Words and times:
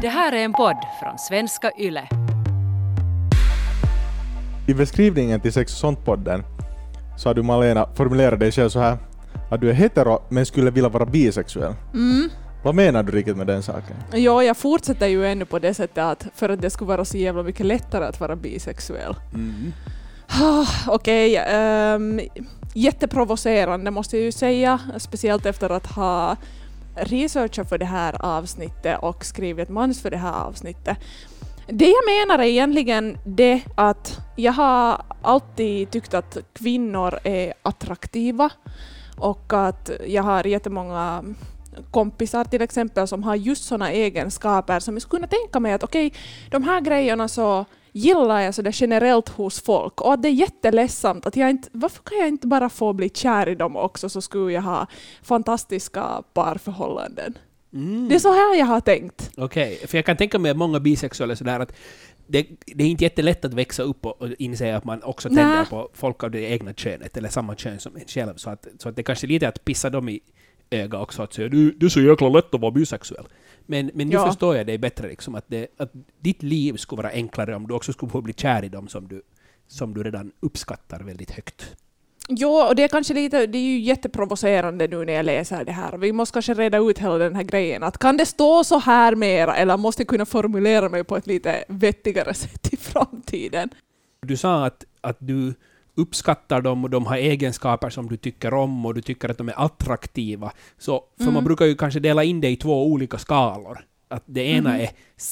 Det 0.00 0.08
här 0.08 0.32
är 0.32 0.44
en 0.44 0.52
podd 0.52 0.76
från 1.02 1.18
svenska 1.18 1.70
YLE. 1.78 2.08
I 4.68 4.74
beskrivningen 4.74 5.40
till 5.40 5.52
Sex 5.52 5.72
och 5.72 5.78
sånt-podden 5.78 6.42
så 7.18 7.28
har 7.28 7.34
du 7.34 7.42
Malena 7.42 7.88
formulerat 7.94 8.40
dig 8.40 8.52
själv 8.52 8.68
så 8.68 8.80
här 8.80 8.98
att 9.50 9.60
du 9.60 9.70
är 9.70 9.74
hetero 9.74 10.22
men 10.28 10.46
skulle 10.46 10.70
vilja 10.70 10.88
vara 10.88 11.06
bisexuell. 11.06 11.74
Mm. 11.94 12.30
Vad 12.64 12.74
menar 12.74 13.02
du 13.02 13.12
riktigt 13.12 13.36
med 13.36 13.46
den 13.46 13.62
saken? 13.62 13.96
Ja, 14.12 14.42
jag 14.42 14.56
fortsätter 14.56 15.06
ju 15.06 15.26
ännu 15.26 15.44
på 15.44 15.58
det 15.58 15.74
sättet 15.74 15.98
att 15.98 16.26
för 16.34 16.48
att 16.48 16.60
det 16.62 16.70
skulle 16.70 16.88
vara 16.88 17.04
så 17.04 17.16
jävla 17.16 17.42
mycket 17.42 17.66
lättare 17.66 18.04
att 18.04 18.20
vara 18.20 18.36
bisexuell. 18.36 19.14
Ah, 20.28 20.66
Okej, 20.86 21.36
ehm, 21.36 22.20
jätteprovocerande 22.74 23.90
måste 23.90 24.16
jag 24.16 24.24
ju 24.24 24.32
säga, 24.32 24.80
speciellt 24.98 25.46
efter 25.46 25.70
att 25.70 25.86
ha 25.86 26.36
researchat 26.96 27.68
för 27.68 27.78
det 27.78 27.84
här 27.84 28.16
avsnittet 28.24 28.98
och 29.02 29.24
skrivit 29.24 29.62
ett 29.62 29.74
manus 29.74 30.02
för 30.02 30.10
det 30.10 30.16
här 30.16 30.44
avsnittet. 30.44 30.96
Det 31.68 31.86
jag 31.86 32.04
menar 32.06 32.44
är 32.44 32.48
egentligen 32.48 33.18
det 33.24 33.62
att 33.74 34.18
jag 34.36 34.52
har 34.52 35.02
alltid 35.22 35.90
tyckt 35.90 36.14
att 36.14 36.36
kvinnor 36.52 37.18
är 37.24 37.54
attraktiva 37.62 38.50
och 39.16 39.52
att 39.52 39.90
jag 40.06 40.22
har 40.22 40.46
jättemånga 40.46 41.24
kompisar 41.90 42.44
till 42.44 42.62
exempel 42.62 43.08
som 43.08 43.22
har 43.22 43.34
just 43.34 43.64
sådana 43.64 43.90
egenskaper 43.92 44.80
som 44.80 44.94
jag 44.94 45.02
skulle 45.02 45.18
kunna 45.18 45.40
tänka 45.40 45.60
mig 45.60 45.72
att 45.72 45.82
okej, 45.82 46.12
de 46.50 46.62
här 46.62 46.80
grejerna 46.80 47.28
så 47.28 47.64
gillar 47.96 48.40
jag 48.40 48.54
sådär 48.54 48.74
generellt 48.74 49.28
hos 49.28 49.60
folk 49.60 50.00
och 50.00 50.12
att 50.12 50.22
det 50.22 50.28
är 50.28 50.32
jätteledsamt 50.32 51.26
att 51.26 51.36
jag 51.36 51.50
inte, 51.50 51.68
varför 51.72 52.02
kan 52.02 52.18
jag 52.18 52.28
inte 52.28 52.46
bara 52.46 52.68
få 52.68 52.92
bli 52.92 53.08
kär 53.08 53.48
i 53.48 53.54
dem 53.54 53.76
också 53.76 54.08
så 54.08 54.20
skulle 54.20 54.52
jag 54.52 54.62
ha 54.62 54.86
fantastiska 55.22 56.22
parförhållanden. 56.34 57.38
Mm. 57.72 58.08
Det 58.08 58.14
är 58.14 58.18
så 58.18 58.32
här 58.32 58.58
jag 58.58 58.66
har 58.66 58.80
tänkt. 58.80 59.30
Okej, 59.36 59.78
för 59.86 59.98
jag 59.98 60.04
kan 60.06 60.16
tänka 60.16 60.38
mig 60.38 60.50
att 60.50 60.56
många 60.56 60.80
bisexuella 60.80 61.32
är 61.32 61.36
sådär 61.36 61.60
att 61.60 61.72
det, 62.26 62.46
det 62.66 62.84
är 62.84 62.88
inte 62.88 63.04
jättelätt 63.04 63.44
att 63.44 63.54
växa 63.54 63.82
upp 63.82 64.06
och, 64.06 64.22
och 64.22 64.28
inse 64.38 64.76
att 64.76 64.84
man 64.84 65.02
också 65.02 65.28
tänder 65.28 65.64
på 65.64 65.90
folk 65.94 66.24
av 66.24 66.30
det 66.30 66.40
egna 66.40 66.72
könet, 66.72 67.16
eller 67.16 67.28
samma 67.28 67.54
kön 67.54 67.78
som 67.78 67.96
en 67.96 68.06
själv. 68.06 68.36
Så 68.36 68.50
att, 68.50 68.66
så 68.78 68.88
att 68.88 68.96
det 68.96 69.02
kanske 69.02 69.26
är 69.26 69.28
lite 69.28 69.48
att 69.48 69.64
pissa 69.64 69.90
dem 69.90 70.08
i 70.08 70.20
ögat 70.70 71.00
också, 71.02 71.22
att 71.22 71.32
säga 71.32 71.48
du, 71.48 71.70
du 71.70 71.86
är 71.86 71.90
så 71.90 72.00
jäkla 72.00 72.28
lätt 72.28 72.54
att 72.54 72.60
vara 72.60 72.70
bisexuell. 72.70 73.26
Men, 73.66 73.90
men 73.94 74.08
nu 74.08 74.14
Ja. 74.14 74.26
förstår 74.26 74.56
jag 74.56 74.66
dig 74.66 74.78
bättre, 74.78 75.08
liksom, 75.08 75.34
att, 75.34 75.44
det, 75.48 75.66
att 75.76 75.92
ditt 76.20 76.42
liv 76.42 76.76
skulle 76.76 77.02
vara 77.02 77.12
enklare 77.12 77.56
om 77.56 77.66
du 77.66 77.74
också 77.74 77.92
skulle 77.92 78.10
få 78.12 78.20
bli 78.20 78.32
kär 78.32 78.64
i 78.64 78.68
dem 78.68 78.88
som 78.88 79.08
du, 79.08 79.22
som 79.68 79.94
du 79.94 80.02
redan 80.02 80.32
uppskattar 80.40 81.00
väldigt 81.00 81.30
högt. 81.30 81.76
Jo, 82.28 82.50
och 82.50 82.76
det 82.76 82.82
är 82.82 82.88
kanske 82.88 83.14
lite, 83.14 83.46
det 83.46 83.58
är 83.58 83.62
ju 83.62 83.78
jätteprovocerande 83.78 84.88
nu 84.88 85.04
när 85.04 85.12
jag 85.12 85.26
läser 85.26 85.64
det 85.64 85.72
här. 85.72 85.98
Vi 85.98 86.12
måste 86.12 86.32
kanske 86.32 86.54
reda 86.54 86.78
ut 86.78 86.98
hela 86.98 87.18
den 87.18 87.34
här 87.36 87.42
grejen. 87.42 87.82
Att 87.82 87.98
kan 87.98 88.16
det 88.16 88.26
stå 88.26 88.64
så 88.64 88.78
här 88.78 89.14
mera 89.14 89.56
eller 89.56 89.76
måste 89.76 90.02
jag 90.02 90.08
kunna 90.08 90.26
formulera 90.26 90.88
mig 90.88 91.04
på 91.04 91.16
ett 91.16 91.26
lite 91.26 91.64
vettigare 91.68 92.34
sätt 92.44 92.72
i 92.72 92.76
framtiden? 92.76 93.68
Du 94.26 94.36
sa 94.36 94.66
att, 94.66 94.84
att 95.00 95.16
du 95.20 95.54
uppskattar 95.96 96.60
dem 96.60 96.84
och 96.84 96.90
de 96.90 97.06
har 97.06 97.16
egenskaper 97.16 97.90
som 97.90 98.08
du 98.08 98.16
tycker 98.16 98.54
om 98.54 98.86
och 98.86 98.94
du 98.94 99.02
tycker 99.02 99.28
att 99.28 99.38
de 99.38 99.48
är 99.48 99.64
attraktiva. 99.64 100.52
Så, 100.78 101.04
för 101.16 101.22
Mm. 101.24 101.34
man 101.34 101.44
brukar 101.44 101.64
ju 101.64 101.74
kanske 101.76 102.00
dela 102.00 102.24
in 102.24 102.40
det 102.40 102.48
i 102.50 102.56
två 102.56 102.86
olika 102.86 103.18
skalor. 103.18 103.78
Att 104.08 104.22
det 104.26 104.42
ena 104.48 104.70
Mhm. 104.72 104.80
är 104.80 104.88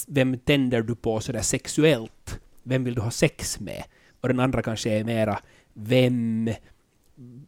vem 0.08 0.38
tänder 0.38 0.82
du 0.82 0.94
på 0.94 1.20
sådär 1.20 1.42
sexuellt? 1.42 2.40
Vem 2.62 2.84
vill 2.84 2.94
du 2.94 3.00
ha 3.00 3.10
sex 3.10 3.60
med? 3.60 3.82
Och 4.20 4.28
den 4.28 4.40
andra 4.40 4.62
kanske 4.62 4.90
är 4.90 5.04
mera 5.04 5.38
vem, 5.72 6.50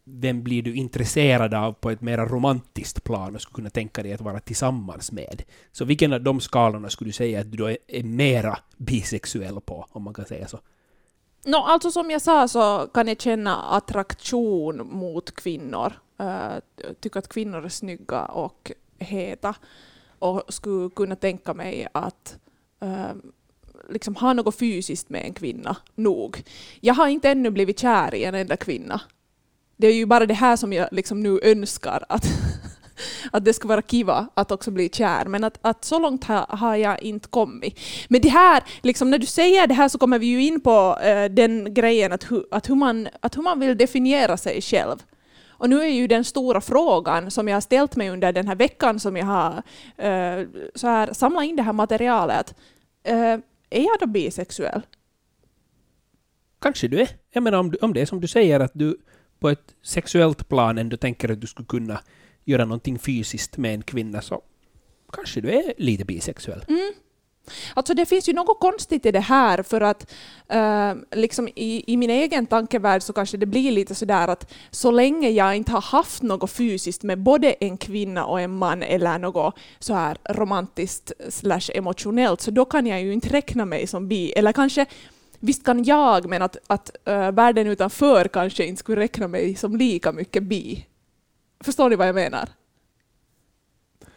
vem 0.04 0.42
blir 0.42 0.62
du 0.62 0.74
intresserad 0.74 1.54
av 1.54 1.72
på 1.72 1.90
ett 1.90 2.00
mera 2.00 2.26
romantiskt 2.26 3.04
plan 3.04 3.34
och 3.34 3.40
skulle 3.40 3.54
kunna 3.54 3.70
tänka 3.70 4.02
dig 4.02 4.12
att 4.12 4.20
vara 4.20 4.40
tillsammans 4.40 5.12
med? 5.12 5.42
Så 5.72 5.84
vilken 5.84 6.12
av 6.12 6.22
de 6.22 6.40
skalorna 6.40 6.90
skulle 6.90 7.08
du 7.08 7.12
säga 7.12 7.40
att 7.40 7.50
du 7.50 7.56
då 7.56 7.66
är, 7.70 7.78
är 7.88 8.02
mera 8.02 8.58
bisexuell 8.76 9.60
på, 9.60 9.86
om 9.90 10.02
man 10.02 10.14
kan 10.14 10.24
säga 10.24 10.48
så? 10.48 10.60
No, 11.46 11.56
alltså 11.56 11.90
som 11.90 12.10
jag 12.10 12.22
sa 12.22 12.48
så 12.48 12.88
kan 12.94 13.08
jag 13.08 13.20
känna 13.20 13.56
attraktion 13.56 14.88
mot 14.92 15.34
kvinnor. 15.34 15.92
Uh, 16.20 16.58
tycker 17.00 17.18
att 17.18 17.28
kvinnor 17.28 17.64
är 17.64 17.68
snygga 17.68 18.24
och 18.24 18.72
heta. 18.98 19.54
Och 20.18 20.42
skulle 20.48 20.90
kunna 20.90 21.16
tänka 21.16 21.54
mig 21.54 21.88
att 21.94 22.38
uh, 22.82 23.12
liksom 23.88 24.16
ha 24.16 24.32
något 24.32 24.58
fysiskt 24.58 25.08
med 25.08 25.24
en 25.24 25.34
kvinna 25.34 25.76
nog. 25.94 26.42
Jag 26.80 26.94
har 26.94 27.08
inte 27.08 27.30
ännu 27.30 27.50
blivit 27.50 27.78
kär 27.78 28.14
i 28.14 28.24
en 28.24 28.34
enda 28.34 28.56
kvinna. 28.56 29.00
Det 29.76 29.86
är 29.86 29.94
ju 29.94 30.06
bara 30.06 30.26
det 30.26 30.34
här 30.34 30.56
som 30.56 30.72
jag 30.72 30.88
liksom 30.92 31.22
nu 31.22 31.40
önskar 31.42 32.04
att, 32.08 32.26
att 33.32 33.44
det 33.44 33.52
ska 33.52 33.68
vara 33.68 33.82
kiva 33.82 34.28
att 34.34 34.52
också 34.52 34.70
bli 34.70 34.88
kär. 34.88 35.24
Men 35.24 35.44
att, 35.44 35.58
att 35.60 35.84
så 35.84 35.98
långt 35.98 36.24
har, 36.24 36.46
har 36.48 36.76
jag 36.76 37.02
inte 37.02 37.28
kommit. 37.28 37.80
Men 38.08 38.20
det 38.20 38.28
här, 38.28 38.62
liksom 38.82 39.10
när 39.10 39.18
du 39.18 39.26
säger 39.26 39.66
det 39.66 39.74
här 39.74 39.88
så 39.88 39.98
kommer 39.98 40.18
vi 40.18 40.26
ju 40.26 40.42
in 40.42 40.60
på 40.60 40.98
eh, 41.02 41.24
den 41.24 41.74
grejen 41.74 42.12
att, 42.12 42.24
hu, 42.24 42.42
att, 42.50 42.70
hur 42.70 42.74
man, 42.74 43.08
att 43.20 43.36
hur 43.36 43.42
man 43.42 43.60
vill 43.60 43.76
definiera 43.76 44.36
sig 44.36 44.60
själv. 44.62 44.96
Och 45.58 45.70
nu 45.70 45.82
är 45.82 45.86
ju 45.88 46.06
den 46.06 46.24
stora 46.24 46.60
frågan 46.60 47.30
som 47.30 47.48
jag 47.48 47.56
har 47.56 47.60
ställt 47.60 47.96
mig 47.96 48.10
under 48.10 48.32
den 48.32 48.48
här 48.48 48.56
veckan 48.56 49.00
som 49.00 49.16
jag 49.16 49.26
har 49.26 49.62
eh, 49.96 50.46
så 50.74 50.86
här, 50.86 51.12
samlat 51.12 51.44
in 51.44 51.56
det 51.56 51.62
här 51.62 51.72
materialet. 51.72 52.54
Eh, 53.04 53.38
är 53.70 53.82
jag 53.82 53.96
då 54.00 54.06
bisexuell? 54.06 54.82
Kanske 56.60 56.88
du 56.88 57.00
är. 57.00 57.08
Jag 57.32 57.42
menar 57.42 57.58
om, 57.58 57.70
du, 57.70 57.78
om 57.80 57.92
det 57.92 58.00
är 58.00 58.06
som 58.06 58.20
du 58.20 58.28
säger 58.28 58.60
att 58.60 58.72
du 58.74 58.98
på 59.38 59.48
ett 59.48 59.74
sexuellt 59.82 60.48
plan 60.48 60.78
ändå 60.78 60.96
tänker 60.96 61.32
att 61.32 61.40
du 61.40 61.46
skulle 61.46 61.66
kunna 61.66 62.00
göra 62.46 62.64
någonting 62.64 62.98
fysiskt 62.98 63.56
med 63.56 63.74
en 63.74 63.82
kvinna 63.82 64.22
så 64.22 64.42
kanske 65.12 65.40
du 65.40 65.50
är 65.50 65.74
lite 65.76 66.04
bisexuell. 66.04 66.64
Mm. 66.68 66.92
Alltså 67.74 67.94
det 67.94 68.06
finns 68.06 68.28
ju 68.28 68.32
något 68.32 68.60
konstigt 68.60 69.06
i 69.06 69.12
det 69.12 69.20
här 69.20 69.62
för 69.62 69.80
att 69.80 70.12
eh, 70.48 70.94
liksom 71.12 71.48
i, 71.48 71.84
i 71.86 71.96
min 71.96 72.10
egen 72.10 72.46
tankevärld 72.46 73.02
så 73.02 73.12
kanske 73.12 73.36
det 73.36 73.46
blir 73.46 73.70
lite 73.72 73.94
sådär 73.94 74.28
att 74.28 74.52
så 74.70 74.90
länge 74.90 75.30
jag 75.30 75.56
inte 75.56 75.72
har 75.72 75.80
haft 75.80 76.22
något 76.22 76.50
fysiskt 76.50 77.02
med 77.02 77.18
både 77.18 77.52
en 77.52 77.76
kvinna 77.76 78.26
och 78.26 78.40
en 78.40 78.56
man 78.56 78.82
eller 78.82 79.18
något 79.18 79.58
så 79.78 79.94
här 79.94 80.18
romantiskt 80.28 81.12
slash 81.28 81.70
emotionellt 81.74 82.40
så 82.40 82.50
då 82.50 82.64
kan 82.64 82.86
jag 82.86 83.02
ju 83.02 83.12
inte 83.12 83.28
räkna 83.28 83.64
mig 83.64 83.86
som 83.86 84.08
bi. 84.08 84.32
Eller 84.32 84.52
kanske 84.52 84.86
Visst 85.40 85.64
kan 85.64 85.84
jag, 85.84 86.28
men 86.28 86.42
att, 86.42 86.56
att 86.66 86.90
uh, 87.08 87.30
världen 87.30 87.66
utanför 87.66 88.28
kanske 88.28 88.64
inte 88.64 88.80
skulle 88.80 89.00
räkna 89.00 89.28
mig 89.28 89.54
som 89.54 89.76
lika 89.76 90.12
mycket 90.12 90.42
bi. 90.42 90.86
Förstår 91.60 91.90
ni 91.90 91.96
vad 91.96 92.08
jag 92.08 92.14
menar? 92.14 92.48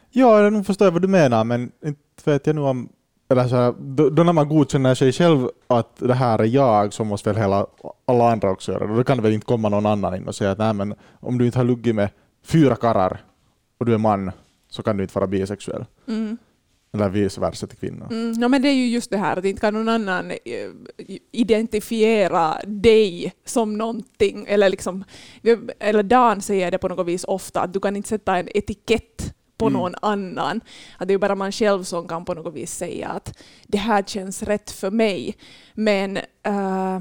Ja, 0.09 0.41
jag 0.41 0.65
förstår 0.65 0.91
vad 0.91 1.01
du 1.01 1.07
menar, 1.07 1.43
men 1.43 1.71
inte 1.85 2.01
vet 2.25 2.47
jag 2.47 2.55
nu 2.55 2.61
om... 2.61 2.89
Eller 3.31 3.47
så 3.47 3.55
här, 3.55 3.73
då, 3.79 4.09
då 4.09 4.23
när 4.23 4.33
man 4.33 4.49
godkänner 4.49 4.95
sig 4.95 5.11
själv 5.11 5.49
att 5.67 5.95
det 5.97 6.13
här 6.13 6.39
är 6.39 6.45
jag, 6.45 6.93
så 6.93 7.03
måste 7.03 7.29
väl 7.29 7.41
hela, 7.41 7.67
alla 8.05 8.31
andra 8.31 8.51
också 8.51 8.71
göra 8.71 8.87
det. 8.87 8.95
Då 8.95 9.03
kan 9.03 9.17
det 9.17 9.23
väl 9.23 9.33
inte 9.33 9.45
komma 9.45 9.69
någon 9.69 9.85
annan 9.85 10.15
in 10.15 10.27
och 10.27 10.35
säga 10.35 10.51
att 10.51 10.57
nej, 10.57 10.73
men 10.73 10.95
om 11.19 11.37
du 11.37 11.45
inte 11.45 11.59
har 11.59 11.65
luggit 11.65 11.95
med 11.95 12.09
fyra 12.43 12.75
karrar 12.75 13.21
och 13.77 13.85
du 13.85 13.93
är 13.93 13.97
man, 13.97 14.31
så 14.69 14.83
kan 14.83 14.97
du 14.97 15.03
inte 15.03 15.15
vara 15.15 15.27
bisexuell. 15.27 15.85
Mm. 16.07 16.37
Eller 16.93 17.09
vice 17.09 17.41
versa 17.41 17.67
till 17.67 17.77
kvinnor. 17.77 18.07
Mm, 18.11 18.31
no, 18.31 18.47
men 18.47 18.61
det 18.61 18.69
är 18.69 18.73
ju 18.73 18.87
just 18.87 19.09
det 19.09 19.17
här 19.17 19.37
att 19.37 19.45
inte 19.45 19.61
kan 19.61 19.73
någon 19.73 19.89
annan 19.89 20.31
eh, 20.31 20.37
identifiera 21.31 22.57
dig 22.65 23.33
som 23.45 23.77
någonting. 23.77 24.45
Eller, 24.47 24.69
liksom, 24.69 25.03
eller 25.79 26.03
Dan 26.03 26.41
säger 26.41 26.71
det 26.71 26.77
på 26.77 26.87
något 26.87 27.07
vis 27.07 27.23
ofta, 27.23 27.61
att 27.61 27.73
du 27.73 27.79
kan 27.79 27.95
inte 27.95 28.09
sätta 28.09 28.37
en 28.37 28.49
etikett 28.57 29.33
på 29.57 29.67
Mm. 29.67 29.79
någon 29.79 29.95
annan. 30.01 30.61
Att 30.97 31.07
det 31.07 31.13
är 31.13 31.17
bara 31.17 31.35
man 31.35 31.51
själv 31.51 31.83
som 31.83 32.07
kan 32.07 32.25
på 32.25 32.33
något 32.33 32.53
vis 32.53 32.75
säga 32.75 33.07
att 33.07 33.37
det 33.67 33.77
här 33.77 34.03
känns 34.03 34.43
rätt 34.43 34.71
för 34.71 34.91
mig. 34.91 35.37
Men 35.73 36.17
eh, 36.43 36.99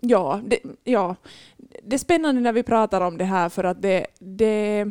ja, 0.00 0.40
det, 0.46 0.58
ja, 0.84 1.16
det 1.82 1.96
är 1.96 1.98
spännande 1.98 2.40
när 2.40 2.52
vi 2.52 2.62
pratar 2.62 3.00
om 3.00 3.18
det 3.18 3.24
här 3.24 3.48
för 3.48 3.64
att 3.64 3.82
det, 3.82 4.06
det 4.18 4.90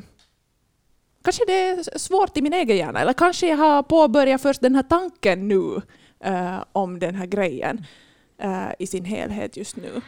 Kanske 1.26 1.44
det 1.48 1.68
är 1.70 1.98
svårt 1.98 2.38
i 2.38 2.42
min 2.42 2.54
egen 2.54 2.78
hjärna, 2.78 3.00
eller 3.00 3.14
kanske 3.14 3.48
jag 3.48 3.58
har 3.58 3.84
påbörjat 3.84 4.42
först 4.42 4.62
den 4.62 4.76
här 4.76 4.84
tanken 4.84 5.48
nu 5.48 5.82
uh, 6.28 6.64
om 6.72 7.00
den 7.00 7.16
här 7.16 7.26
grejen 7.26 7.86
uh, 8.44 8.68
i 8.80 8.88
sin 8.88 9.06
helhet 9.06 9.58
just 9.58 9.76
nu. 9.76 10.02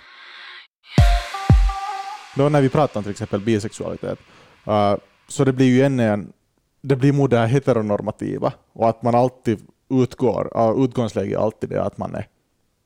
Då 2.35 2.49
när 2.49 2.61
vi 2.61 2.69
pratar 2.69 2.99
om 2.99 3.03
till 3.03 3.11
exempel 3.11 3.41
bisexualitet, 3.41 4.19
uh, 4.67 4.95
så 5.27 5.43
det 5.43 5.53
blir 5.53 5.65
ju 5.65 5.83
ännu 5.83 6.03
en, 6.03 6.33
det 6.81 6.95
blir 6.95 7.13
mot 7.13 7.31
det 7.31 7.37
här 7.37 7.47
heteronormativa 7.47 8.53
och 8.73 8.89
att 8.89 9.03
man 9.03 9.15
alltid 9.15 9.67
utgår, 9.89 10.51
uh, 10.57 10.83
utgångsläget 10.83 11.37
är 11.37 11.41
alltid 11.43 11.69
det 11.69 11.83
att 11.83 11.97
man 11.97 12.15
är 12.15 12.27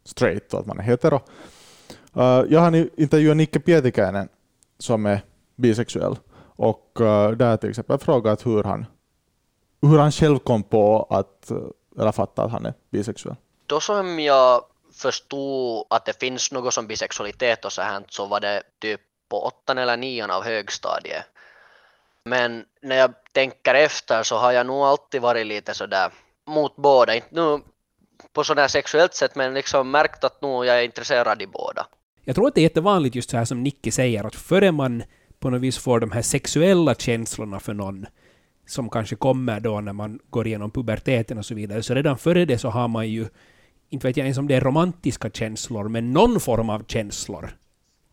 straight 0.06 0.54
och 0.54 0.60
att 0.60 0.66
man 0.66 0.80
är 0.80 0.84
hetero. 0.84 1.20
Uh, 2.18 2.44
jag 2.50 2.60
har 2.60 3.00
intervjuat 3.00 3.38
Nicke 3.38 3.60
Pietikäinen 3.60 4.30
som 4.80 5.06
är 5.06 5.22
bisexuell 5.56 6.16
och 6.62 6.98
uh, 7.02 7.32
där 7.32 7.58
till 7.58 7.70
exempel 7.70 7.98
frågat 7.98 8.46
hur 8.46 8.64
han, 8.64 8.86
hur 9.82 9.98
han 9.98 10.12
själv 10.12 10.40
kom 10.40 10.64
på 10.64 11.08
att, 11.10 11.52
uh, 11.52 11.58
eller 12.00 12.12
fattade 12.12 12.46
att 12.46 12.52
han 12.52 12.66
är 12.66 12.74
bisexuell. 12.90 13.36
Då 13.66 13.80
som 13.80 14.20
jag 14.20 14.62
förstod 14.94 15.86
att 15.90 16.06
det 16.06 16.20
finns 16.20 16.52
något 16.52 16.74
som 16.74 16.88
bisexualitet 16.88 17.66
och 17.66 17.72
så 17.72 17.82
här 17.82 18.04
så 18.10 18.26
var 18.26 18.40
det 18.40 18.64
typ 18.80 19.02
på 19.30 19.46
åttan 19.46 19.78
eller 19.78 19.98
nian 19.98 20.32
av 20.32 20.44
högstadiet. 20.44 21.24
Men 22.26 22.66
när 22.82 22.96
jag 22.96 23.14
tänker 23.32 23.76
efter 23.76 24.24
så 24.24 24.38
har 24.38 24.52
jag 24.52 24.66
nog 24.66 24.82
alltid 24.84 25.22
varit 25.22 25.48
lite 25.48 25.74
sådär 25.74 26.12
mot 26.48 26.76
båda. 26.76 27.16
Inte 27.16 27.28
nu 27.32 27.60
på 28.34 28.44
sådär 28.44 28.68
sexuellt 28.68 29.14
sätt 29.14 29.36
men 29.36 29.54
liksom 29.54 29.92
märkt 29.92 30.24
att 30.24 30.42
nu 30.42 30.48
jag 30.48 30.80
är 30.80 30.84
intresserad 30.84 31.42
i 31.42 31.48
båda. 31.48 31.88
Jag 32.24 32.36
tror 32.36 32.48
att 32.48 32.56
det 32.56 32.62
är 32.62 32.64
jättevanligt 32.64 33.16
just 33.16 33.30
så 33.30 33.38
här 33.38 33.46
som 33.46 33.64
Nicke 33.64 33.92
säger, 33.92 34.24
att 34.24 34.36
före 34.36 34.72
man 34.72 35.04
på 35.42 35.50
något 35.50 35.62
vis 35.62 35.78
får 35.78 36.00
de 36.00 36.12
här 36.12 36.22
sexuella 36.22 36.96
känslorna 36.96 37.60
för 37.60 37.74
någon, 37.74 38.06
som 38.68 38.90
kanske 38.90 39.16
kommer 39.16 39.60
då 39.60 39.82
när 39.82 39.94
man 39.94 40.20
går 40.30 40.48
igenom 40.48 40.72
puberteten 40.72 41.38
och 41.38 41.46
så 41.46 41.56
vidare, 41.56 41.84
så 41.84 41.94
redan 41.94 42.18
före 42.18 42.46
det 42.46 42.58
så 42.58 42.70
har 42.70 42.88
man 42.88 43.10
ju, 43.10 43.28
inte 43.90 44.08
vet 44.08 44.18
jag 44.18 44.26
ens 44.26 44.38
om 44.38 44.48
det 44.48 44.56
är 44.56 44.62
romantiska 44.62 45.30
känslor, 45.30 45.88
men 45.88 46.14
någon 46.14 46.40
form 46.40 46.70
av 46.70 46.84
känslor 46.88 47.50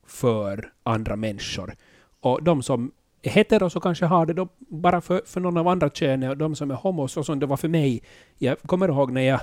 för 0.06 0.72
andra 0.82 1.16
människor. 1.16 1.74
Och 2.20 2.42
de 2.42 2.62
som 2.62 2.92
är 3.22 3.30
hetero 3.30 3.70
så 3.70 3.80
kanske 3.80 4.06
har 4.06 4.26
det 4.26 4.32
då 4.32 4.48
bara 4.58 5.00
för, 5.00 5.22
för 5.26 5.40
någon 5.40 5.56
av 5.56 5.68
andra 5.68 5.90
könet, 5.90 6.30
och 6.30 6.36
de 6.36 6.56
som 6.56 6.70
är 6.70 6.74
homo, 6.74 7.08
så 7.08 7.24
som 7.24 7.38
det 7.38 7.46
var 7.46 7.56
för 7.56 7.68
mig. 7.68 8.02
Jag 8.38 8.60
kommer 8.60 8.88
ihåg 8.88 9.12
när 9.12 9.22
jag 9.22 9.40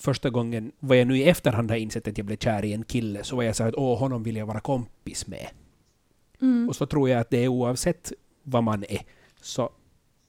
första 0.00 0.30
gången, 0.30 0.72
vad 0.78 0.96
jag 0.96 1.06
nu 1.06 1.18
i 1.18 1.24
efterhand 1.24 1.70
har 1.70 1.78
insett 1.78 2.08
att 2.08 2.18
jag 2.18 2.26
blev 2.26 2.36
kär 2.36 2.64
i 2.64 2.72
en 2.72 2.84
kille, 2.84 3.24
så 3.24 3.36
var 3.36 3.42
jag 3.42 3.56
så 3.56 3.64
att 3.64 3.74
åh, 3.74 3.98
honom 3.98 4.22
vill 4.22 4.36
jag 4.36 4.46
vara 4.46 4.60
kompis 4.60 5.26
med. 5.26 5.46
Mm. 6.42 6.68
Och 6.68 6.76
så 6.76 6.86
tror 6.86 7.08
jag 7.08 7.20
att 7.20 7.30
det 7.30 7.44
är 7.44 7.48
oavsett 7.48 8.12
vad 8.42 8.64
man 8.64 8.84
är, 8.88 9.00
så 9.40 9.70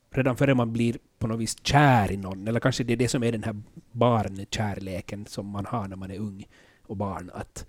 redan 0.09 0.37
före 0.37 0.55
man 0.55 0.73
blir 0.73 0.97
på 1.19 1.27
något 1.27 1.39
vis 1.39 1.57
kär 1.63 2.11
i 2.11 2.17
någon, 2.17 2.47
eller 2.47 2.59
kanske 2.59 2.83
det 2.83 2.93
är 2.93 2.97
det 2.97 3.07
som 3.07 3.23
är 3.23 3.31
den 3.31 3.43
här 3.43 3.61
barnkärleken 3.91 5.25
som 5.25 5.47
man 5.47 5.65
har 5.65 5.87
när 5.87 5.95
man 5.95 6.11
är 6.11 6.19
ung 6.19 6.47
och 6.87 6.97
barn, 6.97 7.31
att 7.33 7.65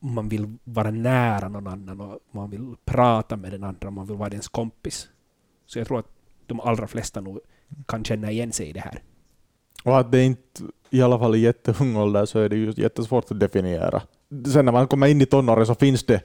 man 0.00 0.28
vill 0.28 0.56
vara 0.64 0.90
nära 0.90 1.48
någon 1.48 1.66
annan 1.66 2.00
och 2.00 2.18
man 2.30 2.50
vill 2.50 2.74
prata 2.84 3.36
med 3.36 3.52
den 3.52 3.64
andra, 3.64 3.90
man 3.90 4.06
vill 4.06 4.16
vara 4.16 4.30
ens 4.30 4.48
kompis. 4.48 5.08
Så 5.66 5.78
jag 5.78 5.86
tror 5.86 5.98
att 5.98 6.08
de 6.46 6.60
allra 6.60 6.86
flesta 6.86 7.20
nog 7.20 7.40
kan 7.86 8.04
känna 8.04 8.30
igen 8.30 8.52
sig 8.52 8.68
i 8.68 8.72
det 8.72 8.80
här. 8.80 9.02
Och 9.84 9.98
att 9.98 10.12
det 10.12 10.24
inte, 10.24 10.62
i 10.90 11.02
alla 11.02 11.18
fall 11.18 11.34
i 11.34 11.38
jätteung 11.38 11.96
ålder, 11.96 12.26
så 12.26 12.38
är 12.38 12.48
det 12.48 12.56
ju 12.56 12.72
jättesvårt 12.76 13.30
att 13.30 13.40
definiera. 13.40 14.02
Sen 14.52 14.64
när 14.64 14.72
man 14.72 14.88
kommer 14.88 15.06
in 15.06 15.20
i 15.20 15.26
tonåren 15.26 15.66
så 15.66 15.74
finns 15.74 16.04
det, 16.04 16.22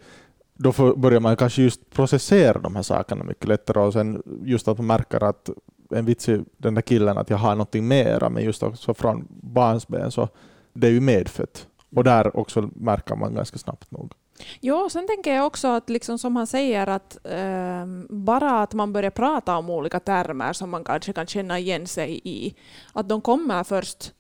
då 0.64 0.72
får- 0.72 0.96
börjar 0.96 1.20
man 1.20 1.36
kanske 1.36 1.62
just 1.62 1.90
processera 1.90 2.60
de 2.60 2.76
här 2.76 2.84
sakerna 2.84 3.24
mycket 3.24 3.48
lättare 3.48 3.80
och 3.80 3.94
sen 3.94 4.24
just 4.44 4.68
att 4.68 4.78
man 4.78 4.88
märker 4.88 5.24
att 5.24 5.50
en 5.90 6.06
vits 6.06 6.30
i 6.30 6.44
den 6.58 6.76
där 6.76 6.82
killen 6.82 7.18
att 7.18 7.30
jag 7.30 7.38
har 7.38 7.52
någonting 7.52 7.88
mera, 7.88 8.30
men 8.30 8.44
just 8.44 8.64
också 8.64 8.94
från 8.94 9.28
barnsben 9.30 10.12
så 10.12 10.30
det 10.74 10.88
är 10.88 10.92
ju 10.92 11.00
medfött. 11.02 11.68
Och 11.96 12.04
där 12.04 12.38
också 12.38 12.70
märker 12.76 13.16
man 13.16 13.34
ganska 13.36 13.58
snabbt 13.58 13.92
nog. 13.92 14.14
Jo, 14.62 14.90
sen 14.92 15.08
tänker 15.08 15.36
jag 15.36 15.46
också 15.46 15.68
att 15.68 15.90
liksom 15.90 16.20
som 16.20 16.36
han 16.36 16.48
säger 16.48 16.88
att 16.88 17.18
eh, 17.24 17.86
bara 18.10 18.62
att 18.62 18.74
man 18.74 18.94
börjar 18.94 19.12
prata 19.12 19.58
om 19.58 19.70
olika 19.70 20.00
termer 20.00 20.54
som 20.54 20.70
man 20.70 20.84
kanske 20.84 21.14
kan 21.14 21.28
känna 21.28 21.60
igen 21.60 21.88
sig 21.88 22.22
i, 22.24 22.56
att 22.94 23.10
de 23.10 23.22
kommer 23.22 23.64
först 23.64 24.14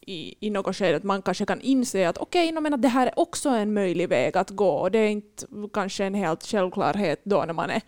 i, 0.00 0.34
i 0.40 0.50
något 0.50 0.76
skede, 0.76 0.96
att 0.96 1.02
man 1.04 1.22
kanske 1.22 1.46
kan 1.46 1.60
inse 1.60 2.08
att 2.08 2.18
okej, 2.18 2.48
okay, 2.48 2.60
men 2.60 2.74
att 2.74 2.82
det 2.82 2.88
här 2.88 3.06
är 3.06 3.18
också 3.18 3.48
en 3.48 3.74
möjlig 3.74 4.08
väg 4.08 4.36
att 4.36 4.50
gå 4.50 4.68
och 4.68 4.90
det 4.90 4.98
är 4.98 5.08
inte 5.08 5.46
kanske 5.72 6.04
en 6.04 6.14
helt 6.14 6.46
självklarhet 6.46 7.20
då 7.24 7.44
när 7.44 7.52
man 7.52 7.70
är 7.70 7.82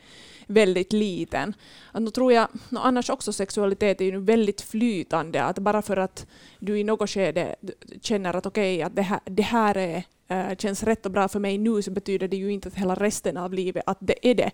väldigt 0.46 0.92
liten. 0.92 1.54
Att 1.92 2.02
nu 2.02 2.10
tror 2.10 2.32
jag, 2.32 2.48
no, 2.68 2.78
annars 2.78 3.10
också 3.10 3.32
sexualitet 3.32 4.00
är 4.00 4.04
ju 4.04 4.20
väldigt 4.20 4.60
flytande, 4.60 5.42
att 5.42 5.58
bara 5.58 5.82
för 5.82 5.96
att 5.96 6.26
du 6.58 6.78
i 6.78 6.84
något 6.84 7.10
skede 7.10 7.56
känner 8.02 8.36
att 8.36 8.46
okej, 8.46 8.82
att 8.82 8.96
det 8.96 9.02
här, 9.02 9.20
det 9.24 9.42
här 9.42 9.76
är 9.76 10.04
eh, 10.28 10.56
känns 10.56 10.82
rätt 10.82 11.06
och 11.06 11.12
bra 11.12 11.28
för 11.28 11.40
mig 11.40 11.58
nu 11.58 11.82
så 11.82 11.90
betyder 11.90 12.28
det 12.28 12.36
ju 12.36 12.52
inte 12.52 12.68
att 12.68 12.74
hela 12.74 12.94
resten 12.94 13.36
av 13.36 13.54
livet 13.54 13.82
att 13.86 13.98
det 14.00 14.28
är 14.30 14.34
det. 14.34 14.50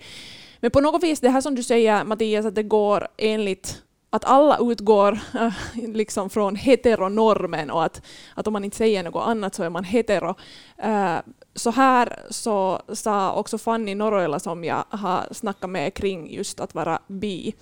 Men 0.60 0.70
på 0.70 0.80
något 0.80 1.02
vis, 1.02 1.20
det 1.20 1.30
här 1.30 1.40
som 1.40 1.54
du 1.54 1.62
säger 1.62 2.04
Mattias, 2.04 2.46
att 2.46 2.54
det 2.54 2.62
går 2.62 3.08
enligt 3.16 3.82
att 4.14 4.24
alla 4.24 4.58
utgår 4.60 5.18
äh, 5.34 5.52
liksom 5.74 6.30
från 6.30 6.56
heteronormen 6.56 7.70
och 7.70 7.84
att, 7.84 8.02
att 8.34 8.46
om 8.46 8.52
man 8.52 8.64
inte 8.64 8.76
säger 8.76 9.02
något 9.02 9.26
annat 9.26 9.54
så 9.54 9.62
är 9.62 9.70
man 9.70 9.84
hetero. 9.84 10.34
Äh, 10.78 11.16
så 11.54 11.70
här 11.70 12.18
så 12.30 12.82
sa 12.92 13.32
också 13.32 13.58
Fanny 13.58 13.94
Noroila 13.94 14.38
som 14.38 14.64
jag 14.64 14.84
har 14.88 15.26
snackat 15.30 15.70
med 15.70 15.94
kring 15.94 16.34
just 16.34 16.60
att 16.60 16.74
vara 16.74 16.98
bi. 17.06 17.54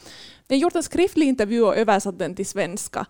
Jag 0.48 0.56
har 0.56 0.60
gjort 0.60 0.76
en 0.76 0.82
skriftlig 0.82 1.28
intervju 1.28 1.62
och 1.62 1.76
översatt 1.76 2.18
den 2.18 2.34
till 2.34 2.46
svenska 2.46 3.06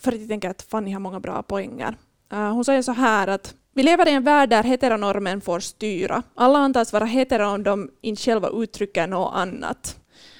för 0.00 0.12
att 0.12 0.20
jag 0.20 0.28
tänker 0.28 0.50
att 0.50 0.62
Fanny 0.62 0.92
har 0.92 1.00
många 1.00 1.20
bra 1.20 1.42
poänger. 1.42 1.96
Äh, 2.32 2.52
hon 2.52 2.64
säger 2.64 2.82
så 2.82 2.92
här 2.92 3.28
att 3.28 3.54
vi 3.74 3.82
lever 3.82 4.08
i 4.08 4.12
en 4.12 4.24
värld 4.24 4.48
där 4.48 4.62
heteronormen 4.62 5.40
får 5.40 5.60
styra. 5.60 6.22
Alla 6.34 6.58
antas 6.58 6.92
vara 6.92 7.04
hetero 7.04 7.48
om 7.48 7.62
de 7.62 7.90
inte 8.00 8.22
själva 8.22 8.48
uttrycker 8.48 9.06
något 9.06 9.34
annat. 9.34 9.96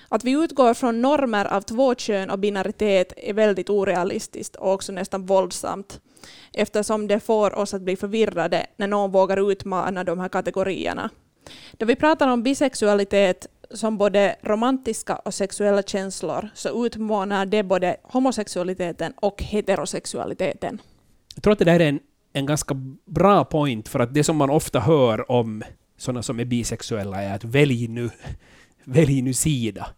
Att 0.08 0.24
vi 0.24 0.30
utgår 0.30 0.74
från 0.74 1.02
normer 1.02 1.44
av 1.44 1.60
tvåkön 1.60 2.30
och 2.30 2.38
binaritet 2.38 3.12
är 3.16 3.32
väldigt 3.34 3.70
orealistiskt 3.70 4.56
och 4.56 4.72
också 4.72 4.92
nästan 4.92 5.26
våldsamt 5.26 6.00
eftersom 6.52 7.06
det 7.06 7.20
får 7.20 7.54
oss 7.54 7.74
att 7.74 7.82
bli 7.82 7.96
förvirrade 7.96 8.66
när 8.76 8.86
någon 8.86 9.10
vågar 9.10 9.50
utmana 9.50 10.04
de 10.04 10.18
här 10.18 10.28
kategorierna. 10.28 11.10
Då 11.72 11.86
vi 11.86 11.96
pratar 11.96 12.28
om 12.28 12.42
bisexualitet 12.42 13.46
som 13.70 13.98
både 13.98 14.36
romantiska 14.42 15.16
och 15.16 15.34
sexuella 15.34 15.82
känslor 15.82 16.48
så 16.54 16.86
utmanar 16.86 17.46
det 17.46 17.62
både 17.62 17.96
homosexualiteten 18.02 19.12
och 19.16 19.42
heterosexualiteten. 19.42 20.80
Jag 21.34 21.42
tror 21.42 21.52
att 21.52 21.58
det 21.58 21.64
där 21.64 21.80
är 21.80 21.88
en, 21.88 22.00
en 22.32 22.46
ganska 22.46 22.74
bra 23.04 23.44
point, 23.44 23.88
för 23.88 24.00
att 24.00 24.14
det 24.14 24.24
som 24.24 24.36
man 24.36 24.50
ofta 24.50 24.80
hör 24.80 25.30
om 25.30 25.62
sådana 25.96 26.22
som 26.22 26.40
är 26.40 26.44
bisexuella 26.44 27.22
är 27.22 27.34
att 27.34 27.44
välj 27.44 27.88
nu, 27.88 28.10
välj 28.86 29.22
nu 29.22 29.32
sida. 29.32 29.88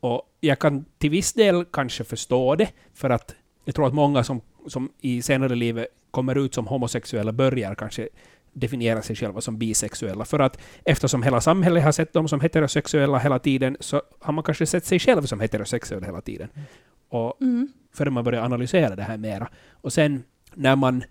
Och 0.00 0.22
jag 0.40 0.58
kan 0.58 0.84
till 0.98 1.10
viss 1.10 1.32
del 1.32 1.64
kanske 1.64 2.04
förstå 2.04 2.54
det, 2.54 2.68
för 2.94 3.10
att 3.10 3.34
jag 3.64 3.74
tror 3.74 3.86
att 3.86 3.94
många 3.94 4.24
som, 4.24 4.40
som 4.66 4.90
i 5.00 5.22
senare 5.22 5.54
livet 5.54 5.86
kommer 6.10 6.38
ut 6.38 6.54
som 6.54 6.66
homosexuella 6.66 7.32
börjar 7.32 7.74
kanske 7.74 8.08
definiera 8.52 9.02
sig 9.02 9.16
själva 9.16 9.40
som 9.40 9.58
bisexuella. 9.58 10.24
För 10.24 10.38
att 10.38 10.58
eftersom 10.84 11.22
hela 11.22 11.40
samhället 11.40 11.84
har 11.84 11.92
sett 11.92 12.12
dem 12.12 12.28
som 12.28 12.40
heterosexuella 12.40 13.18
hela 13.18 13.38
tiden, 13.38 13.76
så 13.80 14.02
har 14.20 14.32
man 14.32 14.44
kanske 14.44 14.66
sett 14.66 14.84
sig 14.84 14.98
själv 14.98 15.22
som 15.22 15.40
heterosexuell 15.40 16.04
hela 16.04 16.20
tiden. 16.20 16.48
Och 17.08 17.42
Mm. 17.42 17.68
förrän 17.94 18.12
man 18.12 18.24
börjar 18.24 18.42
analysera 18.42 18.96
det 18.96 19.02
här 19.02 19.16
mera. 19.16 19.48
Och 19.70 19.92
sen 19.92 20.22
när 20.54 20.76
man 20.76 21.04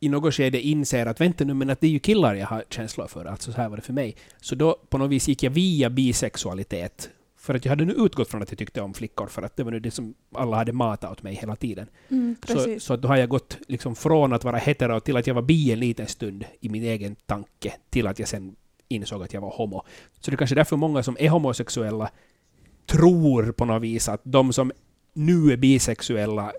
i 0.00 0.08
något 0.08 0.34
skede 0.34 0.60
inser 0.60 1.06
att 1.06 1.20
vänta 1.20 1.44
nu, 1.44 1.54
men 1.54 1.70
att 1.70 1.80
det 1.80 1.86
är 1.86 1.90
ju 1.90 1.98
killar 1.98 2.34
jag 2.34 2.46
har 2.46 2.64
känslor 2.70 3.06
för, 3.06 3.24
alltså 3.24 3.52
så 3.52 3.56
här 3.56 3.68
var 3.68 3.76
det 3.76 3.82
för 3.82 3.92
mig. 3.92 4.16
Så 4.40 4.54
då 4.54 4.76
på 4.88 4.98
något 4.98 5.10
vis 5.10 5.28
gick 5.28 5.42
jag 5.42 5.50
via 5.50 5.90
bisexualitet. 5.90 7.10
För 7.36 7.54
att 7.54 7.64
jag 7.64 7.70
hade 7.72 7.84
nu 7.84 7.92
utgått 7.92 8.28
från 8.30 8.42
att 8.42 8.50
jag 8.50 8.58
tyckte 8.58 8.80
om 8.80 8.94
flickor, 8.94 9.26
för 9.26 9.42
att 9.42 9.56
det 9.56 9.64
var 9.64 9.70
nu 9.70 9.80
det 9.80 9.90
som 9.90 10.14
alla 10.34 10.56
hade 10.56 10.72
matat 10.72 11.12
åt 11.12 11.22
mig 11.22 11.34
hela 11.34 11.56
tiden. 11.56 11.86
Mm, 12.08 12.36
Så, 12.46 12.80
så 12.80 12.96
då 12.96 13.08
har 13.08 13.16
jag 13.16 13.28
gått 13.28 13.58
liksom 13.68 13.96
från 13.96 14.32
att 14.32 14.44
vara 14.44 14.56
hetero 14.56 15.00
till 15.00 15.16
att 15.16 15.26
jag 15.26 15.34
var 15.34 15.42
bi 15.42 15.72
en 15.72 15.80
liten 15.80 16.06
stund 16.06 16.44
i 16.60 16.68
min 16.68 16.82
egen 16.82 17.16
tanke, 17.26 17.72
till 17.90 18.06
att 18.06 18.18
jag 18.18 18.28
sen 18.28 18.56
insåg 18.88 19.22
att 19.22 19.32
jag 19.32 19.40
var 19.40 19.50
homo. 19.50 19.82
Så 20.20 20.30
det 20.30 20.34
är 20.34 20.36
kanske 20.36 20.56
därför 20.56 20.76
många 20.76 21.02
som 21.02 21.16
är 21.20 21.28
homosexuella 21.28 22.10
tror 22.86 23.52
på 23.52 23.64
något 23.64 23.82
vis 23.82 24.08
att 24.08 24.20
de 24.24 24.52
som 24.52 24.72
nu 25.12 25.52
är 25.52 25.56
bisexuella, 25.56 26.52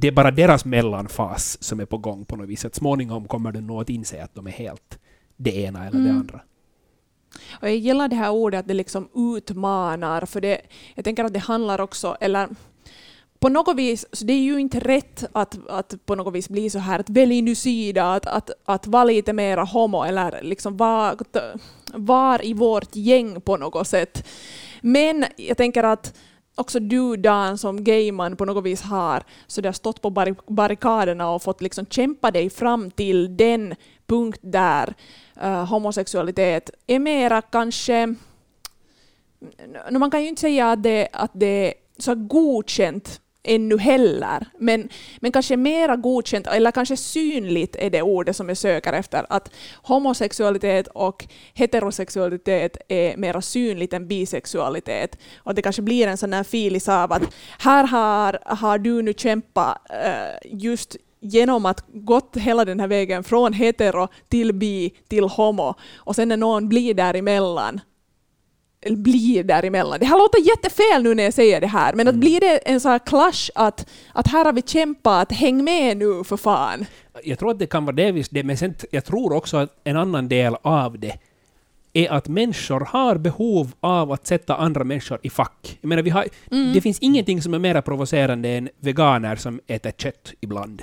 det 0.00 0.08
är 0.08 0.12
bara 0.12 0.30
deras 0.30 0.64
mellanfas 0.64 1.62
som 1.62 1.80
är 1.80 1.84
på 1.84 1.98
gång 1.98 2.24
på 2.24 2.36
något 2.36 2.48
vis. 2.48 2.64
Att 2.64 2.74
småningom 2.74 3.28
kommer 3.28 3.52
de 3.52 3.60
nog 3.60 3.80
att 3.80 3.90
inse 3.90 4.24
att 4.24 4.34
de 4.34 4.46
är 4.46 4.50
helt 4.50 4.98
det 5.36 5.56
ena 5.56 5.86
eller 5.86 5.98
det 5.98 6.08
Mm. 6.08 6.16
andra. 6.20 6.40
Och 7.60 7.68
jag 7.68 7.76
gillar 7.76 8.08
det 8.08 8.16
här 8.16 8.30
ordet 8.30 8.60
att 8.60 8.68
det 8.68 8.74
liksom 8.74 9.08
utmanar, 9.36 10.26
för 10.26 10.40
det, 10.40 10.60
jag 10.94 11.04
tänker 11.04 11.24
att 11.24 11.32
det 11.32 11.38
handlar 11.38 11.80
också, 11.80 12.16
eller 12.20 12.48
på 13.40 13.48
något 13.48 13.76
vis, 13.76 14.06
så 14.12 14.24
det 14.24 14.32
är 14.32 14.42
ju 14.42 14.58
inte 14.58 14.80
rätt 14.80 15.24
att, 15.32 15.58
att 15.68 15.94
på 16.06 16.14
något 16.14 16.34
vis 16.34 16.48
bli 16.48 16.70
så 16.70 16.78
här 16.78 16.98
att 16.98 17.10
välj 17.10 17.42
nu 17.42 17.54
sida, 17.54 18.14
att, 18.14 18.26
att, 18.26 18.50
att 18.64 18.86
vara 18.86 19.04
lite 19.04 19.32
mera 19.32 19.64
homo 19.64 20.04
eller 20.04 20.42
liksom 20.42 20.76
var, 20.76 21.16
var 21.94 22.44
i 22.46 22.52
vårt 22.54 22.96
gäng 22.96 23.40
på 23.40 23.56
något 23.56 23.88
sätt. 23.88 24.26
Men 24.80 25.24
jag 25.36 25.56
tänker 25.56 25.84
att 25.84 26.14
också 26.58 26.80
du 26.80 27.16
Dan 27.16 27.58
som 27.58 27.84
gayman 27.84 28.36
på 28.36 28.44
något 28.44 28.64
vis 28.64 28.82
har 28.82 29.22
så 29.46 29.60
du 29.60 29.68
har 29.68 29.72
stått 29.72 30.02
på 30.02 30.10
barrikaderna 30.46 31.30
och 31.30 31.42
fått 31.42 31.62
liksom 31.62 31.86
kämpa 31.86 32.30
dig 32.30 32.50
fram 32.50 32.90
till 32.90 33.36
den 33.36 33.74
punkt 34.06 34.40
där 34.42 34.94
uh, 35.42 35.64
homosexualitet 35.64 36.70
är 36.86 36.98
mera 36.98 37.42
kanske... 37.42 38.14
No, 39.90 39.98
man 39.98 40.10
kan 40.10 40.22
ju 40.22 40.28
inte 40.28 40.40
säga 40.40 40.70
att 40.70 40.82
det, 40.82 41.08
att 41.12 41.30
det 41.34 41.46
är 41.68 41.74
så 41.98 42.14
godkänt 42.14 43.20
ännu 43.42 43.78
heller, 43.78 44.46
men, 44.58 44.88
men 45.20 45.32
kanske 45.32 45.56
mera 45.56 45.96
godkänt, 45.96 46.46
eller 46.46 46.70
kanske 46.70 46.96
synligt 46.96 47.76
är 47.76 47.90
det 47.90 48.02
ordet 48.02 48.36
som 48.36 48.48
jag 48.48 48.58
söker 48.58 48.92
efter, 48.92 49.26
att 49.28 49.50
homosexualitet 49.82 50.86
och 50.86 51.26
heterosexualitet 51.54 52.76
är 52.88 53.16
mera 53.16 53.42
synligt 53.42 53.92
än 53.92 54.08
bisexualitet. 54.08 55.18
Och 55.36 55.54
det 55.54 55.62
kanske 55.62 55.82
blir 55.82 56.06
en 56.06 56.16
sån 56.16 56.32
här 56.32 56.44
filis 56.44 56.88
av 56.88 57.12
att 57.12 57.34
här 57.58 57.86
har, 57.86 58.38
har 58.44 58.78
du 58.78 59.02
nu 59.02 59.12
kämpat 59.12 59.78
eh, 59.90 60.50
just 60.52 60.96
genom 61.20 61.66
att 61.66 61.84
gått 61.88 62.36
hela 62.36 62.64
den 62.64 62.80
här 62.80 62.88
vägen 62.88 63.24
från 63.24 63.52
hetero 63.52 64.08
till 64.28 64.54
bi 64.54 64.94
till 65.08 65.24
homo 65.24 65.74
och 65.96 66.16
sen 66.16 66.28
när 66.28 66.36
någon 66.36 66.68
blir 66.68 66.94
däremellan 66.94 67.80
blir 68.96 69.44
däremellan. 69.44 69.98
Det 70.00 70.06
här 70.06 70.18
låter 70.18 70.38
jättefel 70.38 71.02
nu 71.02 71.14
när 71.14 71.24
jag 71.24 71.34
säger 71.34 71.60
det 71.60 71.66
här, 71.66 71.92
men 71.92 72.08
att 72.08 72.14
blir 72.14 72.40
det 72.40 72.56
en 72.56 72.80
sån 72.80 72.90
här 72.90 72.98
clash 72.98 73.50
att, 73.54 73.88
att 74.12 74.26
här 74.26 74.44
har 74.44 74.52
vi 74.52 74.62
kämpat, 74.62 75.32
häng 75.32 75.64
med 75.64 75.96
nu 75.96 76.24
för 76.24 76.36
fan. 76.36 76.86
Jag 77.24 77.38
tror 77.38 77.50
att 77.50 77.58
det 77.58 77.66
kan 77.66 77.84
vara 77.84 77.96
delvis 77.96 78.28
det, 78.28 78.42
men 78.42 78.56
sen, 78.56 78.74
jag 78.90 79.04
tror 79.04 79.32
också 79.32 79.56
att 79.56 79.80
en 79.84 79.96
annan 79.96 80.28
del 80.28 80.56
av 80.62 80.98
det 80.98 81.18
är 81.92 82.12
att 82.12 82.28
människor 82.28 82.80
har 82.80 83.16
behov 83.16 83.72
av 83.80 84.12
att 84.12 84.26
sätta 84.26 84.56
andra 84.56 84.84
människor 84.84 85.18
i 85.22 85.30
fack. 85.30 85.78
Jag 85.80 85.88
menar, 85.88 86.02
vi 86.02 86.10
har, 86.10 86.26
det 86.74 86.80
finns 86.80 86.98
ingenting 86.98 87.42
som 87.42 87.54
är 87.54 87.58
mer 87.58 87.80
provocerande 87.80 88.48
än 88.48 88.68
veganer 88.80 89.36
som 89.36 89.60
äter 89.66 89.90
kött 89.90 90.32
ibland. 90.40 90.82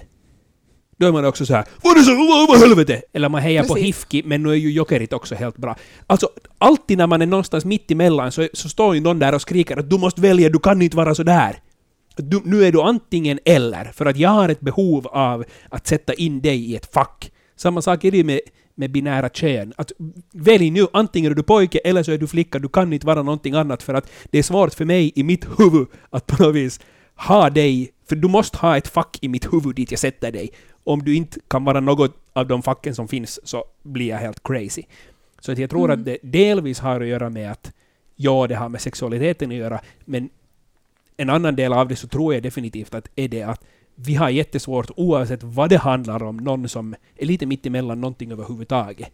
Då 0.97 1.07
är 1.07 1.11
man 1.11 1.25
också 1.25 1.45
så 1.45 1.53
här 1.53 1.65
”Vad 1.83 1.93
är 1.93 1.99
det 1.99 2.05
så? 2.05 2.15
Vad, 2.15 2.47
vad 2.47 2.59
helvete?” 2.59 3.01
Eller 3.13 3.29
man 3.29 3.41
hejar 3.41 3.63
på 3.63 3.73
Precis. 3.73 3.87
Hifki, 3.87 4.23
men 4.25 4.43
nu 4.43 4.49
är 4.49 4.55
ju 4.55 4.71
Jokerit 4.71 5.13
också 5.13 5.35
helt 5.35 5.57
bra. 5.57 5.75
Alltså, 6.07 6.29
alltid 6.57 6.97
när 6.97 7.07
man 7.07 7.21
är 7.21 7.25
någonstans 7.25 7.65
mitt 7.65 7.91
emellan 7.91 8.31
så, 8.31 8.47
så 8.53 8.69
står 8.69 8.95
ju 8.95 9.01
någon 9.01 9.19
där 9.19 9.35
och 9.35 9.41
skriker 9.41 9.77
att 9.77 9.89
”Du 9.89 9.97
måste 9.97 10.21
välja, 10.21 10.49
du 10.49 10.59
kan 10.59 10.81
inte 10.81 10.97
vara 10.97 11.15
så 11.15 11.23
där. 11.23 11.59
Du, 12.17 12.41
nu 12.45 12.65
är 12.65 12.71
du 12.71 12.81
antingen 12.81 13.39
eller, 13.45 13.91
för 13.93 14.05
att 14.05 14.17
jag 14.17 14.29
har 14.29 14.49
ett 14.49 14.59
behov 14.59 15.07
av 15.07 15.43
att 15.69 15.87
sätta 15.87 16.13
in 16.13 16.41
dig 16.41 16.71
i 16.71 16.75
ett 16.75 16.93
fack. 16.93 17.31
Samma 17.55 17.81
sak 17.81 18.03
är 18.03 18.11
det 18.11 18.23
med, 18.23 18.39
med 18.75 18.91
binära 18.91 19.29
kön. 19.29 19.73
Att 19.77 19.91
välj 20.33 20.71
nu, 20.71 20.87
antingen 20.93 21.31
är 21.31 21.35
du 21.35 21.43
pojke 21.43 21.77
eller 21.77 22.03
så 22.03 22.11
är 22.11 22.17
du 22.17 22.27
flicka, 22.27 22.59
du 22.59 22.69
kan 22.69 22.93
inte 22.93 23.07
vara 23.07 23.23
någonting 23.23 23.53
annat 23.53 23.83
för 23.83 23.93
att 23.93 24.11
det 24.31 24.37
är 24.37 24.43
svårt 24.43 24.73
för 24.73 24.85
mig 24.85 25.11
i 25.15 25.23
mitt 25.23 25.45
huvud 25.59 25.87
att 26.09 26.27
på 26.27 26.43
något 26.43 26.55
vis 26.55 26.79
ha 27.15 27.49
dig, 27.49 27.91
för 28.09 28.15
du 28.15 28.27
måste 28.27 28.57
ha 28.57 28.77
ett 28.77 28.87
fack 28.87 29.17
i 29.21 29.27
mitt 29.27 29.53
huvud 29.53 29.75
dit 29.75 29.91
jag 29.91 29.99
sätter 29.99 30.31
dig. 30.31 30.49
Om 30.85 31.03
du 31.03 31.15
inte 31.15 31.39
kan 31.47 31.63
vara 31.63 31.79
något 31.79 32.15
av 32.33 32.47
de 32.47 32.63
facken 32.63 32.95
som 32.95 33.07
finns 33.07 33.47
så 33.47 33.65
blir 33.83 34.09
jag 34.09 34.17
helt 34.17 34.43
crazy. 34.43 34.83
Så 35.39 35.51
att 35.51 35.57
jag 35.57 35.69
tror 35.69 35.91
att 35.91 36.05
det 36.05 36.17
delvis 36.21 36.79
har 36.79 37.01
att 37.01 37.07
göra 37.07 37.29
med 37.29 37.51
att 37.51 37.73
ja, 38.15 38.47
det 38.47 38.55
har 38.55 38.69
med 38.69 38.81
sexualiteten 38.81 39.51
att 39.51 39.57
göra, 39.57 39.81
men 40.05 40.29
en 41.17 41.29
annan 41.29 41.55
del 41.55 41.73
av 41.73 41.87
det 41.87 41.95
så 41.95 42.07
tror 42.07 42.33
jag 42.33 42.43
definitivt 42.43 42.93
att 42.93 43.09
är 43.15 43.27
det 43.27 43.43
att 43.43 43.65
vi 43.95 44.15
har 44.15 44.29
jättesvårt, 44.29 44.91
oavsett 44.95 45.43
vad 45.43 45.69
det 45.69 45.77
handlar 45.77 46.23
om, 46.23 46.37
någon 46.37 46.69
som 46.69 46.95
är 47.17 47.25
lite 47.25 47.45
mitt 47.45 47.65
emellan 47.65 48.01
någonting 48.01 48.31
överhuvudtaget. 48.31 49.09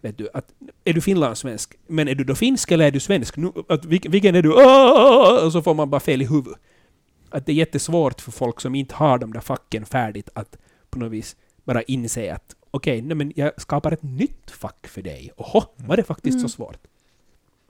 Vet 0.00 0.18
du, 0.18 0.28
att, 0.34 0.52
är 0.84 0.92
du 0.92 1.00
finlandssvensk, 1.00 1.74
men 1.86 2.08
är 2.08 2.14
du 2.14 2.24
då 2.24 2.34
finsk 2.34 2.70
eller 2.70 2.86
är 2.86 2.90
du 2.90 3.00
svensk? 3.00 3.36
Nu, 3.36 3.52
att, 3.68 3.84
vilken, 3.84 4.34
är 4.34 4.42
du? 4.42 4.52
Och 5.46 5.52
så 5.52 5.62
får 5.62 5.74
man 5.74 5.90
bara 5.90 6.00
fel 6.00 6.22
i 6.22 6.26
huvudet. 6.26 6.58
Att 7.30 7.46
det 7.46 7.52
är 7.52 7.56
jättesvårt 7.56 8.20
för 8.20 8.32
folk 8.32 8.60
som 8.60 8.74
inte 8.74 8.94
har 8.94 9.18
de 9.18 9.32
där 9.32 9.40
facken 9.40 9.86
färdigt 9.86 10.28
att 10.34 10.56
på 10.90 10.98
något 10.98 11.12
vis 11.12 11.36
bara 11.64 11.82
inse 11.82 12.34
att 12.34 12.56
okej, 12.70 13.02
nej 13.02 13.16
men 13.16 13.32
jag 13.36 13.60
skapar 13.60 13.92
ett 13.92 14.02
nytt 14.02 14.50
fack 14.50 14.86
för 14.86 15.02
dig. 15.02 15.32
Oho, 15.36 15.62
var 15.76 15.96
det 15.96 16.04
faktiskt 16.04 16.40
så 16.40 16.48
svårt? 16.48 16.78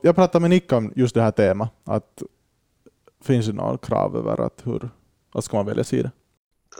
Jag 0.02 0.14
pratade 0.14 0.40
med 0.42 0.50
Nick 0.50 0.72
om 0.72 0.92
just 0.96 1.14
det 1.14 1.22
här 1.22 1.30
temat, 1.30 1.72
att 1.84 2.22
finns 3.22 3.46
det 3.46 3.52
några 3.52 3.78
krav 3.78 4.16
över 4.16 4.40
att 4.40 4.66
hur, 4.66 4.90
vad 5.32 5.44
ska 5.44 5.56
man 5.56 5.66
välja 5.66 5.84
sida? 5.84 6.10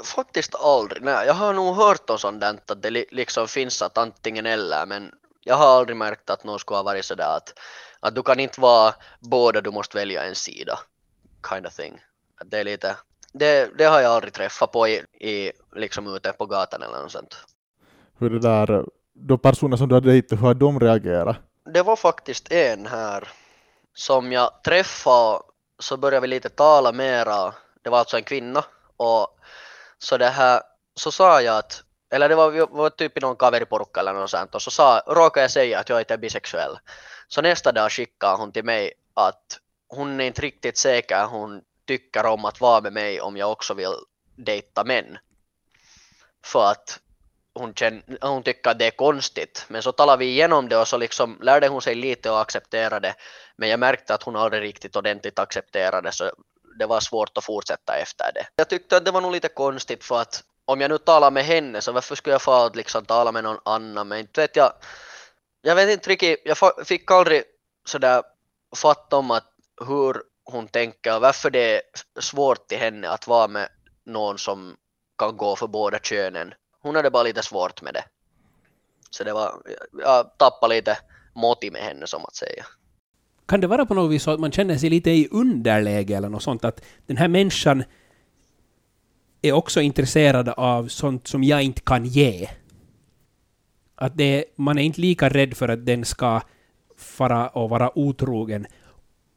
Faktiskt 0.05 0.55
aldrig. 0.55 1.03
Nej, 1.03 1.27
jag 1.27 1.35
har 1.35 1.55
nog 1.55 1.77
hört 1.77 2.11
om 2.11 2.19
sånt 2.19 2.41
där, 2.41 2.59
att 2.67 2.83
det 2.83 2.91
li- 2.91 3.07
liksom 3.11 3.49
finns 3.49 3.83
att 3.83 3.99
antingen 3.99 4.47
eller, 4.47 4.87
men 4.87 5.11
jag 5.45 5.57
har 5.57 5.67
aldrig 5.67 5.97
märkt 5.97 6.31
att 6.31 6.45
någon 6.45 6.59
skulle 6.59 6.77
ha 6.77 6.83
varit 6.83 7.05
sådär 7.05 7.37
att, 7.37 7.59
att 8.01 8.15
du 8.15 8.23
kan 8.23 8.41
inte 8.41 8.61
vara 8.61 8.95
båda, 9.21 9.61
du 9.61 9.71
måste 9.71 9.99
välja 9.99 10.25
en 10.25 10.35
sida. 10.35 10.79
Kind 11.51 11.67
of 11.67 11.75
thing. 11.75 12.01
Att 12.41 12.51
det 12.51 12.59
är 12.59 12.65
lite, 12.65 12.97
det, 13.39 13.79
det 13.79 13.85
har 13.85 14.01
jag 14.01 14.13
aldrig 14.13 14.33
träffat 14.33 14.73
på 14.73 14.89
i, 14.89 15.03
i 15.21 15.53
liksom 15.77 16.15
ute 16.15 16.33
på 16.33 16.47
gatan 16.47 16.83
eller 16.83 17.03
något 17.03 17.13
sånt. 17.13 17.37
Hur 18.19 18.31
det 18.31 18.39
där, 18.39 18.85
de 19.15 19.39
personer 19.39 19.77
som 19.77 19.89
du 19.89 19.95
har 19.95 20.01
dejtat, 20.01 20.39
hur 20.39 20.47
har 20.47 20.55
de 20.55 20.81
reagerat? 20.81 21.37
Det 21.75 21.83
var 21.83 21.97
faktiskt 21.97 22.53
en 22.53 22.87
här 22.87 23.29
som 23.95 24.33
jag 24.33 24.63
träffade 24.65 25.43
så 25.79 25.97
började 25.97 26.21
vi 26.21 26.29
lite 26.29 26.49
tala 26.49 26.93
mera. 26.93 27.55
Det 27.83 27.91
var 27.91 27.99
alltså 27.99 28.17
en 28.17 28.23
kvinna 28.23 28.65
och 28.97 29.27
så 29.99 30.19
det 30.19 30.29
här 30.29 30.63
så 30.95 31.13
sa 31.13 31.43
jag 31.43 31.59
att 31.59 31.83
eller 32.11 32.29
det 32.29 32.35
var, 32.35 32.51
vi 32.51 32.67
var 32.71 32.91
typ 32.91 33.19
i 33.19 33.21
någon 33.21 33.37
kaveriporukka 33.37 34.01
eller 34.01 34.13
något 34.13 34.31
sånt 34.31 34.55
och 34.55 34.63
så 34.63 34.71
sa, 34.71 35.03
råkade 35.07 35.45
jag 35.45 35.51
säga 35.51 35.79
att 35.79 35.89
jag 35.89 36.01
inte 36.01 36.15
är 36.15 36.19
bisexuell. 36.19 36.79
Så 37.29 37.43
nästa 37.43 37.73
dag 37.73 37.93
skickade 37.93 38.37
hon 38.37 38.53
till 38.53 38.65
mig 38.65 38.93
att 39.15 39.59
hon 39.89 40.21
är 40.21 40.25
inte 40.25 40.43
riktigt 40.43 40.79
säker 40.79 41.27
hon 41.27 41.63
tycker 41.89 42.27
om 42.27 42.45
att 42.45 42.61
vara 42.61 42.81
med 42.81 42.93
mig 42.93 43.21
om 43.21 43.37
jag 43.37 43.53
också 43.53 43.75
vill 43.75 43.95
dejta 44.37 44.85
män. 44.85 45.19
För 46.45 46.71
att 46.71 47.01
hon, 47.55 47.75
känner, 47.75 48.03
hon 48.21 48.43
tycker 48.43 48.71
att 48.71 48.79
det 48.79 48.87
är 48.87 48.91
konstigt. 48.91 49.65
Men 49.69 49.83
så 49.83 49.93
talade 49.93 50.19
vi 50.19 50.27
igenom 50.27 50.69
det 50.69 50.77
och 50.77 50.89
så 50.89 50.97
liksom 50.97 51.39
lärde 51.43 51.69
hon 51.69 51.83
sig 51.83 51.95
lite 51.95 52.31
och 52.31 52.41
accepterade. 52.41 53.15
Men 53.57 53.69
jag 53.69 53.81
märkte 53.81 54.15
att 54.15 54.23
hon 54.23 54.37
aldrig 54.37 54.63
riktigt 54.63 54.97
ordentligt 54.97 55.39
accepterade 55.39 56.13
så 56.13 56.31
det 56.79 56.87
var 56.87 57.01
svårt 57.01 57.39
att 57.39 57.45
fortsätta 57.45 57.97
efter 57.97 58.33
det. 58.35 58.47
Jag 58.57 58.69
tyckte 58.69 58.97
att 58.97 59.05
det 59.05 59.11
var 59.11 59.21
nog 59.21 59.33
lite 59.33 59.49
konstigt 59.49 60.05
för 60.05 60.21
att 60.21 60.45
om 60.65 60.81
jag 60.81 60.91
nu 60.91 60.99
talar 60.99 61.31
med 61.31 61.45
henne 61.45 61.81
så 61.81 61.93
varför 61.93 62.15
skulle 62.15 62.35
jag 62.35 62.43
få 62.43 62.53
att 62.53 62.77
liksom 62.77 63.05
tala 63.05 63.33
med 63.33 63.45
någon 63.45 63.61
annan? 63.65 64.09
Men 64.09 64.19
inte 64.19 64.41
vet 64.41 64.57
jag. 64.57 64.73
Jag 65.63 65.75
vet 65.75 65.91
inte 65.91 66.11
riktigt, 66.11 66.43
jag 66.45 66.59
fick 66.87 67.11
aldrig 67.11 67.43
sådär 67.85 68.23
fatt 68.77 69.13
om 69.13 69.31
att 69.31 69.45
hur 69.87 70.23
hon 70.53 70.69
tänker 70.69 71.15
och 71.15 71.23
varför 71.23 71.51
det 71.51 71.77
är 71.77 71.83
svårt 72.21 72.69
till 72.69 72.79
henne 72.79 73.11
att 73.11 73.27
vara 73.27 73.49
med 73.49 73.69
någon 74.07 74.39
som 74.39 74.77
kan 75.19 75.37
gå 75.37 75.57
för 75.57 75.67
båda 75.67 75.99
könen. 75.99 76.55
Hon 76.83 76.97
hade 76.97 77.11
bara 77.11 77.23
lite 77.23 77.43
svårt 77.43 77.83
med 77.83 77.95
det. 77.95 78.05
Så 79.11 79.25
det 79.25 79.33
var, 79.33 79.55
jag 79.93 80.39
tappade 80.39 80.75
lite 80.75 80.99
moti 81.35 81.71
med 81.71 81.83
henne 81.83 82.07
som 82.07 82.25
att 82.25 82.37
säga. 82.37 82.65
Kan 83.47 83.61
det 83.61 83.67
vara 83.67 83.87
på 83.87 83.95
något 83.95 84.11
vis 84.11 84.23
så 84.23 84.31
att 84.31 84.41
man 84.41 84.53
känner 84.53 84.79
sig 84.79 84.91
lite 84.91 85.11
i 85.11 85.29
underläge 85.31 86.17
eller 86.17 86.29
något 86.29 86.43
sånt? 86.43 86.65
Att 86.65 86.85
den 87.07 87.17
här 87.17 87.29
människan 87.29 87.85
är 89.43 89.53
också 89.53 89.81
intresserad 89.81 90.49
av 90.49 90.89
sånt 90.89 91.29
som 91.29 91.45
jag 91.45 91.63
inte 91.63 91.81
kan 91.81 92.05
ge. 92.05 92.49
Att 93.95 94.17
det, 94.17 94.45
man 94.57 94.79
är 94.79 94.83
inte 94.83 95.01
lika 95.01 95.29
rädd 95.29 95.57
för 95.57 95.69
att 95.69 95.87
den 95.87 96.05
ska 96.05 96.41
fara 96.97 97.49
och 97.49 97.71
vara 97.71 97.99
otrogen 97.99 98.67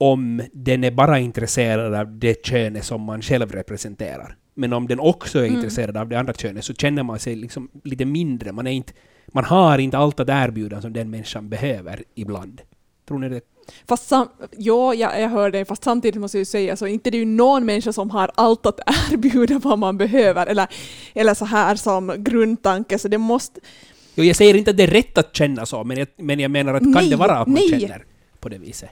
om 0.01 0.41
den 0.53 0.83
är 0.83 0.91
bara 0.91 1.19
intresserad 1.19 1.93
av 1.93 2.19
det 2.19 2.45
könet 2.45 2.85
som 2.85 3.01
man 3.01 3.21
själv 3.21 3.51
representerar. 3.51 4.35
Men 4.53 4.73
om 4.73 4.87
den 4.87 4.99
också 4.99 5.39
är 5.39 5.45
intresserad 5.45 5.97
av 5.97 6.09
det 6.09 6.19
andra 6.19 6.33
könet 6.33 6.65
så 6.65 6.73
känner 6.73 7.03
man 7.03 7.19
sig 7.19 7.35
liksom 7.35 7.69
lite 7.83 8.05
mindre. 8.05 8.51
Man, 8.51 8.67
är 8.67 8.71
inte, 8.71 8.93
man 9.27 9.45
har 9.45 9.77
inte 9.77 9.97
allt 9.97 10.19
att 10.19 10.29
erbjuda 10.29 10.81
som 10.81 10.93
den 10.93 11.09
människan 11.09 11.49
behöver 11.49 12.03
ibland. 12.15 12.61
Tror 13.07 13.19
ni 13.19 13.29
det? 13.29 13.41
Fast 13.87 14.07
sam, 14.07 14.27
ja, 14.57 14.93
jag, 14.93 15.21
jag 15.21 15.29
hör 15.29 15.51
dig, 15.51 15.65
fast 15.65 15.83
samtidigt 15.83 16.21
måste 16.21 16.37
jag 16.37 16.41
ju 16.41 16.45
säga 16.45 16.75
så 16.75 16.87
inte 16.87 17.09
det 17.09 17.17
är 17.17 17.19
ju 17.19 17.25
någon 17.25 17.65
människa 17.65 17.93
som 17.93 18.09
har 18.09 18.31
allt 18.35 18.65
att 18.65 18.79
erbjuda 19.11 19.59
vad 19.59 19.79
man 19.79 19.97
behöver, 19.97 20.47
eller, 20.47 20.67
eller 21.13 21.33
så 21.33 21.45
här 21.45 21.75
som 21.75 22.13
grundtanke, 22.17 22.99
så 22.99 23.07
det 23.07 23.17
måste... 23.17 23.59
Jo, 24.15 24.23
jag 24.23 24.35
säger 24.35 24.55
inte 24.55 24.71
att 24.71 24.77
det 24.77 24.83
är 24.83 24.87
rätt 24.87 25.17
att 25.17 25.35
känna 25.35 25.65
så, 25.65 25.83
men 25.83 25.97
jag, 25.97 26.07
men 26.17 26.39
jag 26.39 26.51
menar 26.51 26.73
att 26.73 26.83
kan 26.83 26.91
Nej, 26.91 27.09
det 27.09 27.15
vara 27.15 27.37
att 27.37 27.47
man 27.47 27.53
nej. 27.53 27.79
känner 27.79 28.05
på 28.39 28.49
det 28.49 28.57
viset? 28.57 28.89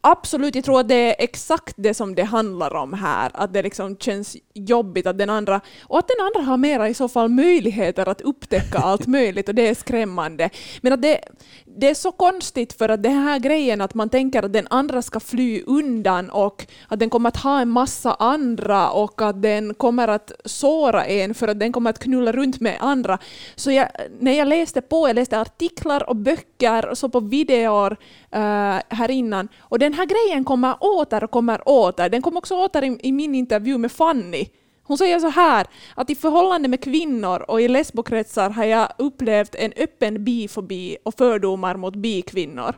Absolut, 0.00 0.54
jag 0.54 0.64
tror 0.64 0.80
att 0.80 0.88
det 0.88 0.94
är 0.94 1.24
exakt 1.24 1.74
det 1.76 1.94
som 1.94 2.14
det 2.14 2.22
handlar 2.22 2.74
om 2.74 2.92
här, 2.92 3.30
att 3.34 3.52
det 3.52 3.62
liksom 3.62 3.96
känns 3.96 4.36
jobbigt 4.54 5.06
att 5.06 5.18
den 5.18 5.30
andra, 5.30 5.60
och 5.82 5.98
att 5.98 6.08
den 6.08 6.26
andra 6.26 6.50
har 6.50 6.56
mera 6.56 6.88
i 6.88 6.94
så 6.94 7.08
fall 7.08 7.28
möjligheter 7.28 8.08
att 8.08 8.20
upptäcka 8.20 8.78
allt 8.78 9.06
möjligt 9.18 9.48
och 9.48 9.54
det 9.54 9.68
är 9.68 9.74
skrämmande. 9.74 10.50
Men 10.80 10.92
att 10.92 11.02
det, 11.02 11.20
det 11.64 11.90
är 11.90 11.94
så 11.94 12.12
konstigt 12.12 12.72
för 12.72 12.88
att 12.88 13.02
den 13.02 13.12
här 13.12 13.38
grejen 13.38 13.80
att 13.80 13.94
man 13.94 14.08
tänker 14.08 14.42
att 14.42 14.52
den 14.52 14.66
andra 14.70 15.02
ska 15.02 15.20
fly 15.20 15.62
undan 15.66 16.30
och 16.30 16.66
att 16.88 16.98
den 16.98 17.10
kommer 17.10 17.28
att 17.28 17.36
ha 17.36 17.60
en 17.60 17.68
massa 17.68 18.14
andra 18.14 18.90
och 18.90 19.22
att 19.22 19.42
den 19.42 19.74
kommer 19.74 20.08
att 20.08 20.32
såra 20.44 21.06
en 21.06 21.34
för 21.34 21.48
att 21.48 21.60
den 21.60 21.72
kommer 21.72 21.90
att 21.90 21.98
knulla 21.98 22.32
runt 22.32 22.60
med 22.60 22.76
andra. 22.80 23.18
Så 23.54 23.70
jag, 23.70 23.88
när 24.20 24.32
jag 24.32 24.48
läste 24.48 24.80
på, 24.80 25.08
jag 25.08 25.14
läste 25.14 25.40
artiklar 25.40 26.08
och 26.08 26.16
böcker 26.16 26.88
och 26.88 26.98
så 26.98 27.08
på 27.08 27.20
videor 27.20 27.96
Eh, 28.30 28.78
här 28.88 29.10
innan 29.10 29.48
och 29.58 29.78
den 29.78 29.94
här 29.94 30.06
grejen 30.06 30.44
kommer 30.44 30.76
åter 30.80 31.24
och 31.24 31.30
kommer 31.30 31.68
åter. 31.68 32.08
Den 32.08 32.22
kom 32.22 32.36
också 32.36 32.54
åter 32.54 32.84
i, 32.84 32.98
i 33.02 33.12
min 33.12 33.34
intervju 33.34 33.78
med 33.78 33.92
Fanny. 33.92 34.46
Hon 34.82 34.98
säger 34.98 35.18
så 35.18 35.28
här, 35.28 35.66
att 35.94 36.10
i 36.10 36.14
förhållande 36.14 36.68
med 36.68 36.84
kvinnor 36.84 37.44
och 37.48 37.60
i 37.60 37.68
lesbokretsar 37.68 38.50
har 38.50 38.64
jag 38.64 38.88
upplevt 38.98 39.54
en 39.54 39.72
öppen 39.76 40.24
bifobi 40.24 40.96
och 41.04 41.14
fördomar 41.14 41.76
mot 41.76 41.96
bikvinnor. 41.96 42.74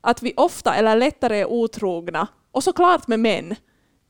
Att 0.00 0.22
vi 0.22 0.34
ofta 0.36 0.74
eller 0.74 0.96
lättare 0.96 1.40
är 1.40 1.46
otrogna, 1.46 2.28
och 2.52 2.64
såklart 2.64 3.08
med 3.08 3.20
män, 3.20 3.54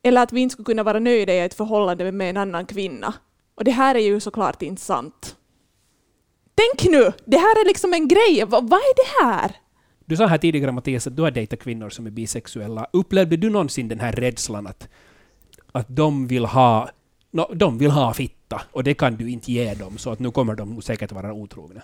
eller 0.02 0.22
att 0.22 0.32
vi 0.32 0.40
inte 0.40 0.52
skulle 0.52 0.64
kunna 0.64 0.82
vara 0.82 0.98
nöjda 0.98 1.32
i 1.32 1.40
ett 1.40 1.54
förhållande 1.54 2.12
med 2.12 2.30
en 2.30 2.36
annan 2.36 2.66
kvinna. 2.66 3.14
Och 3.54 3.64
det 3.64 3.70
här 3.70 3.94
är 3.94 4.00
ju 4.00 4.20
såklart 4.20 4.62
inte 4.62 4.82
sant. 4.82 5.36
Tänk 6.54 6.92
nu, 6.92 7.12
det 7.24 7.36
här 7.36 7.60
är 7.60 7.66
liksom 7.66 7.92
en 7.92 8.08
grej, 8.08 8.44
vad, 8.46 8.70
vad 8.70 8.80
är 8.80 8.94
det 8.96 9.24
här? 9.24 9.56
Du 10.12 10.16
sa 10.16 10.26
här 10.26 10.38
tidigare 10.38 10.72
Mattias 10.72 11.06
att 11.06 11.16
du 11.16 11.22
har 11.22 11.30
dejtat 11.30 11.58
kvinnor 11.58 11.90
som 11.90 12.06
är 12.06 12.10
bisexuella. 12.10 12.86
Upplevde 12.92 13.36
du 13.36 13.50
någonsin 13.50 13.88
den 13.88 14.00
här 14.00 14.12
rädslan 14.12 14.66
att, 14.66 14.88
att 15.72 15.86
de 15.88 16.26
vill 16.26 16.44
ha 16.44 16.88
no, 17.30 17.54
de 17.54 17.78
vill 17.78 17.90
ha 17.90 18.14
fitta 18.14 18.62
och 18.72 18.84
det 18.84 18.94
kan 18.94 19.16
du 19.16 19.30
inte 19.30 19.52
ge 19.52 19.74
dem 19.74 19.98
så 19.98 20.10
att 20.10 20.18
nu 20.18 20.30
kommer 20.30 20.54
de 20.54 20.70
nog 20.70 20.84
säkert 20.84 21.12
vara 21.12 21.32
otrogna? 21.32 21.82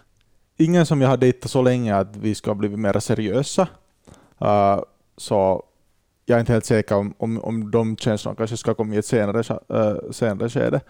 Ingen 0.57 0.87
som 0.87 1.01
jag 1.01 1.09
har 1.09 1.17
dejtat 1.17 1.51
så 1.51 1.63
länge 1.63 1.97
att 1.97 2.17
vi 2.17 2.35
ska 2.35 2.51
ha 2.51 2.55
blivit 2.55 2.79
mer 2.79 3.01
seriösa. 3.01 3.69
Uh, 4.43 4.83
så 5.17 5.63
jag 6.27 6.37
är 6.37 6.41
inte 6.41 6.53
helt 6.53 6.67
säker 6.67 6.95
om, 6.95 7.15
om, 7.19 7.41
om 7.41 7.71
de 7.71 7.97
känslorna 7.97 8.37
kanske 8.37 8.57
ska 8.57 8.75
komma 8.75 8.95
i 8.95 8.99
ett 8.99 9.07
senare, 9.07 9.59
uh, 9.75 10.11
senare 10.11 10.49
skede. 10.49 10.81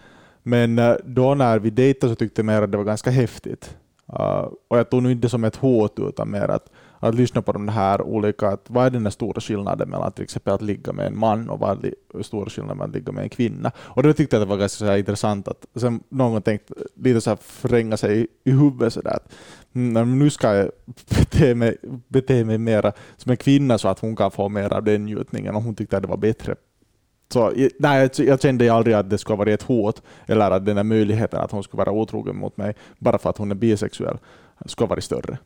Men 0.43 0.79
uh, 0.79 0.97
då 1.05 1.35
när 1.35 1.59
vi 1.59 1.71
dejtade 1.71 2.13
så 2.13 2.17
tyckte 2.17 2.41
jag 2.41 2.47
mer 2.47 2.63
att 2.63 2.73
det 2.73 2.79
var 2.79 2.85
ganska 2.85 3.11
häftigt. 3.11 3.77
Uh, 4.13 4.49
och 4.69 4.79
jag 4.79 4.91
tog 4.91 5.03
nu 5.03 5.13
inte 5.13 5.29
som 5.29 5.45
ett 5.45 5.57
hot 5.57 5.99
utan 5.99 6.31
mer 6.31 6.49
att, 6.49 6.71
att 6.99 7.15
lyssna 7.15 7.43
på 7.43 7.53
de 7.53 7.69
här 7.69 8.03
olika, 8.03 8.49
att 8.49 8.67
vad 8.69 8.87
är 8.87 8.91
den 8.91 9.11
stora 9.11 9.41
skillnaden 9.41 9.91
mellan 9.91 10.13
till 10.13 10.25
exempel 10.25 10.55
att 10.55 10.63
ligga 10.63 10.93
med 10.93 11.07
en 11.07 11.19
man 11.19 11.51
och 11.51 11.59
vad 11.59 11.85
är 11.85 11.95
den 12.13 12.25
stora 12.25 12.51
skillnaden 12.51 12.77
mellan 12.77 12.91
att 12.91 12.97
ligga 12.97 13.13
med 13.13 13.23
en 13.23 13.31
kvinna. 13.31 13.73
Och 13.79 14.03
då 14.03 14.13
tyckte 14.13 14.37
jag 14.37 14.43
att 14.43 14.49
det 14.49 14.51
var 14.51 14.61
ganska 14.61 14.87
så 14.87 14.97
intressant 14.97 15.49
att 15.49 15.67
sen 15.75 16.01
någon 16.09 16.33
gång 16.33 16.43
tänkt 16.43 16.71
lite 16.95 17.21
så 17.21 17.31
här 17.31 17.39
fränga 17.43 17.97
sig 17.97 18.21
i, 18.21 18.27
i 18.45 18.51
huvudet 18.51 18.93
sådär 18.93 19.17
att 19.17 19.33
mm, 19.75 20.19
nu 20.19 20.31
ska 20.31 20.55
jag 20.55 20.71
bete 21.19 21.55
mig, 21.55 21.77
bete 22.09 22.45
mig 22.45 22.59
mera 22.59 22.93
som 23.17 23.31
en 23.31 23.37
kvinna 23.37 23.79
så 23.79 23.89
att 23.89 23.99
hon 23.99 24.17
kan 24.17 24.31
få 24.31 24.49
mer 24.49 24.73
av 24.73 24.85
den 24.85 25.05
njutningen 25.05 25.55
och 25.55 25.63
hon 25.63 25.75
tyckte 25.75 25.97
att 25.97 26.03
det 26.03 26.09
var 26.09 26.17
bättre 26.17 26.55
så, 27.33 27.53
nej, 27.79 28.11
jag 28.17 28.41
kände 28.41 28.73
aldrig 28.73 28.97
att 28.97 29.11
det 29.11 29.19
skulle 29.19 29.37
vara 29.37 29.53
ett 29.53 29.63
hot, 29.63 30.03
eller 30.27 30.51
att 30.51 30.67
den 30.67 30.77
där 30.77 30.85
möjligheten 30.85 31.41
att 31.41 31.51
hon 31.51 31.63
skulle 31.63 31.79
vara 31.79 31.93
otrogen 31.93 32.37
mot 32.37 32.57
mig, 32.57 32.75
bara 32.99 33.19
för 33.19 33.31
att 33.31 33.39
hon 33.39 33.51
är 33.51 33.55
bisexuell, 33.55 34.19
skulle 34.67 34.89
vara 34.89 35.01
större. 35.01 35.39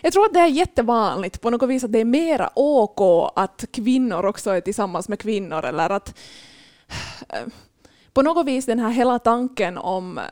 Jag 0.00 0.12
tror 0.12 0.24
att 0.24 0.34
det 0.34 0.40
är 0.40 0.46
jättevanligt 0.46 1.40
på 1.40 1.50
något 1.50 1.68
vis 1.68 1.84
att 1.84 1.92
det 1.92 2.00
är 2.00 2.04
mera 2.04 2.50
OK 2.54 3.32
att 3.36 3.64
kvinnor 3.72 4.24
också 4.24 4.50
är 4.50 4.60
tillsammans 4.60 5.08
med 5.08 5.18
kvinnor, 5.18 5.64
eller 5.64 5.90
att 5.90 6.18
eh, 7.28 7.46
på 8.12 8.22
något 8.22 8.46
vis 8.46 8.66
den 8.66 8.78
här 8.78 8.90
hela 8.90 9.18
tanken 9.18 9.78
om 9.78 10.18
eh, 10.18 10.24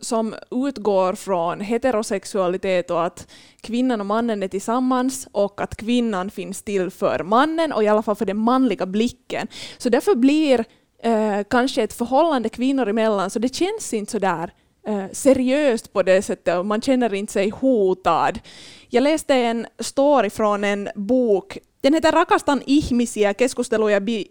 som 0.00 0.34
utgår 0.50 1.12
från 1.12 1.60
heterosexualitet 1.60 2.90
och 2.90 3.04
att 3.04 3.28
kvinnan 3.60 4.00
och 4.00 4.06
mannen 4.06 4.42
är 4.42 4.48
tillsammans 4.48 5.28
och 5.32 5.60
att 5.60 5.76
kvinnan 5.76 6.30
finns 6.30 6.62
till 6.62 6.90
för 6.90 7.22
mannen 7.24 7.72
och 7.72 7.84
i 7.84 7.88
alla 7.88 8.02
fall 8.02 8.16
för 8.16 8.24
den 8.24 8.38
manliga 8.38 8.86
blicken. 8.86 9.48
Så 9.78 9.88
därför 9.88 10.14
blir 10.14 10.64
eh, 11.02 11.40
kanske 11.50 11.82
ett 11.82 11.92
förhållande 11.92 12.48
kvinnor 12.48 12.88
emellan, 12.88 13.30
så 13.30 13.38
det 13.38 13.54
känns 13.54 13.94
inte 13.94 14.12
så 14.12 14.18
där 14.18 14.52
Eh, 14.86 15.04
seriöst 15.12 15.92
på 15.92 16.02
det 16.02 16.22
sättet 16.22 16.58
och 16.58 16.66
man 16.66 16.82
känner 16.82 17.14
inte 17.14 17.32
sig 17.32 17.50
hotad. 17.50 18.38
Jag 18.88 19.02
läste 19.02 19.34
en 19.34 19.66
story 19.78 20.30
från 20.30 20.64
en 20.64 20.88
bok, 20.94 21.58
den 21.80 21.94
heter 21.94 22.12
Rakastan 22.12 22.62
ihmisiä, 22.66 23.34
keskusteluja 23.34 24.00
bi. 24.00 24.28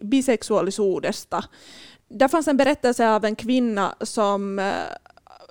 Där 2.07 2.27
fanns 2.27 2.47
en 2.47 2.57
berättelse 2.57 3.09
av 3.09 3.25
en 3.25 3.35
kvinna 3.35 3.95
som 4.01 4.59
eh, 4.59 4.73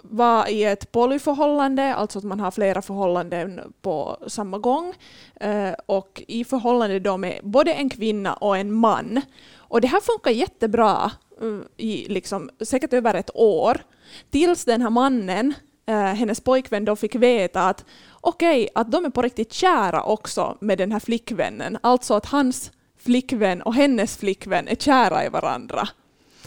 var 0.03 0.49
i 0.49 0.65
ett 0.65 0.93
polyförhållande, 0.93 1.95
alltså 1.95 2.19
att 2.19 2.25
man 2.25 2.41
har 2.41 2.51
flera 2.51 2.83
förhållanden 2.83 3.61
på 3.83 4.17
samma 4.27 4.59
gång, 4.59 4.95
eh, 5.41 5.73
och 5.87 6.23
i 6.29 6.45
förhållande 6.45 6.99
då 7.01 7.17
med 7.17 7.41
både 7.43 7.73
en 7.73 7.91
kvinna 7.91 8.35
och 8.35 8.57
en 8.57 8.73
man. 8.73 9.21
Och 9.57 9.81
det 9.81 9.89
här 9.89 10.01
funkar 10.01 10.31
jättebra 10.31 11.11
mm, 11.41 11.65
i 11.77 12.09
liksom, 12.09 12.51
säkert 12.61 12.93
över 12.93 13.15
ett 13.15 13.31
år, 13.35 13.81
tills 14.31 14.65
den 14.65 14.83
här 14.83 14.91
mannen, 14.91 15.55
eh, 15.87 15.95
hennes 15.97 16.41
pojkvän, 16.41 16.85
då 16.85 16.97
fick 16.97 17.15
veta 17.15 17.69
att 17.69 17.85
okej, 18.21 18.63
okay, 18.63 18.69
att 18.75 18.93
de 18.93 19.05
är 19.05 19.11
på 19.11 19.23
riktigt 19.23 19.53
kära 19.53 20.03
också 20.03 20.59
med 20.61 20.79
den 20.79 20.93
här 20.93 21.01
flickvännen, 21.01 21.79
alltså 21.81 22.15
att 22.15 22.27
hans 22.27 22.71
flickvän 22.99 23.63
och 23.63 23.75
hennes 23.75 24.17
flickvän 24.17 24.69
är 24.69 24.75
kära 24.75 25.27
i 25.27 25.29
varandra. 25.29 25.89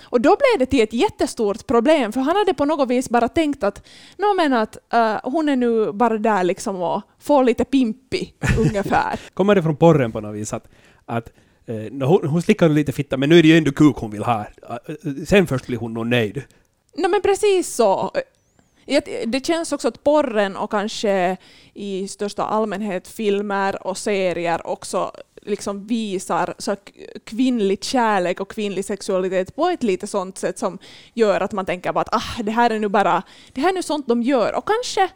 Och 0.09 0.21
då 0.21 0.29
blev 0.29 0.59
det 0.59 0.65
till 0.65 0.83
ett 0.83 0.93
jättestort 0.93 1.67
problem, 1.67 2.11
för 2.11 2.21
han 2.21 2.35
hade 2.35 2.53
på 2.53 2.65
något 2.65 2.89
vis 2.89 3.09
bara 3.09 3.27
tänkt 3.27 3.63
att, 3.63 3.87
no, 4.17 4.35
men 4.35 4.53
att 4.53 4.77
uh, 4.93 5.31
hon 5.31 5.49
är 5.49 5.55
nu 5.55 5.91
bara 5.91 6.17
där 6.17 6.43
liksom 6.43 6.75
och 6.75 7.01
får 7.19 7.43
lite 7.43 7.65
pimpi 7.65 8.33
ungefär. 8.59 9.19
Kommer 9.33 9.55
det 9.55 9.63
från 9.63 9.75
porren 9.75 10.11
på 10.11 10.21
något 10.21 10.35
vis 10.35 10.53
att, 10.53 10.67
att 11.05 11.31
uh, 11.69 12.07
hon, 12.07 12.27
hon 12.27 12.41
slickar 12.41 12.69
lite 12.69 12.91
fitta, 12.91 13.17
men 13.17 13.29
nu 13.29 13.39
är 13.39 13.41
det 13.41 13.47
ju 13.47 13.57
ändå 13.57 13.71
kuk 13.71 13.95
hon 13.95 14.11
vill 14.11 14.23
ha. 14.23 14.39
Uh, 14.39 15.23
sen 15.25 15.47
först 15.47 15.67
blir 15.67 15.77
hon 15.77 15.93
nog 15.93 16.07
nöjd. 16.07 16.43
No, 16.97 17.07
men 17.07 17.21
precis 17.21 17.75
så. 17.75 18.11
Det 19.25 19.45
känns 19.45 19.71
också 19.71 19.87
att 19.87 20.03
porren 20.03 20.57
och 20.57 20.71
kanske 20.71 21.37
i 21.73 22.07
största 22.07 22.43
allmänhet 22.43 23.07
filmer 23.07 23.87
och 23.87 23.97
serier 23.97 24.67
också 24.67 25.11
liksom 25.41 25.87
visar 25.87 26.53
så 26.57 26.75
kvinnlig 27.23 27.83
kärlek 27.83 28.39
och 28.39 28.51
kvinnlig 28.51 28.85
sexualitet 28.85 29.55
på 29.55 29.67
ett 29.67 29.83
lite 29.83 30.07
sånt 30.07 30.37
sätt 30.37 30.59
som 30.59 30.77
gör 31.13 31.41
att 31.41 31.51
man 31.51 31.65
tänker 31.65 31.93
bara 31.93 32.01
att 32.01 32.15
ah, 32.15 32.43
det 32.43 32.51
här 32.51 32.69
är 32.69 32.79
nu 32.79 32.87
bara, 32.87 33.23
det 33.53 33.61
här 33.61 33.69
är 33.69 33.73
nu 33.73 33.83
sånt 33.83 34.07
de 34.07 34.23
gör. 34.23 34.55
Och 34.55 34.67
kanske 34.67 35.09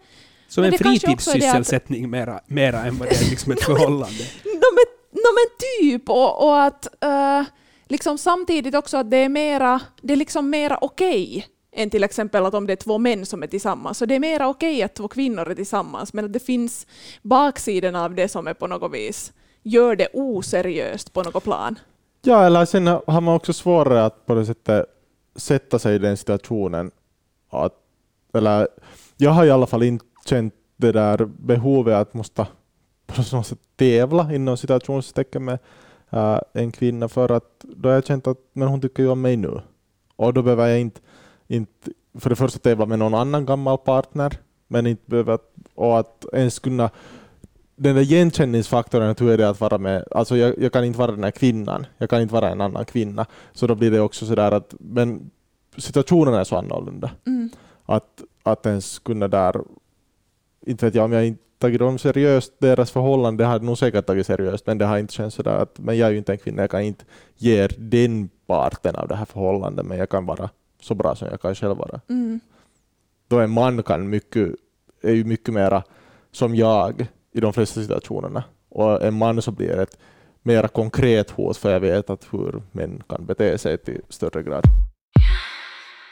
som 0.47 0.63
en 0.63 0.77
fritidssysselsättning 0.77 2.03
att... 2.03 2.09
mera, 2.09 2.41
mera 2.47 2.83
än 2.83 2.97
vad 2.97 3.09
det 3.09 3.15
är 3.15 3.29
liksom 3.29 3.51
ett 3.51 3.63
förhållande. 3.65 4.23
no, 4.43 4.69
men, 4.73 4.85
no, 5.11 5.29
men 5.35 5.57
typ, 5.59 6.09
och, 6.09 6.43
och 6.43 6.63
att 6.63 6.87
uh, 7.05 7.43
liksom 7.87 8.17
samtidigt 8.17 8.75
också 8.75 8.97
att 8.97 9.11
det 9.11 9.17
är 9.17 9.29
mera, 9.29 9.79
det 10.01 10.13
är 10.13 10.17
liksom 10.17 10.49
mera 10.49 10.77
okej 10.81 11.27
okay 11.37 11.43
än 11.75 11.89
till 11.89 12.03
exempel 12.03 12.45
att 12.45 12.53
om 12.53 12.67
det 12.67 12.73
är 12.73 12.77
två 12.77 12.97
män 12.97 13.25
som 13.25 13.43
är 13.43 13.47
tillsammans. 13.47 13.97
Så 13.97 14.05
det 14.05 14.15
är 14.15 14.19
mera 14.19 14.47
okej 14.47 14.83
att 14.83 14.93
två 14.93 15.07
kvinnor 15.07 15.49
är 15.49 15.55
tillsammans, 15.55 16.13
men 16.13 16.25
att 16.25 16.33
det 16.33 16.39
finns 16.39 16.87
baksidan 17.21 17.95
av 17.95 18.15
det 18.15 18.27
som 18.27 18.47
är 18.47 18.53
på 18.53 18.67
något 18.67 18.93
vis 18.93 19.33
gör 19.63 19.95
det 19.95 20.07
oseriöst 20.13 21.13
på 21.13 21.23
något 21.23 21.43
plan. 21.43 21.79
Ja, 22.21 22.45
eller 22.45 22.65
sen 22.65 22.87
har 22.87 23.21
man 23.21 23.35
också 23.35 23.53
svårare 23.53 24.05
att 24.05 24.25
på 24.25 24.35
det 24.35 24.45
sättet 24.45 24.79
eh, 24.79 24.83
sätta 25.35 25.79
sig 25.79 25.95
i 25.95 25.99
den 25.99 26.17
situationen. 26.17 26.91
Att, 27.49 27.73
eller, 28.33 28.67
jag 29.17 29.31
har 29.31 29.45
i 29.45 29.51
alla 29.51 29.67
fall 29.67 29.83
inte 29.83 30.05
känt 30.25 30.53
det 30.77 30.91
där 30.91 31.25
behovet 31.25 31.95
att 31.95 32.13
måste 32.13 32.47
på 33.05 33.21
något 33.35 33.47
sätt 33.47 33.59
tävla 33.75 34.33
inom 34.33 34.57
situationstecken 34.57 35.45
med 35.45 35.59
äh, 36.09 36.39
en 36.53 36.71
kvinna 36.71 37.09
för 37.09 37.31
att 37.31 37.59
då 37.61 37.89
har 37.89 37.93
jag 37.93 38.05
känt 38.05 38.27
att 38.27 38.37
men 38.53 38.67
hon 38.67 38.81
tycker 38.81 39.03
ju 39.03 39.09
om 39.09 39.21
mig 39.21 39.37
nu. 39.37 39.61
Och 40.15 40.33
då 40.33 40.41
behöver 40.41 40.67
jag 40.67 40.79
inte, 40.79 41.01
inte 41.51 41.91
för 42.19 42.29
det 42.29 42.35
första 42.35 42.59
tävla 42.59 42.85
med 42.85 42.99
någon 42.99 43.13
annan 43.13 43.45
gammal 43.45 43.77
partner, 43.77 44.37
men 44.67 44.87
inte 44.87 45.03
behöva, 45.05 45.37
och 45.75 45.99
att 45.99 46.25
ens 46.33 46.59
kunna 46.59 46.89
den 47.75 47.95
där 47.95 48.01
igenkänningsfaktorn, 48.01 49.15
hur 49.19 49.31
är 49.31 49.37
det 49.37 49.49
att 49.49 49.61
vara 49.61 49.77
med, 49.77 50.03
alltså 50.11 50.37
jag, 50.37 50.59
jag, 50.59 50.71
kan 50.71 50.83
inte 50.85 50.99
vara 50.99 51.11
den 51.11 51.23
här 51.23 51.31
kvinnan, 51.31 51.85
jag 51.97 52.09
kan 52.09 52.21
inte 52.21 52.33
vara 52.33 52.49
en 52.49 52.61
annan 52.61 52.85
kvinna, 52.85 53.25
så 53.53 53.67
då 53.67 53.75
blir 53.75 53.91
det 53.91 54.01
också 54.01 54.25
sådär 54.25 54.51
att, 54.51 54.75
men 54.79 55.31
situationen 55.77 56.33
är 56.33 56.43
så 56.43 56.55
annorlunda. 56.55 57.11
Mm. 57.27 57.49
Att, 57.85 58.21
att 58.43 58.65
ens 58.65 58.99
kunna 58.99 59.27
där, 59.27 59.55
inte 60.65 60.85
vet 60.85 60.95
jag 60.95 61.05
om 61.05 61.11
jag 61.11 61.27
inte 61.27 61.43
tagit 61.57 61.79
dem 61.79 61.97
seriöst, 61.97 62.53
deras 62.59 62.91
förhållande 62.91 63.45
har 63.45 63.59
nog 63.59 63.77
säkert 63.77 64.05
tagit 64.05 64.27
seriöst, 64.27 64.67
men 64.67 64.77
det 64.77 64.85
har 64.85 64.97
inte 64.97 65.13
känts 65.13 65.35
sådär 65.35 65.55
att, 65.55 65.79
men 65.79 65.97
jag 65.97 66.07
är 66.07 66.11
ju 66.11 66.17
inte 66.17 66.31
en 66.31 66.37
kvinna, 66.37 66.63
jag 66.63 66.71
kan 66.71 66.81
inte 66.81 67.05
ge 67.37 67.67
den 67.67 68.29
parten 68.47 68.95
av 68.95 69.07
det 69.07 69.15
här 69.15 69.25
förhållandet, 69.25 69.85
men 69.85 69.97
jag 69.97 70.09
kan 70.09 70.25
vara 70.25 70.49
så 70.81 70.95
bra 70.95 71.15
som 71.15 71.27
jag 71.31 71.41
kan 71.41 71.55
själv 71.55 71.77
vara. 71.77 72.01
Mm. 72.09 72.39
Då 73.27 73.39
en 73.39 73.51
man 73.51 73.83
kan 73.83 74.09
mycket, 74.09 74.49
är 75.01 75.13
ju 75.13 75.23
mycket 75.23 75.53
mera 75.53 75.83
som 76.31 76.55
jag, 76.55 77.07
i 77.31 77.39
de 77.39 77.53
flesta 77.53 77.81
situationerna. 77.81 78.43
Och 78.69 79.03
en 79.03 79.13
man 79.13 79.41
så 79.41 79.51
blir 79.51 79.79
ett 79.79 79.97
mer 80.41 80.67
konkret 80.67 81.29
hot, 81.29 81.57
för 81.57 81.71
jag 81.71 81.79
vet 81.79 82.09
att 82.09 82.27
hur 82.31 82.63
män 82.71 83.03
kan 83.09 83.25
bete 83.25 83.57
sig 83.57 83.77
till 83.77 84.01
större 84.09 84.43
grad. 84.43 84.63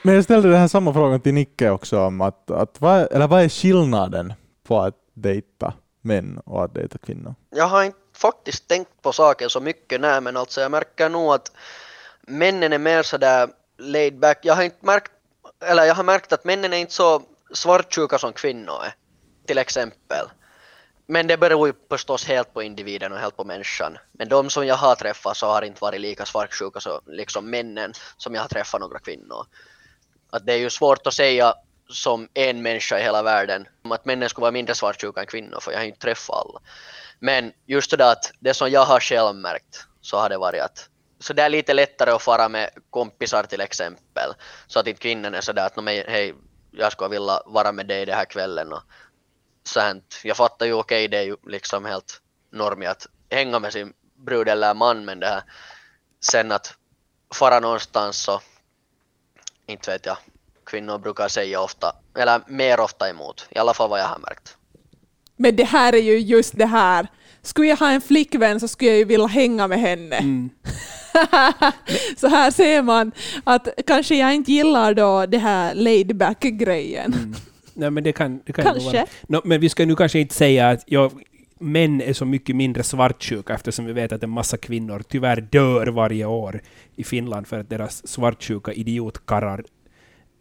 Men 0.04 0.16
jag 0.16 0.24
ställde 0.24 0.50
den 0.50 0.60
här 0.60 0.68
samma 0.68 0.94
frågan 0.94 1.22
till 1.22 1.34
Nicke 1.34 1.70
också, 1.70 2.00
om 2.00 2.22
att, 2.22 2.52
att 2.52 2.82
vad, 2.82 3.12
eller 3.12 3.28
vad 3.28 3.42
är 3.42 3.50
skillnaden 3.50 4.34
på 4.64 4.80
att 4.80 4.96
dejta 5.14 5.74
män 6.02 6.40
och 6.46 6.64
att 6.64 6.74
dejta 6.74 6.98
kvinnor? 6.98 7.36
Jag 7.50 7.68
har 7.68 7.84
inte 7.84 7.98
faktiskt 8.16 8.68
tänkt 8.68 9.02
på 9.02 9.12
saken 9.12 9.50
så 9.50 9.60
mycket, 9.60 10.02
nej, 10.02 10.22
men 10.22 10.38
alltså 10.38 10.62
jag 10.62 10.72
märker 10.72 11.10
nog 11.10 11.34
att 11.34 11.52
männen 12.22 12.74
är 12.74 12.80
mer 12.80 13.04
sådär 13.04 13.50
laid 13.80 14.20
back. 14.20 14.40
Jag 14.42 14.56
har 14.56 14.64
inte 14.64 14.86
märkt, 14.86 15.12
eller 15.66 15.84
jag 15.84 15.96
har 15.96 16.04
märkt 16.04 16.34
att 16.34 16.44
männen 16.44 16.74
är 16.74 16.78
inte 16.78 16.94
så 16.94 17.22
svartsjuka 17.54 18.18
som 18.18 18.34
kvinnor 18.34 18.84
är, 18.86 18.94
till 19.48 19.58
exempel. 19.58 20.26
Men 21.08 21.28
det 21.28 21.38
beror 21.38 21.68
ju 21.68 21.74
förstås 21.90 22.26
helt 22.26 22.54
på 22.54 22.64
individen 22.64 23.12
och 23.12 23.20
helt 23.20 23.38
på 23.38 23.44
människan. 23.44 23.98
Men 24.12 24.30
de 24.30 24.50
som 24.50 24.68
jag 24.68 24.76
har 24.76 24.96
träffat 24.96 25.38
så 25.38 25.48
har 25.48 25.62
inte 25.62 25.82
varit 25.82 26.02
lika 26.02 26.26
svartsjuka 26.26 26.80
som 26.80 27.00
liksom 27.08 27.50
männen 27.50 27.94
som 28.18 28.36
jag 28.36 28.42
har 28.42 28.48
träffat 28.48 28.82
några 28.82 29.00
kvinnor. 29.00 29.46
Att 30.30 30.46
det 30.46 30.54
är 30.54 30.58
ju 30.58 30.70
svårt 30.70 31.08
att 31.08 31.14
säga 31.14 31.54
som 31.90 32.30
en 32.34 32.62
människa 32.62 33.00
i 33.00 33.04
hela 33.04 33.24
världen 33.24 33.68
att 33.90 34.06
männen 34.06 34.30
skulle 34.30 34.44
vara 34.44 34.52
mindre 34.52 34.76
svartsjuka 34.76 35.22
än 35.22 35.28
kvinnor 35.28 35.60
för 35.62 35.72
jag 35.72 35.80
har 35.80 35.86
inte 35.86 36.00
träffat 36.00 36.36
alla. 36.36 36.60
Men 37.20 37.52
just 37.66 37.92
det 37.92 37.98
där 37.98 38.12
att 38.12 38.32
det 38.40 38.54
som 38.54 38.70
jag 38.72 38.86
har 38.86 39.00
själv 39.00 39.36
märkt 39.36 39.86
så 40.02 40.18
har 40.18 40.30
det 40.30 40.38
varit 40.38 40.62
att 40.62 40.90
så 41.20 41.34
det 41.34 41.44
är 41.44 41.50
lite 41.50 41.74
lättare 41.74 42.12
att 42.12 42.22
fara 42.22 42.50
med 42.50 42.70
kompisar 42.90 43.44
till 43.44 43.62
exempel. 43.62 44.34
Så 44.68 44.80
att 44.80 44.88
inte 44.88 45.02
kvinnan 45.02 45.34
är 45.34 45.42
sådär 45.42 45.66
att 45.66 45.86
hej, 46.08 46.36
jag 46.72 46.92
skulle 46.92 47.10
vilja 47.10 47.42
vara 47.46 47.72
med 47.72 47.88
dig 47.88 48.06
den 48.06 48.16
här 48.16 48.26
kvällen 48.26 48.74
och 48.74 48.84
sånt. 49.64 50.20
Jag 50.24 50.38
fattar 50.38 50.66
ju 50.66 50.74
okej, 50.74 51.06
okay, 51.06 51.08
det 51.08 51.18
är 51.18 51.24
ju 51.24 51.36
liksom 51.48 51.86
helt 51.86 52.22
normigt 52.52 52.90
att 52.90 53.08
hänga 53.30 53.60
med 53.60 53.74
sin 53.74 53.94
brud 54.26 54.50
eller 54.50 54.74
man, 54.74 55.06
men 55.06 55.20
det 55.20 55.28
här 55.28 55.44
sen 56.32 56.52
att 56.52 56.74
fara 57.34 57.60
någonstans 57.60 58.18
så 58.18 58.42
inte 59.66 59.92
vet 59.92 60.06
jag. 60.06 60.18
Kvinnor 60.66 60.98
brukar 60.98 61.28
säga 61.28 61.62
ofta, 61.62 61.96
eller 62.18 62.42
mer 62.48 62.80
ofta 62.80 63.10
emot, 63.10 63.48
i 63.50 63.58
alla 63.58 63.74
fall 63.74 63.90
vad 63.90 64.00
jag 64.00 64.06
har 64.06 64.20
märkt. 64.20 64.58
Men 65.36 65.56
det 65.56 65.64
här 65.64 65.94
är 65.94 66.02
ju 66.02 66.20
just 66.20 66.58
det 66.58 66.66
här 66.66 67.08
skulle 67.42 67.68
jag 67.68 67.78
ha 67.78 67.92
en 67.92 68.02
flickvän 68.02 68.60
så 68.60 68.68
skulle 68.68 68.92
jag 68.92 68.98
ju 68.98 69.06
vilja 69.06 69.28
hänga 69.28 69.68
med 69.68 69.80
henne. 69.80 70.18
Mm. 70.18 70.50
så 72.18 72.28
här 72.28 72.52
ser 72.52 72.82
man 72.82 73.12
att 73.44 73.68
kanske 73.88 74.16
jag 74.16 74.36
inte 74.36 74.52
gillar 74.52 74.94
då 74.94 75.26
det 75.26 75.38
här 75.38 75.76
laid 75.76 76.16
back-grejen. 76.16 77.14
Mm. 77.14 77.36
Nej, 77.80 77.92
men 77.92 78.04
det 78.04 78.12
kan, 78.12 78.42
det 78.46 78.54
kan 78.54 78.66
Kanske. 78.66 78.98
vara. 78.98 79.06
Nå, 79.28 79.42
men 79.46 79.62
vi 79.62 79.70
ska 79.70 79.86
nu 79.86 79.96
kanske 79.96 80.20
inte 80.20 80.36
säga 80.36 80.70
att 80.70 80.84
jag, 80.86 81.12
män 81.60 82.02
är 82.02 82.14
så 82.14 82.26
mycket 82.26 82.56
mindre 82.56 82.84
svartsjuka 82.84 83.54
eftersom 83.54 83.86
vi 83.86 83.94
vet 83.94 84.12
att 84.12 84.24
en 84.24 84.30
massa 84.30 84.58
kvinnor 84.58 85.04
tyvärr 85.10 85.42
dör 85.42 85.88
varje 85.88 86.26
år 86.26 86.62
i 86.96 87.04
Finland 87.04 87.48
för 87.48 87.60
att 87.60 87.70
deras 87.70 88.08
svartsjuka 88.08 88.74
idiotkarrar 88.74 89.64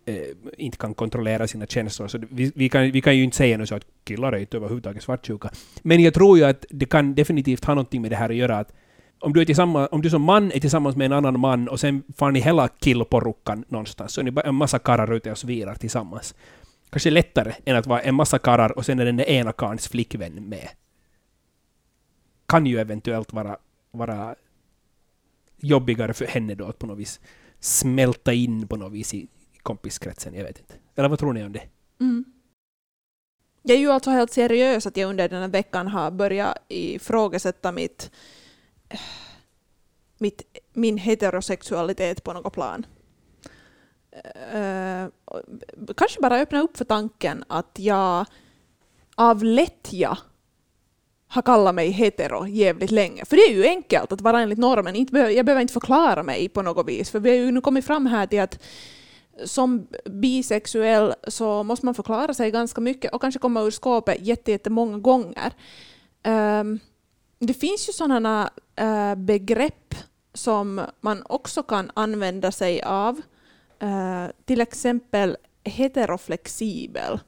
eh, 0.07 0.15
inte 0.59 0.79
kan 0.79 0.95
kontrollera 0.95 1.47
sina 1.47 1.67
känslor. 1.67 2.09
Så 2.09 2.19
vi, 2.31 2.53
vi, 2.55 2.69
kan, 2.69 2.91
vi 2.91 3.01
kan 3.01 3.17
ju 3.17 3.25
inte 3.25 3.37
säga 3.37 3.59
nu 3.59 3.67
så 3.67 3.75
att 3.75 3.87
killar 4.05 4.33
är 4.33 4.39
inte 4.39 4.57
överhuvudtaget 4.57 5.03
svartsjuka. 5.03 5.51
Men 5.83 6.03
jag 6.03 6.15
tror 6.15 6.39
ju 6.39 6.45
att 6.45 6.65
det 6.71 6.87
kan 6.87 7.15
definitivt 7.15 7.65
ha 7.65 7.75
någonting 7.75 8.03
med 8.03 8.11
det 8.11 8.17
här 8.17 8.31
att 8.31 8.37
göra. 8.37 8.59
Att 8.59 8.73
om, 9.21 9.33
du 9.33 9.41
är 9.41 9.45
tillsammans, 9.45 9.89
om 9.93 10.03
du 10.03 10.11
som 10.11 10.23
man 10.23 10.53
är 10.53 10.61
tillsammans 10.61 10.97
med 10.97 11.05
en 11.05 11.13
annan 11.13 11.41
man 11.41 11.69
och 11.69 11.81
sen 11.81 12.03
får 12.17 12.31
ni 12.31 12.41
hela 12.41 12.69
killporukkan 12.69 13.65
någonstans, 13.69 14.13
så 14.13 14.21
är 14.21 14.25
ni 14.25 14.31
bara 14.31 14.49
en 14.49 14.55
massa 14.55 14.79
karlar 14.79 15.13
ute 15.13 15.31
och 15.31 15.39
svirar 15.39 15.75
tillsammans. 15.75 16.35
Kanske 16.91 17.11
lättare 17.11 17.53
än 17.65 17.77
att 17.77 17.87
vara 17.87 18.01
en 18.01 18.15
massa 18.15 18.39
karlar 18.39 18.79
och 18.79 18.87
sen 18.87 18.99
är 18.99 19.05
den 19.05 19.21
ena 19.21 19.53
karns 19.53 19.89
flickvän 19.89 20.49
med. 20.49 20.69
Kan 22.47 22.67
ju 22.67 22.79
eventuellt 22.79 23.33
vara, 23.33 23.57
vara 23.91 24.35
jobbigare 25.57 26.15
för 26.15 26.27
henne 26.27 26.55
då 26.55 26.65
att 26.65 26.79
på 26.79 26.87
något 26.87 26.99
vis 26.99 27.21
smälta 27.61 28.33
in 28.33 28.69
på 28.69 28.77
något 28.77 28.93
vis 28.93 29.15
i 29.15 29.29
kompiskretsen. 29.63 30.35
Jag 30.35 30.45
vet 30.45 30.59
inte. 30.59 30.75
Eller 30.97 31.09
vad 31.09 31.19
tror 31.19 31.33
ni 31.33 31.45
om 31.45 31.53
det? 31.53 31.63
Mm. 32.01 32.25
Jag 33.63 33.77
är 33.77 33.81
ju 33.81 33.91
alltså 33.91 34.11
helt 34.11 34.33
seriös 34.33 34.87
att 34.87 34.97
jag 34.97 35.11
under 35.11 35.29
den 35.29 35.41
här 35.41 35.49
veckan 35.49 35.89
har 35.89 36.11
börjat 36.11 36.59
ifrågasätta 36.69 37.73
mitt, 37.73 38.11
mit, 40.19 40.43
min 40.73 40.99
heterosexualitet 40.99 42.25
på 42.25 42.33
något 42.33 42.53
plan. 42.53 42.87
Uh, 44.55 45.09
kanske 45.97 46.21
bara 46.21 46.41
öppna 46.41 46.61
upp 46.61 46.77
för 46.77 46.85
tanken 46.85 47.45
att 47.49 47.77
jag 47.79 48.27
av 49.15 49.45
lättja 49.45 50.19
har 51.29 51.43
kallat 51.43 51.75
mig 51.75 51.91
hetero 51.91 52.47
jävligt 52.47 52.91
länge. 52.91 53.25
För 53.25 53.37
det 53.37 53.43
är 53.43 53.53
ju 53.53 53.67
enkelt 53.67 54.13
att 54.13 54.21
vara 54.21 54.41
enligt 54.41 54.59
normen. 54.59 54.97
Inte 54.97 55.13
behöver, 55.13 55.33
jag 55.33 55.47
behöver 55.47 55.63
inte 55.63 55.73
förklara 55.73 56.23
mig 56.23 56.49
på 56.49 56.63
något 56.63 56.89
vis. 56.89 57.11
För 57.11 57.21
vi 57.21 57.31
har 57.31 57.37
ju 57.37 57.51
nu 57.51 57.61
kommit 57.61 57.87
fram 57.87 58.07
här 58.07 58.27
till 58.27 58.41
att 58.41 58.59
som 59.45 59.87
bisexuell 60.05 61.15
så 61.29 61.63
måste 61.63 61.87
man 61.87 61.95
förklara 61.95 62.35
sig 62.35 62.51
ganska 62.51 62.81
mycket 62.81 63.15
och 63.15 63.21
kanske 63.21 63.41
komma 63.41 63.63
ur 63.63 63.71
skåpet 63.71 64.21
jätte- 64.21 64.51
jättemånga 64.51 64.99
gånger. 64.99 65.53
Ehm, 66.23 66.79
det 67.39 67.55
finns 67.55 67.89
ju 67.89 67.93
sådana 67.93 68.51
eh, 68.77 69.15
begrepp 69.15 69.95
som 70.35 70.81
man 71.01 71.23
också 71.29 71.63
kan 71.63 71.91
använda 71.95 72.53
sig 72.53 72.83
av. 72.83 73.21
Eh, 73.79 74.27
till 74.45 74.61
exempel 74.61 75.37
heteroflexibel. 75.65 77.21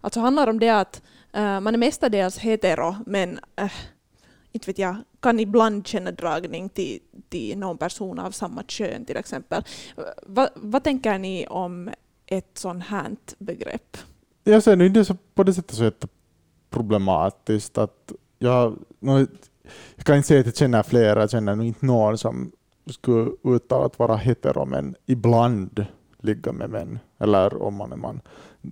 Alltså 0.00 0.20
handlar 0.20 0.46
om 0.46 0.58
det 0.58 0.68
att 0.68 1.02
eh, 1.32 1.60
man 1.60 1.74
är 1.74 1.78
mestadels 1.78 2.38
hetero 2.38 2.96
men 3.06 3.40
inte 4.52 4.66
vet 4.66 4.78
jag, 4.78 4.96
kan 5.20 5.40
ibland 5.40 5.86
känna 5.86 6.10
dragning 6.10 6.68
till, 6.68 7.00
till 7.28 7.58
någon 7.58 7.78
person 7.78 8.18
av 8.18 8.30
samma 8.30 8.62
kön 8.62 9.04
till 9.04 9.16
exempel. 9.16 9.64
Va, 10.22 10.48
vad 10.54 10.84
tänker 10.84 11.18
ni 11.18 11.46
om 11.46 11.90
ett 12.26 12.58
sånt 12.58 12.84
här 12.84 13.16
begrepp? 13.38 13.96
Jag 14.44 14.62
ser 14.62 14.76
nu 14.76 14.86
inte 14.86 15.04
så 15.04 15.16
på 15.34 15.42
det 15.42 15.54
sättet 15.54 15.76
så 15.76 15.84
jätteproblematiskt 15.84 17.78
att 17.78 18.12
jag, 18.42 18.78
jag 19.00 20.04
kan 20.04 20.16
inte 20.16 20.28
säga 20.28 20.40
att 20.40 20.46
jag 20.46 20.56
känner 20.56 20.82
flera, 20.82 21.20
jag 21.20 21.30
känner 21.30 21.56
nog 21.56 21.66
inte 21.66 21.86
någon 21.86 22.18
som 22.18 22.52
skulle 22.86 23.30
uttala 23.44 23.86
att 23.86 23.98
vara 23.98 24.16
hetero 24.16 24.64
men 24.64 24.94
ibland 25.06 25.86
ligga 26.18 26.52
med 26.52 26.70
män, 26.70 26.98
eller 27.18 27.62
om 27.62 27.74
man 27.74 27.92
är 27.92 27.96
man. 27.96 28.20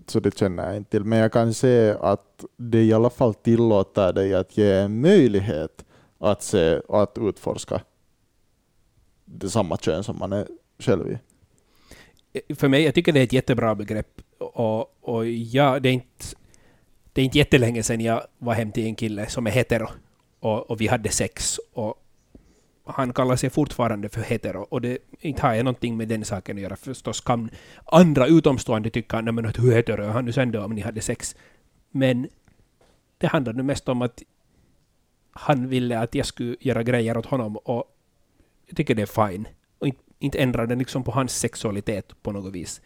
Så 0.06 0.20
det 0.20 0.38
känner 0.38 0.66
jag 0.66 0.76
inte 0.76 0.90
till. 0.90 1.04
Men 1.04 1.18
jag 1.18 1.33
kan 1.33 1.54
se 1.54 1.94
att 2.00 2.44
det 2.56 2.85
i 2.85 2.92
alla 2.92 3.11
fall 3.11 3.35
tillåter 3.35 4.12
dig 4.12 4.35
att 4.35 4.56
ge 4.56 4.72
en 4.72 5.00
möjlighet 5.00 5.85
att 6.18 6.42
se 6.42 6.78
och 6.78 7.02
att 7.02 7.18
utforska 7.18 7.80
det 9.24 9.50
samma 9.50 9.76
kön 9.76 10.04
som 10.04 10.18
man 10.18 10.33
är 10.33 10.46
själv 10.78 11.11
i. 11.11 11.18
För 12.54 12.68
mig, 12.68 12.83
jag 12.83 12.94
tycker 12.94 13.12
det 13.12 13.20
är 13.20 13.24
ett 13.24 13.33
jättebra 13.33 13.74
begrepp. 13.74 14.20
Och, 14.38 15.09
och 15.09 15.26
ja, 15.28 15.80
det 15.80 15.88
är 15.88 15.92
inte 15.92 16.24
det 17.12 17.20
är 17.20 17.25
inte 17.25 17.38
jättelänge 17.38 17.83
sedan 17.83 18.01
jag 18.01 18.23
var 18.38 18.55
hem 18.55 18.73
till 18.73 18.87
en 18.87 18.94
kille 18.94 19.27
som 19.27 19.46
är 19.46 19.51
hetero 19.51 19.88
och, 20.40 20.70
och 20.70 20.81
vi 20.81 20.87
hade 20.87 21.09
sex 21.09 21.61
och 21.73 21.94
han 22.85 23.12
kallar 23.12 23.37
sig 23.37 23.51
fortfarande 23.51 24.09
för 24.09 24.20
hetero 24.20 24.66
och 24.70 24.81
det 24.81 24.99
inte 25.20 25.42
har 25.42 25.55
jag 25.55 25.64
någonting 25.64 25.96
med 25.96 26.09
den 26.09 26.25
saken 26.25 26.57
att 26.57 26.62
göra. 26.62 26.77
Förstås 26.77 27.20
kan 27.20 27.51
andra 27.85 28.27
utomstående 28.27 28.90
tycka 28.90 29.20
nej 29.20 29.33
men 29.33 29.46
att 29.46 29.59
hur 29.59 29.73
hetero 29.73 30.03
är 30.03 30.09
han 30.09 30.25
nu 30.25 30.33
sen 30.33 30.53
då 30.53 30.64
om 30.64 30.75
ni 30.75 30.81
hade 30.81 31.01
sex? 31.01 31.37
Men 31.90 32.29
det 33.18 33.27
handlar 33.27 33.53
nu 33.53 33.62
mest 33.62 33.88
om 33.88 34.03
att 34.03 34.23
han 35.33 35.68
ville 35.68 35.99
att 35.99 36.14
jag 36.14 36.27
skulle 36.27 36.57
göra 36.61 36.83
grejer 36.83 37.16
åt 37.16 37.27
honom 37.27 37.57
och 37.57 37.85
jag 38.66 38.77
tycker 38.77 38.94
det 38.94 39.03
är 39.03 39.29
fine. 39.29 39.49
Och 39.79 39.87
inte, 39.87 40.03
inte 40.18 40.38
ändra 40.38 40.66
den 40.66 40.79
liksom 40.79 41.05
på 41.05 41.11
hans 41.11 41.38
sexualitet 41.38 42.23
på 42.23 42.33
något 42.33 42.53
vis. 42.53 42.81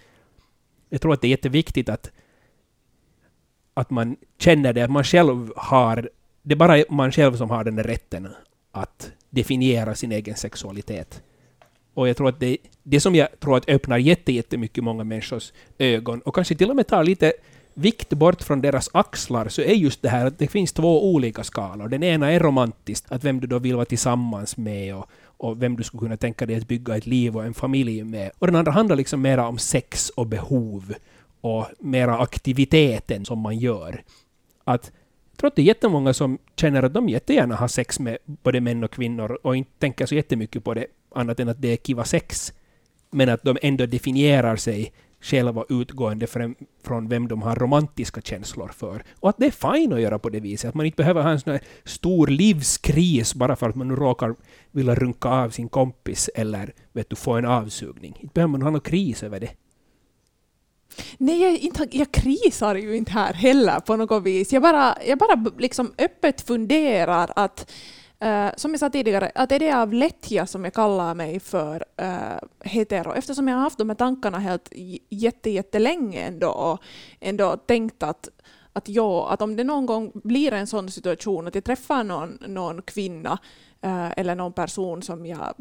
Jag 0.88 1.00
tror 1.00 1.12
att 1.12 1.20
det 1.20 1.26
är 1.26 1.30
jätteviktigt 1.30 1.88
att 1.88 2.10
att 3.74 3.90
man 3.90 4.16
känner 4.38 4.72
det, 4.72 4.82
att 4.82 4.90
man 4.90 5.04
själv 5.04 5.52
har... 5.56 6.10
Det 6.42 6.54
är 6.54 6.56
bara 6.56 6.84
man 6.90 7.12
själv 7.12 7.36
som 7.36 7.50
har 7.50 7.64
den 7.64 7.76
där 7.76 7.84
rätten 7.84 8.28
att 8.72 9.12
definiera 9.30 9.94
sin 9.94 10.12
egen 10.12 10.36
sexualitet. 10.36 11.22
Och 11.94 12.08
jag 12.08 12.16
tror 12.16 12.28
att 12.28 12.40
det, 12.40 12.56
det 12.82 13.00
som 13.00 13.14
jag 13.14 13.28
tror 13.40 13.56
att 13.56 13.68
öppnar 13.68 13.98
jätte, 13.98 14.32
jättemycket 14.32 14.84
många 14.84 15.04
människors 15.04 15.52
ögon 15.78 16.20
och 16.20 16.34
kanske 16.34 16.54
till 16.54 16.70
och 16.70 16.76
med 16.76 16.86
tar 16.86 17.04
lite 17.04 17.32
vikt 17.74 18.10
bort 18.10 18.42
från 18.42 18.60
deras 18.60 18.90
axlar 18.92 19.48
så 19.48 19.62
är 19.62 19.74
just 19.74 20.02
det 20.02 20.08
här 20.08 20.26
att 20.26 20.38
det 20.38 20.48
finns 20.48 20.72
två 20.72 21.12
olika 21.12 21.44
skalor. 21.44 21.88
Den 21.88 22.02
ena 22.02 22.32
är 22.32 22.40
romantiskt, 22.40 23.12
att 23.12 23.24
vem 23.24 23.40
du 23.40 23.46
då 23.46 23.58
vill 23.58 23.74
vara 23.74 23.84
tillsammans 23.84 24.56
med 24.56 24.96
och, 24.96 25.10
och 25.36 25.62
vem 25.62 25.76
du 25.76 25.82
skulle 25.82 26.00
kunna 26.00 26.16
tänka 26.16 26.46
dig 26.46 26.56
att 26.56 26.68
bygga 26.68 26.96
ett 26.96 27.06
liv 27.06 27.36
och 27.36 27.44
en 27.44 27.54
familj 27.54 28.04
med. 28.04 28.30
Och 28.38 28.46
den 28.46 28.56
andra 28.56 28.72
handlar 28.72 28.96
liksom 28.96 29.22
mera 29.22 29.48
om 29.48 29.58
sex 29.58 30.10
och 30.10 30.26
behov 30.26 30.94
och 31.44 31.66
mera 31.78 32.18
aktiviteten 32.18 33.24
som 33.24 33.38
man 33.38 33.58
gör. 33.58 34.02
Att 34.64 34.92
jag 35.30 35.38
tror 35.38 35.48
att 35.48 35.56
det 35.56 35.62
är 35.62 35.66
jättemånga 35.66 36.14
som 36.14 36.38
känner 36.56 36.82
att 36.82 36.94
de 36.94 37.08
jättegärna 37.08 37.54
har 37.56 37.68
sex 37.68 38.00
med 38.00 38.18
både 38.24 38.60
män 38.60 38.84
och 38.84 38.90
kvinnor 38.90 39.38
och 39.42 39.56
inte 39.56 39.70
tänker 39.78 40.06
så 40.06 40.14
jättemycket 40.14 40.64
på 40.64 40.74
det 40.74 40.86
annat 41.14 41.40
än 41.40 41.48
att 41.48 41.62
det 41.62 41.72
är 41.72 41.76
kiva 41.76 42.04
sex. 42.04 42.52
Men 43.10 43.28
att 43.28 43.42
de 43.42 43.56
ändå 43.62 43.86
definierar 43.86 44.56
sig 44.56 44.92
själva 45.20 45.64
utgående 45.68 46.26
från, 46.82 47.08
vem 47.08 47.28
de 47.28 47.42
har 47.42 47.56
romantiska 47.56 48.20
känslor 48.20 48.68
för. 48.68 49.04
Och 49.20 49.28
att 49.28 49.38
det 49.38 49.46
är 49.46 49.72
fine 49.72 49.92
att 49.92 50.00
göra 50.00 50.18
på 50.18 50.28
det 50.28 50.40
viset. 50.40 50.68
Att 50.68 50.74
man 50.74 50.86
inte 50.86 50.96
behöver 50.96 51.22
ha 51.22 51.30
en 51.30 51.40
sån 51.40 51.52
här 51.52 51.62
stor 51.84 52.26
livskris 52.26 53.34
bara 53.34 53.56
för 53.56 53.68
att 53.68 53.76
man 53.76 53.88
nu 53.88 53.96
råkar 53.96 54.34
vilja 54.70 54.94
runka 54.94 55.28
av 55.28 55.50
sin 55.50 55.68
kompis 55.68 56.30
eller 56.34 56.72
vet 56.92 57.10
du, 57.10 57.16
få 57.16 57.32
en 57.32 57.44
avsugning. 57.44 58.16
Inte 58.20 58.34
behöver 58.34 58.50
man 58.50 58.62
ha 58.62 58.70
någon 58.70 58.80
kris 58.80 59.22
över 59.22 59.40
det. 59.40 59.50
Nej, 61.18 61.42
jag, 61.42 61.56
inte, 61.58 61.88
jag 61.90 62.12
krisar 62.12 62.74
ju 62.74 62.96
inte 62.96 63.12
här 63.12 63.32
heller 63.32 63.80
på 63.80 63.96
något 63.96 64.22
vis. 64.22 64.52
Jag 64.52 64.62
bara, 64.62 64.96
jag 65.06 65.18
bara 65.18 65.50
liksom 65.58 65.92
öppet 65.98 66.40
funderar 66.40 67.32
att, 67.36 67.70
eh, 68.20 68.48
som 68.56 68.70
jag 68.70 68.80
sa 68.80 68.90
tidigare, 68.90 69.32
att 69.34 69.52
är 69.52 69.58
det 69.58 69.72
av 69.72 69.92
lättja 69.92 70.46
som 70.46 70.64
jag 70.64 70.74
kallar 70.74 71.14
mig 71.14 71.40
för 71.40 71.84
eh, 71.96 72.38
hetero? 72.60 73.12
Eftersom 73.12 73.48
jag 73.48 73.56
har 73.56 73.62
haft 73.62 73.78
de 73.78 73.90
här 73.90 73.96
tankarna 73.96 74.38
helt 74.38 74.72
jätte, 75.08 75.50
jättelänge 75.50 76.20
ändå 76.20 76.48
och 76.48 76.82
ändå 77.20 77.56
tänkt 77.56 78.02
att 78.02 78.28
att, 78.76 78.88
ja, 78.88 79.30
att 79.30 79.42
om 79.42 79.56
det 79.56 79.64
någon 79.64 79.86
gång 79.86 80.12
blir 80.14 80.52
en 80.52 80.66
sån 80.66 80.90
situation 80.90 81.46
att 81.46 81.54
jag 81.54 81.64
träffar 81.64 82.04
någon, 82.04 82.38
någon 82.46 82.82
kvinna 82.82 83.38
eh, 83.80 84.18
eller 84.18 84.34
någon 84.34 84.52
person 84.52 85.02
som 85.02 85.26
jag 85.26 85.54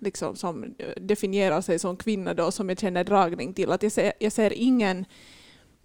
liksom, 0.00 0.36
som 0.36 0.74
definierar 0.96 1.60
sig 1.60 1.78
som 1.78 1.96
kvinna 1.96 2.34
då, 2.34 2.50
som 2.50 2.68
jag 2.68 2.78
känner 2.78 3.04
dragning 3.04 3.54
till. 3.54 3.72
Att 3.72 3.82
jag, 3.82 3.92
ser, 3.92 4.12
jag 4.18 4.32
ser 4.32 4.52
ingen... 4.52 5.04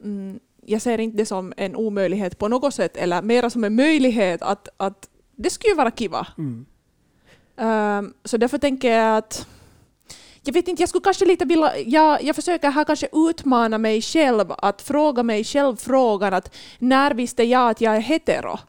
Mm, 0.04 0.40
jag 0.68 0.82
ser 0.82 1.00
inte 1.00 1.18
det 1.18 1.26
som 1.26 1.54
en 1.58 1.76
omöjlighet 1.76 2.38
på 2.38 2.48
något 2.48 2.74
sätt, 2.74 2.98
eller 2.98 3.22
mera 3.22 3.50
som 3.50 3.64
en 3.64 3.76
möjlighet 3.76 4.42
att, 4.42 4.70
att 4.78 5.10
det 5.36 5.50
skulle 5.50 5.72
ju 5.72 5.76
vara 5.76 5.92
kiva. 5.92 6.28
Mm. 6.38 6.66
Um, 7.58 8.14
så 8.24 8.38
därför 8.38 8.58
tänker 8.58 8.92
jag 8.92 9.18
att 9.18 9.48
jag 10.44 10.54
vet 10.54 10.68
inte, 10.68 10.82
jag 10.82 10.90
skulle 10.90 11.04
kanske 11.04 11.26
lite 11.26 11.46
vilja, 11.46 11.78
jag, 11.80 12.24
jag 12.24 12.36
försöker 12.36 12.72
här 12.72 12.84
kanske 12.84 13.08
utmana 13.14 13.78
mig 13.78 14.02
själv 14.02 14.52
att 14.58 14.82
fråga 14.82 15.24
mig 15.24 15.44
själv 15.44 15.76
frågan 15.76 16.34
att 16.34 16.56
när 16.80 17.14
visste 17.14 17.44
jag 17.44 17.70
att 17.70 17.82
jag 17.82 17.96
är 17.96 18.00
hetero? 18.00 18.60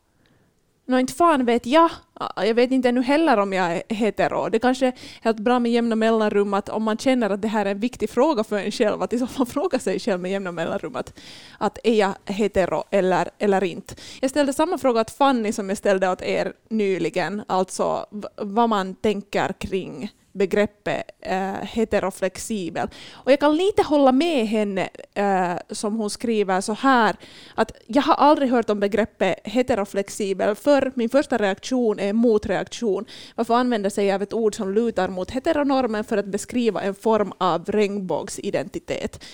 Nå 0.87 0.99
inte 0.99 1.13
fan 1.13 1.45
vet 1.45 1.67
jag 1.67 1.91
jag 2.37 2.55
vet 2.55 2.71
inte 2.71 2.89
ännu 2.89 3.03
heller 3.03 3.37
om 3.37 3.53
jag 3.53 3.73
är 3.73 3.95
hetero. 3.95 4.49
Det 4.49 4.59
kanske 4.59 4.87
är 4.87 4.93
helt 5.23 5.39
bra 5.39 5.59
med 5.59 5.73
jämna 5.73 5.97
mellanrum 5.97 6.55
att 6.55 6.69
om 6.69 6.83
man 6.83 6.99
känner 6.99 7.31
att 7.31 7.43
det 7.43 7.49
här 7.49 7.67
är 7.67 7.71
en 7.71 7.81
viktig 7.81 8.11
fråga 8.11 8.45
för 8.45 8.59
en 8.59 8.71
själv, 8.71 9.03
att 9.03 9.13
i 9.13 9.19
så 9.19 9.27
fall 9.27 9.47
fråga 9.57 9.79
sig 9.79 9.99
själv 9.99 10.21
med 10.21 10.31
jämna 10.31 10.53
mellanrum 10.53 10.97
att, 10.97 11.19
att 11.59 11.79
är 11.85 11.95
jag 11.95 12.15
hetero 12.25 12.85
eller, 12.91 13.29
eller 13.39 13.65
inte. 13.65 13.95
Jag 14.21 14.31
ställde 14.31 14.53
samma 14.53 14.79
fråga 14.79 15.05
till 15.05 15.17
Fanny 15.17 15.53
som 15.53 15.69
jag 15.69 15.79
ställde 15.79 16.09
åt 16.09 16.23
er 16.23 16.53
nyligen, 16.69 17.43
alltså 17.47 18.07
vad 18.37 18.69
man 18.69 18.95
tänker 18.95 19.53
kring 19.53 20.11
begreppet 20.37 21.03
äh, 21.21 21.53
heteroflexibel. 21.63 22.89
Och 23.13 23.33
jag 23.33 23.41
kan 23.41 23.57
lite 23.57 23.83
hålla 23.83 24.13
med 24.13 24.47
henne 24.47 24.89
äh, 25.15 25.57
som 25.71 25.97
hon 25.97 26.11
skriver 26.11 26.61
så 26.61 26.73
här 26.73 27.17
att 27.55 27.73
jag 27.87 28.03
har 28.03 28.15
aldrig 28.15 28.51
hört 28.51 28.71
om 28.71 28.81
begreppet 28.81 29.39
heteroflexibel 29.45 30.55
för 30.55 30.93
min 30.95 31.09
första 31.09 31.39
reaktion 31.39 31.99
är 31.99 32.13
motreaktion. 32.13 33.05
Varför 33.35 33.55
använda 33.55 33.91
sig 33.91 34.13
av 34.13 34.23
ett 34.23 34.33
ord 34.33 34.55
som 34.55 34.75
lutar 34.75 35.09
mot 35.09 35.31
heteronormen 35.31 36.05
för 36.05 36.17
att 36.17 36.27
beskriva 36.27 36.83
en 36.83 36.95
form 36.95 37.33
av 37.39 37.65
regnbågsidentitet? 37.65 39.25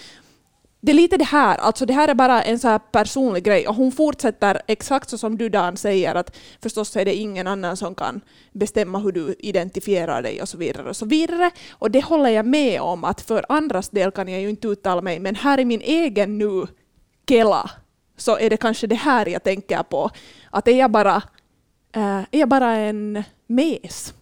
Det 0.85 0.93
är 0.93 0.97
lite 0.97 1.17
det 1.17 1.25
här, 1.25 1.57
alltså 1.59 1.87
det 1.87 1.93
här 1.93 2.09
är 2.09 2.15
bara 2.15 2.43
en 2.43 2.59
så 2.59 2.69
här 2.69 2.79
personlig 2.79 3.45
grej 3.45 3.69
och 3.69 3.75
hon 3.75 3.93
fortsätter 3.93 4.63
exakt 4.67 5.11
så 5.11 5.19
som 5.19 5.39
du 5.39 5.49
Dan 5.49 5.77
säger 5.77 6.15
att 6.15 6.37
förstås 6.63 6.97
är 6.97 7.05
det 7.05 7.15
ingen 7.15 7.47
annan 7.47 7.77
som 7.77 7.95
kan 7.95 8.21
bestämma 8.53 8.99
hur 8.99 9.13
du 9.13 9.35
identifierar 9.39 10.23
dig 10.23 10.43
och 10.43 10.49
så 10.49 10.59
vidare 10.59 10.89
och 10.89 10.97
så 10.97 11.07
vidare. 11.07 11.51
Och 11.71 11.91
det 11.91 12.05
håller 12.05 12.31
jag 12.31 12.47
med 12.47 12.81
om 12.81 13.05
att 13.05 13.21
för 13.21 13.45
andras 13.49 13.89
del 13.89 14.11
kan 14.11 14.29
jag 14.29 14.41
ju 14.41 14.51
inte 14.51 14.69
uttala 14.69 15.03
mig 15.03 15.19
men 15.21 15.35
här 15.35 15.61
i 15.61 15.65
min 15.65 15.81
egen 15.81 16.39
nu 16.39 16.67
Kela 17.29 17.71
så 18.17 18.39
är 18.39 18.51
det 18.51 18.57
kanske 18.57 18.87
det 18.87 18.95
här 18.95 19.27
jag 19.27 19.43
tänker 19.43 19.83
på. 19.83 20.11
Att 20.51 20.69
är 20.69 20.79
jag 20.79 20.91
bara, 20.91 21.17
eh, 21.95 22.19
är 22.31 22.39
jag 22.39 22.49
bara 22.49 22.73
en 22.77 23.23
mes? 23.47 24.15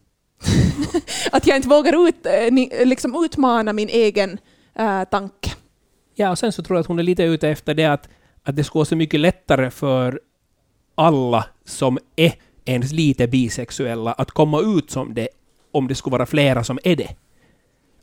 att 1.33 1.47
jag 1.47 1.57
inte 1.57 1.69
vågar 1.69 2.09
ut, 2.09 2.27
eh, 2.27 2.53
ni- 2.53 2.85
liksom 2.85 3.25
utmana 3.25 3.73
min 3.73 3.89
egen 3.89 4.39
eh, 4.75 5.05
tanke. 5.05 5.51
Ja, 6.21 6.31
och 6.31 6.39
sen 6.39 6.53
så 6.53 6.63
tror 6.63 6.77
jag 6.77 6.81
att 6.81 6.87
hon 6.87 6.99
är 6.99 7.03
lite 7.03 7.23
ute 7.23 7.49
efter 7.49 7.75
det 7.75 7.85
att, 7.85 8.09
att 8.43 8.57
det 8.57 8.65
skulle 8.65 8.79
vara 8.79 8.85
så 8.85 8.97
mycket 8.97 9.21
lättare 9.21 9.71
för 9.71 10.21
alla 10.95 11.47
som 11.65 11.99
är 12.17 12.33
ens 12.65 12.93
lite 12.93 13.27
bisexuella 13.27 14.13
att 14.13 14.31
komma 14.31 14.61
ut 14.61 14.91
som 14.91 15.15
det 15.15 15.29
om 15.73 15.89
det 15.89 15.95
skulle 15.95 16.13
vara 16.13 16.27
flera 16.27 16.65
som 16.65 16.79
är 16.85 16.97
det. 16.97 17.17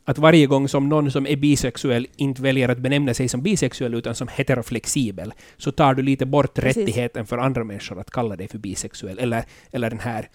Att 0.04 0.18
varje 0.18 0.46
gång 0.46 0.68
som 0.68 0.88
någon 0.88 1.10
som 1.10 1.26
är 1.26 1.36
bisexuell 1.36 2.06
inte 2.16 2.42
väljer 2.42 2.68
att 2.68 2.78
benämna 2.78 3.14
sig 3.14 3.28
som 3.28 3.42
bisexuell 3.42 3.94
utan 3.94 4.14
som 4.14 4.28
heteroflexibel, 4.28 5.32
så 5.56 5.72
tar 5.72 5.94
du 5.94 6.02
lite 6.02 6.26
bort 6.26 6.54
Precis. 6.54 6.76
rättigheten 6.76 7.26
för 7.26 7.38
andra 7.38 7.64
människor 7.64 8.00
att 8.00 8.10
kalla 8.10 8.36
dig 8.36 8.48
för 8.48 8.58
bisexuell. 8.58 9.18
Eller, 9.18 9.44
eller 9.70 9.90
den 9.90 10.00
här 10.00 10.28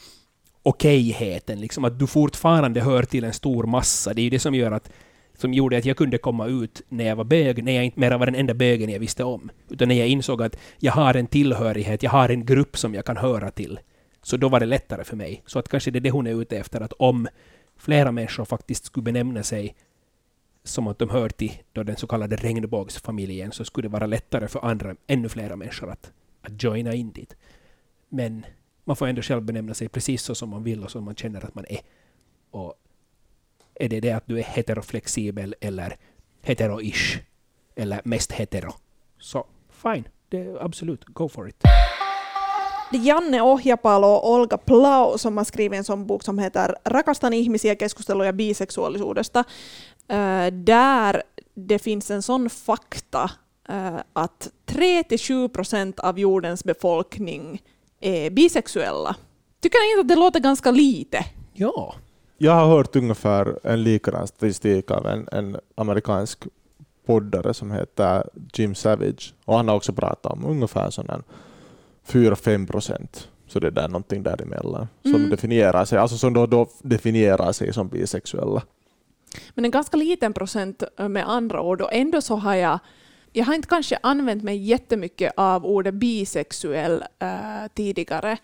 okejheten, 0.63 1.61
liksom 1.61 1.85
att 1.85 1.99
du 1.99 2.07
fortfarande 2.07 2.81
hör 2.81 3.03
till 3.03 3.23
en 3.23 3.33
stor 3.33 3.63
massa. 3.63 4.13
Det 4.13 4.21
är 4.21 4.23
ju 4.23 4.29
det 4.29 4.39
som 4.39 4.55
gör 4.55 4.71
att 4.71 4.89
som 5.43 5.53
gjorde 5.53 5.77
att 5.77 5.85
jag 5.85 5.97
kunde 5.97 6.17
komma 6.17 6.47
ut 6.47 6.81
när 6.89 7.05
jag 7.05 7.15
var 7.15 7.23
bög, 7.23 7.63
när 7.63 7.71
jag 7.71 7.85
inte 7.85 7.99
mera 7.99 8.17
var 8.17 8.25
den 8.25 8.35
enda 8.35 8.53
bögen 8.53 8.89
jag 8.89 8.99
visste 8.99 9.23
om. 9.23 9.51
Utan 9.69 9.87
när 9.87 9.95
jag 9.95 10.07
insåg 10.07 10.41
att 10.41 10.57
jag 10.79 10.91
har 10.91 11.13
en 11.13 11.27
tillhörighet, 11.27 12.03
jag 12.03 12.11
har 12.11 12.29
en 12.29 12.45
grupp 12.45 12.77
som 12.77 12.93
jag 12.93 13.05
kan 13.05 13.17
höra 13.17 13.51
till. 13.51 13.79
Så 14.21 14.37
då 14.37 14.49
var 14.49 14.59
det 14.59 14.65
lättare 14.65 15.03
för 15.03 15.15
mig. 15.15 15.43
Så 15.45 15.59
att 15.59 15.69
kanske 15.69 15.91
det 15.91 15.99
är 15.99 16.01
det 16.01 16.11
hon 16.11 16.27
är 16.27 16.41
ute 16.41 16.57
efter, 16.57 16.81
att 16.81 16.93
om 16.93 17.27
flera 17.77 18.11
människor 18.11 18.45
faktiskt 18.45 18.85
skulle 18.85 19.03
benämna 19.03 19.43
sig 19.43 19.75
som 20.63 20.87
att 20.87 20.99
de 20.99 21.09
hör 21.09 21.29
till 21.29 21.51
då 21.73 21.83
den 21.83 21.95
så 21.95 22.07
kallade 22.07 22.35
regnbågsfamiljen, 22.35 23.51
så 23.51 23.65
skulle 23.65 23.87
det 23.87 23.91
vara 23.91 24.07
lättare 24.07 24.47
för 24.47 24.65
andra, 24.65 24.95
ännu 25.07 25.29
flera 25.29 25.55
människor 25.55 25.89
att, 25.91 26.11
att 26.41 26.63
joina 26.63 26.93
in 26.93 27.11
dit. 27.11 27.35
Men 28.09 28.45
man 28.83 28.95
får 28.95 29.07
ändå 29.07 29.21
själv 29.21 29.41
benämna 29.41 29.73
sig 29.73 29.89
precis 29.89 30.21
så 30.21 30.35
som 30.35 30.49
man 30.49 30.63
vill 30.63 30.83
och 30.83 30.91
som 30.91 31.03
man 31.03 31.15
känner 31.15 31.45
att 31.45 31.55
man 31.55 31.65
är. 31.69 31.79
Och 32.51 32.73
är 33.75 33.89
det 33.89 33.99
det 33.99 34.11
att 34.11 34.27
du 34.27 34.39
är 34.39 34.43
heteroflexibel 34.43 35.55
eller 35.61 35.97
hetero-ish 36.43 37.19
eller 37.75 38.01
mest 38.03 38.31
hetero, 38.31 38.73
så 39.19 39.47
fine. 39.83 40.03
Det 40.29 40.57
absolut, 40.61 41.05
go 41.05 41.29
for 41.29 41.49
it. 41.49 41.63
Det 42.91 42.97
är 42.97 43.01
Janne 43.01 43.41
Ohjapalo 43.41 44.07
och 44.07 44.31
Olga 44.31 44.57
Plau 44.57 45.17
som 45.17 45.37
har 45.37 45.43
skrivit 45.43 45.77
en 45.77 45.83
sån 45.83 46.07
bok 46.07 46.23
som 46.23 46.39
heter 46.39 46.75
Rakastan 46.85 47.33
ihmisiä 47.33 47.75
keskusteluja 47.75 48.33
bisexuaalisuudesta. 48.33 49.43
Där 50.51 51.23
det 51.53 51.79
finns 51.79 52.11
en 52.11 52.21
sån 52.21 52.49
fakta 52.49 53.31
att 54.13 54.49
3-7 54.65 55.47
procent 55.47 55.99
av 55.99 56.19
jordens 56.19 56.63
befolkning 56.63 57.61
är 57.99 58.29
bisexuella. 58.29 59.15
Tycker 59.59 59.79
ni 59.79 59.91
inte 59.91 60.01
att 60.01 60.07
det 60.07 60.23
låter 60.23 60.39
ganska 60.39 60.71
lite? 60.71 61.25
Ja. 61.53 61.95
Jag 62.37 62.51
har 62.51 62.67
hört 62.67 62.95
ungefär 62.95 63.59
en 63.63 63.83
likadan 63.83 64.27
statistik 64.27 64.91
av 64.91 65.07
en, 65.07 65.27
en 65.31 65.57
amerikansk 65.75 66.43
poddare 67.05 67.53
som 67.53 67.71
heter 67.71 68.23
Jim 68.53 68.75
Savage. 68.75 69.33
Och 69.45 69.57
han 69.57 69.67
har 69.67 69.75
också 69.75 69.93
pratat 69.93 70.31
om 70.33 70.45
ungefär 70.45 70.89
sån 70.89 71.23
4-5 72.07 72.67
procent. 72.67 73.29
Så 73.47 73.59
det 73.59 73.67
är 73.67 73.71
där 73.71 73.87
någonting 73.87 74.23
däremellan. 74.23 74.87
Som 75.01 75.15
Mm. 75.15 75.29
definierar 75.29 75.85
sig, 75.85 75.97
alltså 75.97 76.17
som 76.17 76.33
då, 76.33 76.45
då 76.45 76.67
definierar 76.81 77.51
sig 77.51 77.73
som 77.73 77.87
bisexuella. 77.87 78.61
Men 79.53 79.65
en 79.65 79.71
ganska 79.71 79.97
liten 79.97 80.33
procent 80.33 80.83
äh, 80.99 81.09
med 81.09 81.29
andra 81.29 81.61
ord 81.61 81.81
och 81.81 81.93
ändå 81.93 82.21
så 82.21 82.35
har 82.35 82.55
jag 82.55 82.79
jag 83.35 83.45
har 83.45 83.53
inte 83.53 83.67
kanske 83.67 83.97
använt 84.03 84.43
mig 84.43 84.57
jättemycket 84.57 85.33
av 85.37 85.65
ordet 85.65 85.93
bisexuell 85.93 87.03
äh, 87.19 87.27
tidigare 87.73 88.37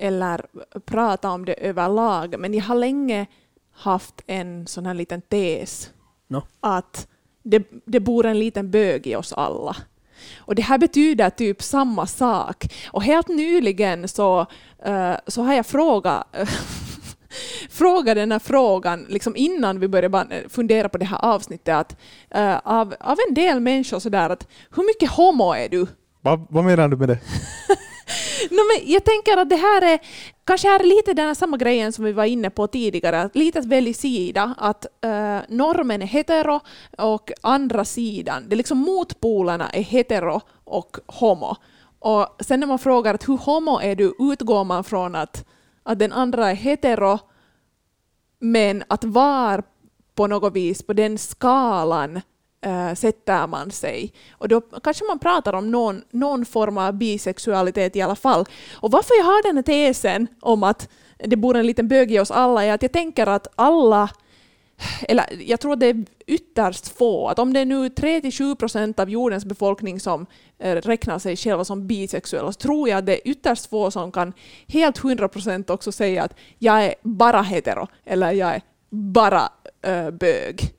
eller 0.00 0.46
pratat 0.84 1.24
om 1.24 1.44
det 1.44 1.52
överlag, 1.52 2.38
men 2.38 2.54
jag 2.54 2.64
har 2.64 2.74
länge 2.74 3.26
haft 3.72 4.22
en 4.26 4.66
sån 4.66 4.86
här 4.86 4.94
liten 4.94 5.20
tes 5.22 5.90
No. 6.28 6.42
att 6.60 7.08
det, 7.42 7.62
det 7.84 8.00
bor 8.00 8.26
en 8.26 8.38
liten 8.38 8.70
bög 8.70 9.06
i 9.06 9.16
oss 9.16 9.32
alla. 9.32 9.76
Och 10.38 10.54
det 10.54 10.62
här 10.62 10.78
betyder 10.78 11.30
typ 11.30 11.62
samma 11.62 12.06
sak. 12.06 12.74
Och 12.92 13.02
helt 13.02 13.28
nyligen 13.28 14.08
så, 14.08 14.46
eh, 14.84 15.14
så 15.26 15.42
har 15.42 15.54
jag 15.54 15.66
frågat 15.66 16.26
fråga 17.70 18.14
den 18.14 18.32
här 18.32 18.38
frågan 18.38 19.06
liksom 19.08 19.36
innan 19.36 19.80
vi 19.80 19.88
började 19.88 20.44
fundera 20.48 20.88
på 20.88 20.98
det 20.98 21.04
här 21.04 21.24
avsnittet 21.24 21.74
att, 21.74 21.96
eh, 22.30 22.58
av, 22.64 22.94
av 23.00 23.16
en 23.28 23.34
del 23.34 23.60
människor 23.60 23.98
sådär 23.98 24.30
att 24.30 24.46
hur 24.70 24.86
mycket 24.86 25.10
homo 25.10 25.52
är 25.52 25.68
du? 25.68 25.86
Va, 26.20 26.46
vad 26.50 26.64
menar 26.64 26.88
du 26.88 26.96
med 26.96 27.08
det? 27.08 27.18
No, 28.50 28.60
men 28.68 28.92
jag 28.92 29.04
tänker 29.04 29.36
att 29.36 29.48
det 29.48 29.56
här 29.56 29.82
är 29.82 29.98
kanske 30.44 30.68
är 30.68 30.84
lite 30.84 31.14
den 31.14 31.26
här 31.26 31.34
samma 31.34 31.56
grejen 31.56 31.92
som 31.92 32.04
vi 32.04 32.12
var 32.12 32.24
inne 32.24 32.50
på 32.50 32.66
tidigare, 32.66 33.22
att 33.22 33.36
lite 33.36 33.58
att 33.58 33.64
välja 33.64 33.94
sida, 33.94 34.54
att 34.58 34.84
eh, 34.84 35.38
normen 35.48 36.02
är 36.02 36.06
hetero 36.06 36.60
och 36.98 37.32
andra 37.42 37.84
sidan, 37.84 38.48
det 38.48 38.54
är 38.54 38.56
liksom 38.56 38.78
motpolerna 38.78 39.70
är 39.70 39.82
hetero 39.82 40.40
och 40.64 40.96
homo. 41.06 41.56
Och 41.98 42.36
sen 42.40 42.60
när 42.60 42.66
man 42.66 42.78
frågar 42.78 43.14
att 43.14 43.28
hur 43.28 43.36
homo 43.36 43.80
är 43.82 43.96
du, 43.96 44.14
utgår 44.18 44.64
man 44.64 44.84
från 44.84 45.14
att, 45.14 45.44
att 45.82 45.98
den 45.98 46.12
andra 46.12 46.50
är 46.50 46.54
hetero, 46.54 47.18
men 48.38 48.84
att 48.88 49.04
var 49.04 49.62
på 50.14 50.26
något 50.26 50.52
vis 50.52 50.82
på 50.82 50.92
den 50.92 51.18
skalan 51.18 52.20
äh, 52.60 52.94
sätter 52.94 53.46
man 53.46 53.70
sig. 53.70 54.12
Och 54.32 54.48
då 54.48 54.60
kanske 54.60 55.04
man 55.04 55.18
pratar 55.18 55.52
om 55.52 55.70
någon, 55.70 56.02
någon 56.10 56.44
form 56.44 56.78
av 56.78 56.92
bisexualitet 56.92 57.96
i 57.96 58.00
alla 58.00 58.16
fall. 58.16 58.44
Och 58.74 58.90
varför 58.90 59.14
jag 59.18 59.24
har 59.24 59.42
den 59.42 59.56
här 59.56 59.62
tesen 59.62 60.26
om 60.40 60.62
att 60.62 60.88
det 61.18 61.36
bor 61.36 61.56
en 61.56 61.66
liten 61.66 61.88
bög 61.88 62.12
i 62.12 62.18
oss 62.18 62.30
alla 62.30 62.64
är 62.64 62.72
att 62.72 62.82
jag 62.82 62.92
tänker 62.92 63.26
att 63.26 63.46
alla 63.54 64.10
eller 65.02 65.26
jag 65.46 65.60
tror 65.60 65.76
det 65.76 65.86
är 65.86 66.04
ytterst 66.26 66.88
få, 66.98 67.28
att 67.28 67.38
om 67.38 67.52
det 67.52 67.60
är 67.60 67.64
nu 67.64 67.88
3-7 67.88 68.54
procent 68.54 69.00
av 69.00 69.10
jordens 69.10 69.44
befolkning 69.44 70.00
som 70.00 70.26
äh, 70.58 70.74
räknar 70.76 71.18
sig 71.18 71.36
själva 71.36 71.64
som 71.64 71.86
bisexuella, 71.86 72.52
så 72.52 72.58
tror 72.58 72.88
jag 72.88 72.98
att 72.98 73.06
det 73.06 73.14
är 73.14 73.30
ytterst 73.30 73.70
få 73.70 73.90
som 73.90 74.12
kan 74.12 74.32
helt 74.66 74.98
100 75.04 75.28
procent 75.28 75.70
också 75.70 75.92
säga 75.92 76.22
att 76.22 76.34
jag 76.58 76.84
är 76.84 76.94
bara 77.02 77.42
hetero, 77.42 77.86
eller 78.04 78.32
jag 78.32 78.54
är 78.54 78.62
bara 78.90 79.48
äh, 79.82 80.10
bög. 80.10 80.74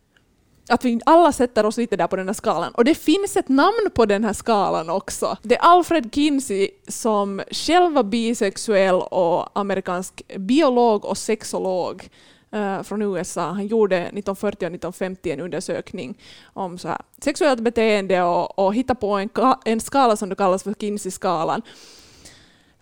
Att 0.71 0.85
vi 0.85 0.99
alla 1.05 1.31
sätter 1.31 1.65
oss 1.65 1.77
lite 1.77 1.95
där 1.97 2.07
på 2.07 2.15
den 2.15 2.27
här 2.27 2.33
skalan. 2.33 2.71
Och 2.71 2.85
det 2.85 2.95
finns 2.95 3.37
ett 3.37 3.49
namn 3.49 3.89
på 3.93 4.05
den 4.05 4.23
här 4.23 4.33
skalan 4.33 4.89
också. 4.89 5.37
Det 5.41 5.55
är 5.55 5.61
Alfred 5.61 6.09
Kinsey 6.13 6.69
som 6.87 7.41
själv 7.51 7.93
var 7.93 8.03
bisexuell 8.03 8.95
och 8.95 9.59
amerikansk 9.59 10.21
biolog 10.37 11.05
och 11.05 11.17
sexolog 11.17 12.09
eh, 12.51 12.83
från 12.83 13.01
USA. 13.01 13.41
Han 13.41 13.67
gjorde 13.67 13.97
1940 13.97 14.55
och 14.57 14.73
1950 14.73 15.31
en 15.31 15.39
undersökning 15.39 16.17
om 16.53 16.77
så 16.77 16.87
här, 16.87 17.01
sexuellt 17.23 17.59
beteende 17.59 18.21
och, 18.21 18.59
och 18.59 18.75
hittade 18.75 18.99
på 18.99 19.11
en, 19.11 19.29
en 19.65 19.79
skala 19.81 20.15
som 20.15 20.29
då 20.29 20.35
kallas 20.35 20.63
för 20.63 20.73
Kinsey-skalan. 20.73 21.61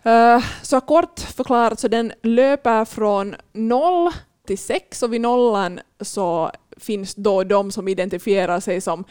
Eh, 0.02 0.44
så 0.62 0.80
kort 0.80 1.20
förklarat 1.20 1.80
så 1.80 1.88
den 1.88 2.12
löper 2.22 2.84
från 2.84 3.36
noll 3.52 4.10
till 4.46 4.58
sex 4.58 5.02
och 5.02 5.12
vid 5.12 5.20
nollan 5.20 5.80
så 6.00 6.50
finns 6.80 7.14
då 7.14 7.44
de 7.44 7.70
som 7.70 7.88
identifierar 7.88 8.60
sig 8.60 8.80
som 8.80 9.04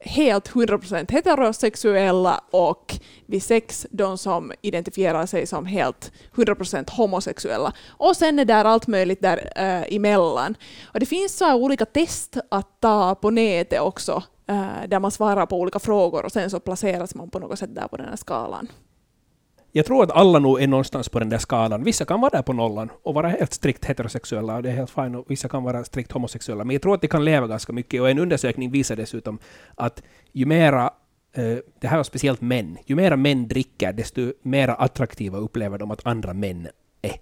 helt 0.00 0.50
100% 0.50 1.12
heterosexuella 1.12 2.40
och 2.50 2.94
vid 3.26 3.42
sex 3.42 3.86
de 3.90 4.18
som 4.18 4.52
identifierar 4.62 5.26
sig 5.26 5.46
som 5.46 5.66
helt 5.66 6.12
100% 6.34 6.90
homosexuella. 6.90 7.72
Och 7.88 8.16
sen 8.16 8.38
är 8.38 8.44
det 8.44 8.56
allt 8.56 8.86
möjligt 8.86 9.22
där 9.22 9.52
äh, 9.56 9.94
emellan. 9.96 10.54
Och 10.84 11.00
det 11.00 11.06
finns 11.06 11.36
så 11.36 11.54
olika 11.54 11.84
test 11.84 12.36
att 12.48 12.80
ta 12.80 13.14
på 13.14 13.30
nätet 13.30 13.80
också 13.80 14.22
äh, 14.48 14.88
där 14.88 15.00
man 15.00 15.10
svarar 15.10 15.46
på 15.46 15.56
olika 15.56 15.78
frågor 15.78 16.24
och 16.24 16.32
sen 16.32 16.50
så 16.50 16.60
placeras 16.60 17.14
man 17.14 17.30
på 17.30 17.38
något 17.38 17.58
sätt 17.58 17.74
där 17.74 17.88
på 17.88 17.96
den 17.96 18.08
här 18.08 18.16
skalan. 18.16 18.68
Jag 19.76 19.86
tror 19.86 20.02
att 20.02 20.10
alla 20.10 20.38
nog 20.38 20.62
är 20.62 20.66
någonstans 20.66 21.08
på 21.08 21.18
den 21.18 21.28
där 21.28 21.38
skalan. 21.38 21.84
Vissa 21.84 22.04
kan 22.04 22.20
vara 22.20 22.30
där 22.30 22.42
på 22.42 22.52
nollan 22.52 22.90
och 23.02 23.14
vara 23.14 23.28
helt 23.28 23.52
strikt 23.52 23.84
heterosexuella 23.84 24.56
och 24.56 24.62
det 24.62 24.70
är 24.70 24.74
helt 24.74 24.90
fine. 24.90 25.14
Och 25.14 25.24
vissa 25.28 25.48
kan 25.48 25.62
vara 25.62 25.84
strikt 25.84 26.12
homosexuella. 26.12 26.64
Men 26.64 26.74
jag 26.74 26.82
tror 26.82 26.94
att 26.94 27.00
det 27.00 27.08
kan 27.08 27.24
leva 27.24 27.46
ganska 27.46 27.72
mycket. 27.72 28.00
Och 28.00 28.10
en 28.10 28.18
undersökning 28.18 28.70
visar 28.70 28.96
dessutom 28.96 29.38
att 29.74 30.02
ju 30.32 30.46
mera 30.46 30.90
eh, 31.32 31.56
det 31.80 31.88
här 31.88 31.96
var 31.96 32.04
speciellt 32.04 32.40
män. 32.40 32.78
Ju 32.86 32.94
mera 32.94 33.16
män 33.16 33.48
dricker, 33.48 33.92
desto 33.92 34.32
mera 34.42 34.74
attraktiva 34.74 35.38
upplever 35.38 35.78
de 35.78 35.90
att 35.90 36.06
andra 36.06 36.34
män 36.34 36.68
är. 37.02 37.16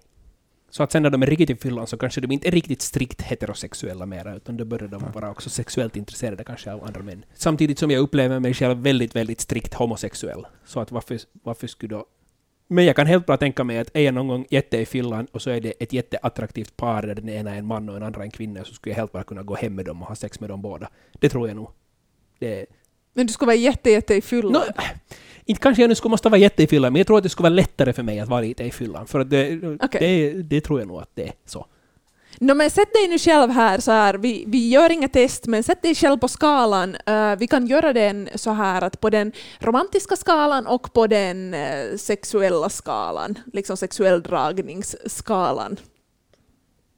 Så 0.69 0.83
att 0.83 0.91
sen 0.91 1.03
när 1.03 1.09
de 1.09 1.23
är 1.23 1.27
riktigt 1.27 1.49
i 1.49 1.55
fyllan 1.55 1.87
så 1.87 1.97
kanske 1.97 2.21
de 2.21 2.31
inte 2.31 2.47
är 2.47 2.51
riktigt 2.51 2.81
strikt 2.81 3.21
heterosexuella 3.21 4.05
mera, 4.05 4.35
utan 4.35 4.57
då 4.57 4.65
börjar 4.65 4.87
de 4.87 5.03
vara 5.13 5.31
också 5.31 5.49
sexuellt 5.49 5.95
intresserade 5.95 6.43
kanske 6.43 6.73
av 6.73 6.83
andra 6.83 7.01
män. 7.01 7.25
Samtidigt 7.33 7.79
som 7.79 7.91
jag 7.91 7.99
upplever 7.99 8.39
mig 8.39 8.53
själv 8.53 8.77
väldigt, 8.77 9.15
väldigt 9.15 9.41
strikt 9.41 9.73
homosexuell. 9.73 10.45
Så 10.65 10.79
att 10.79 10.91
varför, 10.91 11.19
varför 11.43 11.67
skulle 11.67 11.95
då 11.95 12.05
men 12.67 12.85
jag 12.85 12.95
kan 12.95 13.07
helt 13.07 13.25
bra 13.25 13.37
tänka 13.37 13.63
mig 13.63 13.77
att 13.77 13.89
är 13.93 14.01
jag 14.01 14.13
någon 14.13 14.27
gång 14.27 14.45
jätte 14.49 14.77
i 14.77 14.85
Finland 14.85 15.27
och 15.31 15.41
så 15.41 15.49
är 15.49 15.61
det 15.61 15.73
ett 15.79 15.93
jätteattraktivt 15.93 16.77
par 16.77 17.01
där 17.01 17.15
den 17.15 17.29
ena 17.29 17.53
är 17.53 17.57
en 17.57 17.65
man 17.65 17.89
och 17.89 17.95
den 17.95 18.03
andra 18.03 18.23
en 18.23 18.31
kvinna 18.31 18.63
så 18.63 18.73
skulle 18.73 18.91
jag 18.91 18.97
helt 18.97 19.11
bara 19.11 19.23
kunna 19.23 19.43
gå 19.43 19.55
hem 19.55 19.75
med 19.75 19.85
dem 19.85 20.01
och 20.01 20.07
ha 20.07 20.15
sex 20.15 20.39
med 20.39 20.49
dem 20.49 20.61
båda. 20.61 20.89
Det 21.19 21.29
tror 21.29 21.47
jag 21.47 21.55
nog. 21.55 21.69
Det... 22.39 22.65
Men 23.13 23.27
du 23.27 23.33
skulle 23.33 23.47
vara 23.47 23.55
jätte, 23.55 23.89
jätte 23.89 24.15
i 24.15 24.21
fyllan? 24.21 24.51
No, 24.51 24.83
inte 25.45 25.61
kanske 25.61 25.83
jag 25.83 25.89
nu 25.89 25.95
skulle 25.95 26.09
måste 26.09 26.29
vara 26.29 26.39
jätte 26.39 26.63
i 26.63 26.67
fyllan, 26.67 26.93
men 26.93 26.99
jag 26.99 27.07
tror 27.07 27.17
att 27.17 27.23
det 27.23 27.29
skulle 27.29 27.49
vara 27.49 27.55
lättare 27.55 27.93
för 27.93 28.03
mig 28.03 28.19
att 28.19 28.29
vara 28.29 28.41
lite 28.41 28.63
i 28.63 28.71
fyllan. 28.71 29.07
För 29.07 29.23
det, 29.23 29.67
okay. 29.83 29.99
det, 29.99 30.41
det 30.41 30.61
tror 30.61 30.79
jag 30.79 30.87
nog 30.87 31.01
att 31.01 31.11
det 31.13 31.23
är 31.23 31.33
så. 31.45 31.65
No, 32.39 32.53
men 32.53 32.71
sätt 32.71 32.93
dig 32.93 33.07
nu 33.07 33.17
själv 33.17 33.51
här, 33.51 33.79
så 33.79 33.91
här. 33.91 34.13
Vi, 34.13 34.43
vi 34.47 34.69
gör 34.69 34.91
inga 34.91 35.07
test, 35.07 35.47
men 35.47 35.63
sätt 35.63 35.81
dig 35.81 35.95
själv 35.95 36.17
på 36.17 36.27
skalan. 36.27 36.95
Uh, 37.09 37.35
vi 37.37 37.47
kan 37.47 37.67
göra 37.67 37.93
den 37.93 38.29
så 38.35 38.51
här 38.51 38.81
att 38.81 39.01
på 39.01 39.09
den 39.09 39.31
romantiska 39.59 40.15
skalan 40.15 40.67
och 40.67 40.93
på 40.93 41.07
den 41.07 41.53
uh, 41.53 41.97
sexuella 41.97 42.69
skalan, 42.69 43.39
liksom 43.53 43.77
sexuell 43.77 44.21
dragningsskalan. 44.21 45.77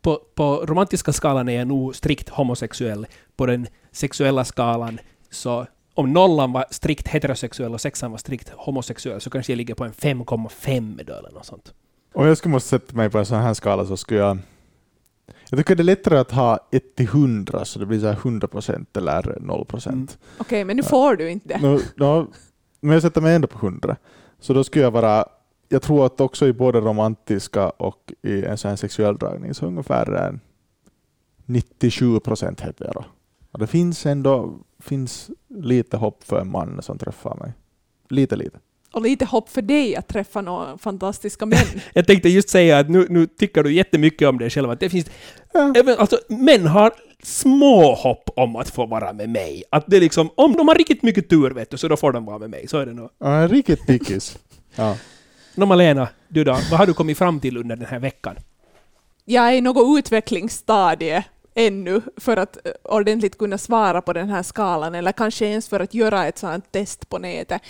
På, 0.02 0.22
på 0.36 0.66
romantiska 0.66 1.14
skalan 1.14 1.50
är 1.50 1.58
jag 1.58 1.68
nog 1.68 1.96
strikt 1.96 2.30
homosexuell. 2.30 3.08
På 3.36 3.46
den 3.46 3.68
sexuella 3.92 4.46
skalan 4.46 5.00
så 5.32 5.66
om 5.94 6.14
nollan 6.14 6.52
var 6.52 6.66
strikt 6.72 7.08
heterosexuell 7.08 7.74
och 7.74 7.82
sexan 7.82 8.12
var 8.12 8.18
strikt 8.18 8.50
homosexuell 8.56 9.22
så 9.22 9.30
kanske 9.30 9.52
jag 9.52 9.58
ligger 9.58 9.76
på 9.76 9.84
en 9.84 9.94
5,5 9.94 11.04
då 11.04 11.14
eller 11.14 11.32
något 11.32 11.46
sånt. 11.46 11.74
Om 12.14 12.28
jag 12.28 12.38
skulle 12.38 12.52
måste 12.52 12.70
sätta 12.70 12.96
mig 12.96 13.10
på 13.10 13.18
en 13.18 13.26
sån 13.26 13.38
här 13.38 13.54
skala 13.54 13.86
så 13.86 13.98
skulle 13.98 14.20
jag 14.20 14.38
jag 15.50 15.60
tycker 15.60 15.76
det 15.76 15.82
är 15.82 15.86
lättare 15.86 16.18
att 16.18 16.32
ha 16.32 16.60
1 16.72 16.96
till 16.96 17.06
100 17.06 17.66
så 17.66 17.80
det 17.80 17.86
blir 17.86 18.00
så 18.00 18.08
100 18.08 18.48
procent 18.48 18.98
eller 18.98 19.38
0 19.42 19.66
procent. 19.66 19.96
Mm. 19.96 20.08
Okej, 20.38 20.46
okay, 20.46 20.66
men 20.66 20.78
nu 20.78 20.84
får 20.84 21.16
du 21.16 21.30
inte 21.30 21.48
det. 21.48 21.62
No, 21.62 21.80
no, 21.96 22.28
men 22.82 22.94
jag 22.94 23.02
sätter 23.02 23.22
mig 23.22 23.36
ändå 23.36 23.48
på 23.48 23.66
100. 23.66 23.96
Så 24.40 24.54
då 24.54 24.64
skulle 24.64 24.84
jag 24.84 24.92
vara, 24.92 25.26
jag 25.70 25.82
tror 25.82 26.06
att 26.06 26.22
också 26.22 26.48
i 26.48 26.54
både 26.54 26.80
romantiska 26.80 27.70
och 27.70 28.14
i 28.22 28.44
en 28.44 28.58
sån 28.58 28.78
sexuell 28.78 29.18
dragning 29.18 29.54
så 29.54 29.66
ungefär 29.66 30.40
97 31.46 32.20
procent 32.20 32.62
hetero. 32.62 33.04
Och 33.52 33.60
det 33.60 33.68
finns 33.68 34.06
ändå 34.06 34.60
finns 34.80 35.30
lite 35.48 35.98
hopp 35.98 36.24
för 36.24 36.40
en 36.40 36.52
man 36.52 36.82
som 36.82 36.98
träffar 36.98 37.36
mig. 37.36 37.54
Lite, 38.10 38.36
lite 38.36 38.60
och 38.98 39.04
lite 39.04 39.26
hopp 39.26 39.50
för 39.50 39.62
dig 39.62 39.96
att 39.96 40.08
träffa 40.08 40.42
några 40.42 40.78
fantastiska 40.78 41.46
män. 41.46 41.66
jag 41.94 42.08
tänkte 42.08 42.30
just 42.30 42.50
säga 42.50 42.80
att 42.80 42.90
nu, 42.90 43.08
nu 43.10 43.28
tycker 43.28 43.64
du 43.64 43.74
jättemycket 43.74 44.28
om 44.28 44.38
dig 44.38 44.50
själv. 44.50 44.70
Att 44.70 44.80
det 44.80 44.90
finns, 44.90 45.08
ja. 45.54 45.74
alltså, 45.98 46.20
män 46.30 46.68
har 46.68 46.94
små 47.24 47.96
hopp 47.96 48.30
om 48.36 48.56
att 48.56 48.70
få 48.70 48.86
vara 48.86 49.14
med 49.14 49.30
mig. 49.30 49.64
Att 49.70 49.84
det 49.88 50.00
liksom, 50.00 50.30
om 50.36 50.54
de 50.54 50.68
har 50.68 50.76
riktigt 50.76 51.04
mycket 51.04 51.30
tur 51.30 51.52
vet 51.52 51.70
du, 51.70 51.78
så 51.78 51.88
då 51.88 51.98
får 51.98 52.12
de 52.12 52.26
vara 52.26 52.40
med 52.40 52.50
mig. 52.50 52.68
Så 52.68 52.78
är 52.78 52.86
det 52.86 52.94
nog. 52.94 53.10
Ja, 53.20 53.48
riktigt 53.48 53.88
pickis. 53.88 54.38
ja. 54.76 54.98
Nå 55.56 55.66
Malena, 55.66 56.08
du 56.28 56.44
då, 56.44 56.52
vad 56.52 56.80
har 56.80 56.86
du 56.86 56.94
kommit 56.94 57.18
fram 57.18 57.40
till 57.40 57.58
under 57.58 57.76
den 57.76 57.86
här 57.86 58.00
veckan? 58.00 58.36
Jag 59.26 59.48
är 59.48 59.54
i 59.54 59.62
något 59.62 59.98
utvecklingsstadie 60.00 61.24
ännu 61.58 62.02
för 62.18 62.38
att 62.38 62.58
eh, 62.66 62.72
ordentligt 62.84 63.38
kunna 63.38 63.58
svara 63.58 64.02
på 64.02 64.14
den 64.14 64.30
här 64.30 64.44
skalan, 64.44 64.96
eller 64.96 65.12
kanske 65.12 65.46
ens 65.46 65.70
för 65.70 65.80
att 65.80 65.94
göra 65.94 66.26
ett 66.26 66.38
sådant 66.38 66.72
test 66.72 67.10
på 67.10 67.18
nätet. 67.18 67.62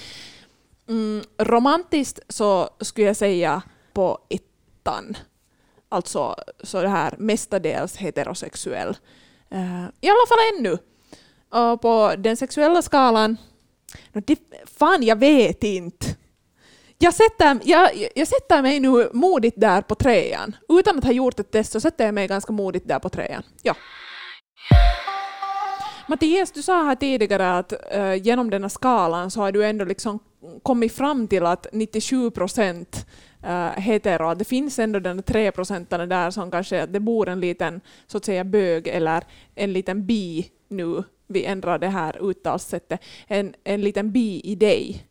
Mm, 0.90 1.24
romantiskt 1.38 2.20
så 2.28 2.70
skulle 2.80 3.08
jag 3.08 3.16
säga 3.16 3.62
på 3.94 4.20
ettan. 4.30 5.18
Alltså 5.90 6.36
så 6.64 6.82
det 6.82 6.88
här 6.88 7.16
mestadels 7.18 7.98
heterosexuell. 7.98 8.98
Uh, 9.54 9.86
I 10.02 10.10
alla 10.10 10.28
fall 10.28 10.58
ännu. 10.58 10.78
Och 11.50 11.82
på 11.82 12.14
den 12.18 12.38
sexuella 12.38 12.82
skalan, 12.82 13.38
no, 14.14 14.22
det, 14.26 14.40
fan 14.80 15.04
jag 15.04 15.16
vet 15.16 15.64
inte. 15.64 16.06
Jag 16.98 17.14
sätter, 17.14 17.60
jag, 17.64 17.92
jag 18.16 18.28
sätter 18.28 18.62
mig 18.62 18.80
nu 18.80 19.10
modigt 19.14 19.60
där 19.60 19.82
på 19.82 19.96
trean. 19.96 20.56
Utan 20.70 20.98
att 20.98 21.04
ha 21.04 21.12
gjort 21.12 21.40
ett 21.40 21.52
test 21.52 21.72
så 21.72 21.80
sätter 21.80 22.06
jag 22.06 22.14
mig 22.14 22.28
ganska 22.28 22.54
modigt 22.54 22.88
där 22.88 23.00
på 23.00 23.10
trean. 23.10 23.44
Ja. 23.62 23.76
Mattias, 26.08 26.52
du 26.52 26.62
sa 26.62 26.84
här 26.84 26.96
tidigare 26.96 27.58
att 27.58 27.74
uh, 27.96 28.16
genom 28.16 28.50
denna 28.50 28.70
skalan 28.70 29.32
så 29.32 29.42
har 29.42 29.52
du 29.52 29.66
ändå 29.66 29.86
liksom 29.86 30.20
kommit 30.64 30.94
fram 30.94 31.28
till 31.28 31.46
att 31.46 31.68
97 31.72 32.32
procent 32.32 33.06
eh, 33.44 33.70
hetero, 33.70 34.34
det 34.34 34.46
finns 34.46 34.80
ändå 34.80 35.00
den 35.00 35.24
3 35.24 35.52
procenten 35.52 36.10
där 36.10 36.32
som 36.32 36.52
kanske 36.52 36.86
det 36.86 37.00
bor 37.00 37.30
en 37.30 37.40
liten 37.40 37.82
så 38.08 38.18
att 38.18 38.26
säga 38.26 38.44
bög 38.44 38.88
eller 38.88 39.24
en 39.56 39.74
liten 39.74 40.06
bi 40.06 40.52
nu, 40.68 41.04
vi 41.28 41.46
ändrar 41.46 41.80
det 41.80 41.88
här 41.88 42.30
uttalssättet, 42.30 43.00
en, 43.28 43.54
en 43.64 43.82
liten 43.82 44.12
bi 44.12 44.42
i 44.44 44.56
dig. 44.56 45.08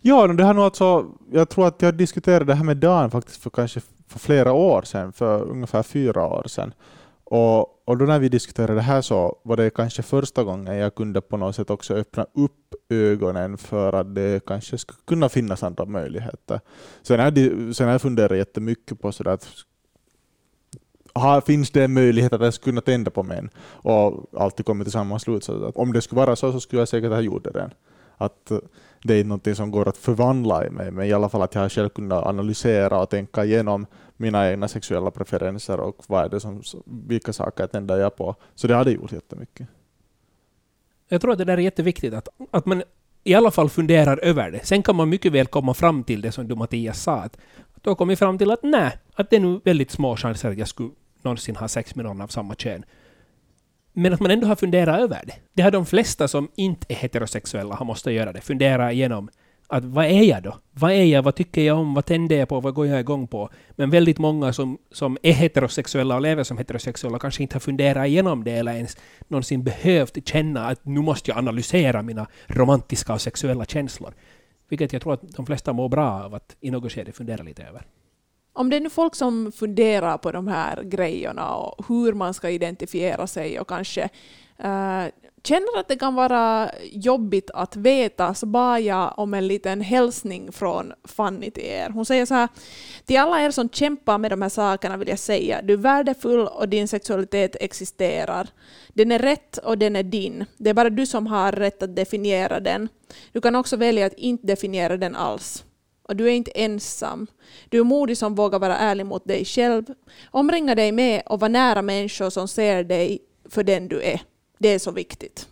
Ja, 0.00 0.26
det 0.26 0.44
här 0.44 0.54
nog 0.54 0.64
alltså, 0.64 1.06
jag 1.32 1.48
tror 1.48 1.66
att 1.66 1.82
jag 1.82 1.94
diskuterade 1.94 2.44
det 2.44 2.54
här 2.54 2.64
med 2.64 2.76
Dan 2.76 3.10
faktiskt 3.10 3.42
för 3.42 3.50
kanske 3.50 3.80
för 4.08 4.18
flera 4.18 4.52
år 4.52 4.82
sedan, 4.82 5.12
för 5.12 5.42
ungefär 5.42 5.82
fyra 5.82 6.26
år 6.26 6.44
sedan. 6.46 6.72
Och, 7.30 7.88
och 7.88 7.98
då 7.98 8.04
när 8.04 8.18
vi 8.18 8.28
diskuterade 8.28 8.74
det 8.74 8.80
här 8.80 9.02
så 9.02 9.38
var 9.42 9.56
det 9.56 9.70
kanske 9.70 10.02
första 10.02 10.44
gången 10.44 10.76
jag 10.76 10.94
kunde 10.94 11.20
på 11.20 11.36
något 11.36 11.56
sätt 11.56 11.70
också 11.70 11.94
öppna 11.94 12.26
upp 12.34 12.74
ögonen 12.88 13.58
för 13.58 13.92
att 13.92 14.14
det 14.14 14.46
kanske 14.46 14.78
skulle 14.78 14.98
kunna 15.06 15.28
finnas 15.28 15.62
andra 15.62 15.84
möjligheter. 15.84 16.60
Sen 17.02 17.20
har 17.20 17.32
jag, 17.36 17.76
sen 17.76 17.86
har 17.86 17.92
jag 17.92 18.02
funderat 18.02 18.38
jättemycket 18.38 19.00
på 19.00 19.12
sådär 19.12 19.30
att 19.30 19.48
ha, 21.14 21.40
finns 21.40 21.70
det 21.70 21.84
en 21.84 21.92
möjlighet 21.92 22.32
att 22.32 22.40
jag 22.40 22.54
skulle 22.54 22.72
kunna 22.72 22.80
tända 22.80 23.10
på 23.10 23.22
mig? 23.22 23.42
Och 23.62 24.24
alltid 24.40 24.66
kommit 24.66 24.84
till 24.84 24.92
samma 24.92 25.18
slutsats 25.18 25.62
att 25.62 25.76
om 25.76 25.92
det 25.92 26.02
skulle 26.02 26.20
vara 26.20 26.36
så 26.36 26.52
så 26.52 26.60
skulle 26.60 26.80
jag 26.80 26.88
säkert 26.88 27.10
ha 27.10 27.20
gjort 27.20 27.44
det. 27.44 27.70
Att 28.16 28.50
eh, 28.50 28.58
det 29.02 29.14
är 29.14 29.24
något 29.24 29.56
som 29.56 29.70
går 29.70 29.88
att 29.88 29.96
förvandla 29.96 30.66
i 30.66 30.70
mig, 30.70 30.90
men 30.90 31.06
i 31.06 31.12
alla 31.12 31.28
fall 31.28 31.42
att 31.42 31.54
jag 31.54 31.72
själv 31.72 31.88
kunnat 31.88 32.26
analysera 32.26 33.02
och 33.02 33.10
tänka 33.10 33.44
igenom 33.44 33.86
mina 34.18 34.50
egna 34.50 34.68
sexuella 34.68 35.10
preferenser 35.10 35.80
och 35.80 36.04
vad 36.06 36.24
är 36.24 36.28
det 36.28 36.40
som, 36.40 36.62
vilka 36.84 37.32
saker 37.32 37.66
tänder 37.66 37.96
jag 37.96 38.16
på. 38.16 38.34
Så 38.54 38.66
det 38.66 38.74
hade 38.74 38.90
gjort 38.90 39.12
jättemycket. 39.12 39.68
Jag 41.08 41.20
tror 41.20 41.32
att 41.32 41.38
det 41.38 41.44
där 41.44 41.58
är 41.58 41.62
jätteviktigt, 41.62 42.14
att, 42.14 42.28
att 42.50 42.66
man 42.66 42.82
i 43.24 43.34
alla 43.34 43.50
fall 43.50 43.68
funderar 43.68 44.18
över 44.22 44.50
det. 44.50 44.66
Sen 44.66 44.82
kan 44.82 44.96
man 44.96 45.08
mycket 45.08 45.32
väl 45.32 45.46
komma 45.46 45.74
fram 45.74 46.04
till 46.04 46.20
det 46.20 46.32
som 46.32 46.48
du 46.48 46.54
Mattias 46.54 47.02
sa, 47.02 47.14
att, 47.14 47.36
att 47.74 47.82
du 47.82 47.90
har 47.90 47.94
kommit 47.94 48.18
fram 48.18 48.38
till 48.38 48.50
att 48.50 48.62
nej, 48.62 48.98
att 49.14 49.30
det 49.30 49.36
är 49.36 49.40
nu 49.40 49.60
väldigt 49.64 49.90
små 49.90 50.16
chanser 50.16 50.50
att 50.50 50.58
jag 50.58 50.68
skulle 50.68 50.90
någonsin 51.22 51.56
ha 51.56 51.68
sex 51.68 51.94
med 51.94 52.04
någon 52.04 52.20
av 52.20 52.28
samma 52.28 52.54
kön. 52.54 52.84
Men 53.92 54.14
att 54.14 54.20
man 54.20 54.30
ändå 54.30 54.46
har 54.46 54.56
funderat 54.56 55.00
över 55.00 55.22
det. 55.26 55.34
Det 55.52 55.62
har 55.62 55.70
de 55.70 55.86
flesta 55.86 56.28
som 56.28 56.48
inte 56.56 56.86
är 56.88 56.94
heterosexuella 56.94 57.74
har 57.74 57.84
måste 57.84 58.12
göra 58.12 58.32
det. 58.32 58.40
Fundera 58.40 58.92
igenom 58.92 59.28
att 59.68 59.84
vad 59.84 60.04
är 60.04 60.22
jag 60.22 60.42
då? 60.42 60.58
Vad 60.72 60.92
är 60.92 61.04
jag? 61.04 61.22
Vad 61.22 61.34
tycker 61.34 61.62
jag 61.62 61.78
om? 61.78 61.94
Vad 61.94 62.04
tänder 62.04 62.36
jag 62.36 62.48
på? 62.48 62.60
Vad 62.60 62.74
går 62.74 62.86
jag 62.86 63.00
igång 63.00 63.26
på? 63.26 63.50
Men 63.70 63.90
väldigt 63.90 64.18
många 64.18 64.52
som, 64.52 64.78
som 64.90 65.18
är 65.22 65.32
heterosexuella 65.32 66.14
och 66.14 66.20
lever 66.20 66.44
som 66.44 66.58
heterosexuella 66.58 67.18
kanske 67.18 67.42
inte 67.42 67.54
har 67.54 67.60
funderat 67.60 68.06
igenom 68.06 68.44
det 68.44 68.52
eller 68.52 68.72
ens 68.72 68.96
någonsin 69.28 69.64
behövt 69.64 70.28
känna 70.28 70.66
att 70.66 70.84
nu 70.84 71.00
måste 71.00 71.30
jag 71.30 71.38
analysera 71.38 72.02
mina 72.02 72.26
romantiska 72.46 73.12
och 73.12 73.20
sexuella 73.20 73.64
känslor. 73.64 74.14
Vilket 74.68 74.92
jag 74.92 75.02
tror 75.02 75.14
att 75.14 75.22
de 75.22 75.46
flesta 75.46 75.72
mår 75.72 75.88
bra 75.88 76.24
av 76.24 76.34
att 76.34 76.56
i 76.60 76.70
något 76.70 76.92
skede 76.92 77.12
fundera 77.12 77.42
lite 77.42 77.62
över. 77.62 77.82
Om 78.52 78.70
det 78.70 78.76
är 78.76 78.80
nu 78.80 78.90
folk 78.90 79.14
som 79.14 79.52
funderar 79.52 80.18
på 80.18 80.32
de 80.32 80.48
här 80.48 80.82
grejerna 80.82 81.54
och 81.54 81.86
hur 81.88 82.12
man 82.12 82.34
ska 82.34 82.50
identifiera 82.50 83.26
sig 83.26 83.60
och 83.60 83.68
kanske 83.68 84.08
uh, 84.64 85.04
känner 85.48 85.78
att 85.78 85.88
det 85.88 85.96
kan 85.96 86.14
vara 86.14 86.70
jobbigt 86.92 87.50
att 87.54 87.76
veta 87.76 88.34
så 88.34 88.46
bad 88.46 88.80
jag 88.80 89.14
om 89.16 89.34
en 89.34 89.46
liten 89.46 89.80
hälsning 89.80 90.52
från 90.52 90.92
Fanny 91.04 91.50
till 91.50 91.64
er. 91.64 91.90
Hon 91.90 92.06
säger 92.06 92.26
så 92.26 92.34
här, 92.34 92.48
till 93.04 93.18
alla 93.18 93.42
er 93.42 93.50
som 93.50 93.68
kämpar 93.68 94.18
med 94.18 94.30
de 94.30 94.42
här 94.42 94.48
sakerna 94.48 94.96
vill 94.96 95.08
jag 95.08 95.18
säga, 95.18 95.62
du 95.62 95.72
är 95.72 95.76
värdefull 95.76 96.46
och 96.46 96.68
din 96.68 96.88
sexualitet 96.88 97.56
existerar. 97.60 98.48
Den 98.88 99.12
är 99.12 99.18
rätt 99.18 99.58
och 99.58 99.78
den 99.78 99.96
är 99.96 100.02
din. 100.02 100.44
Det 100.56 100.70
är 100.70 100.74
bara 100.74 100.90
du 100.90 101.06
som 101.06 101.26
har 101.26 101.52
rätt 101.52 101.82
att 101.82 101.96
definiera 101.96 102.60
den. 102.60 102.88
Du 103.32 103.40
kan 103.40 103.54
också 103.54 103.76
välja 103.76 104.06
att 104.06 104.14
inte 104.14 104.46
definiera 104.46 104.96
den 104.96 105.16
alls. 105.16 105.64
Och 106.02 106.16
du 106.16 106.26
är 106.26 106.32
inte 106.32 106.50
ensam. 106.50 107.26
Du 107.68 107.78
är 107.78 107.84
modig 107.84 108.18
som 108.18 108.34
vågar 108.34 108.58
vara 108.58 108.76
ärlig 108.76 109.06
mot 109.06 109.24
dig 109.24 109.44
själv. 109.44 109.84
Omringa 110.30 110.74
dig 110.74 110.92
med 110.92 111.22
och 111.26 111.40
var 111.40 111.48
nära 111.48 111.82
människor 111.82 112.30
som 112.30 112.48
ser 112.48 112.84
dig 112.84 113.18
för 113.50 113.62
den 113.62 113.88
du 113.88 114.02
är. 114.02 114.20
Det 114.58 114.68
är 114.68 114.78
så 114.78 114.90
viktigt. 114.90 115.48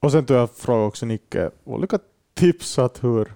Och 0.00 0.12
sen 0.12 0.26
tog 0.26 0.36
jag 0.36 0.56
fråga 0.56 0.84
också 0.84 1.06
Nicke 1.06 1.50
olika 1.64 1.98
tips 2.34 2.78
att 2.78 3.04
hur, 3.04 3.34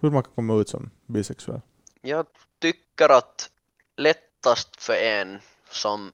hur 0.00 0.10
man 0.10 0.22
kan 0.22 0.32
komma 0.34 0.60
ut 0.60 0.68
som 0.68 0.90
bisexuell. 1.06 1.60
Jag 2.00 2.26
tycker 2.60 3.08
att 3.08 3.50
lättast 3.96 4.82
för 4.82 4.94
en 4.94 5.38
som 5.70 6.12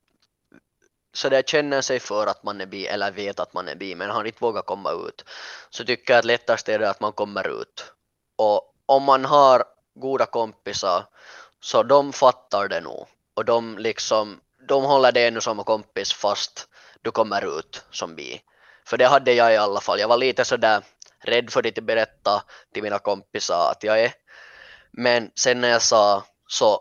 så 1.15 1.29
där 1.29 1.43
känner 1.43 1.81
sig 1.81 2.01
för 2.01 2.27
att 2.27 2.43
man 2.43 2.61
är 2.61 2.67
bi 2.67 2.87
eller 2.87 3.13
vet 3.13 3.41
att 3.41 3.55
man 3.55 3.69
är 3.69 3.75
bi 3.75 3.95
men 3.95 4.11
har 4.11 4.25
inte 4.25 4.39
vågat 4.41 4.67
komma 4.67 4.91
ut 4.91 5.25
så 5.71 5.85
tycker 5.85 6.13
jag 6.13 6.19
att 6.19 6.25
lättast 6.25 6.69
är 6.69 6.79
det 6.79 6.91
att 6.91 7.01
man 7.01 7.13
kommer 7.13 7.63
ut. 7.63 7.93
Och 8.37 8.75
om 8.87 9.03
man 9.03 9.25
har 9.25 9.65
goda 9.95 10.27
kompisar 10.27 11.05
så 11.61 11.83
de 11.83 12.13
fattar 12.13 12.69
det 12.69 12.81
nog 12.81 13.07
och 13.35 13.45
de 13.45 13.79
liksom 13.79 14.41
de 14.69 14.85
håller 14.85 15.13
det 15.13 15.27
ännu 15.27 15.41
som 15.41 15.65
kompis 15.65 16.13
fast 16.13 16.69
du 17.03 17.11
kommer 17.11 17.59
ut 17.59 17.85
som 17.91 18.15
bi. 18.15 18.41
För 18.87 18.97
det 18.97 19.07
hade 19.07 19.33
jag 19.33 19.55
i 19.55 19.57
alla 19.57 19.81
fall. 19.81 20.01
Jag 20.01 20.09
var 20.09 20.17
lite 20.17 20.45
sådär 20.45 20.83
rädd 21.25 21.51
för 21.51 21.67
att 21.67 21.85
berätta 21.85 22.43
till 22.73 22.83
mina 22.83 22.99
kompisar 22.99 23.71
att 23.71 23.85
jag 23.85 24.01
är. 24.01 24.13
Men 24.91 25.31
sen 25.35 25.61
när 25.61 25.69
jag 25.69 25.83
sa 25.83 26.25
så 26.47 26.81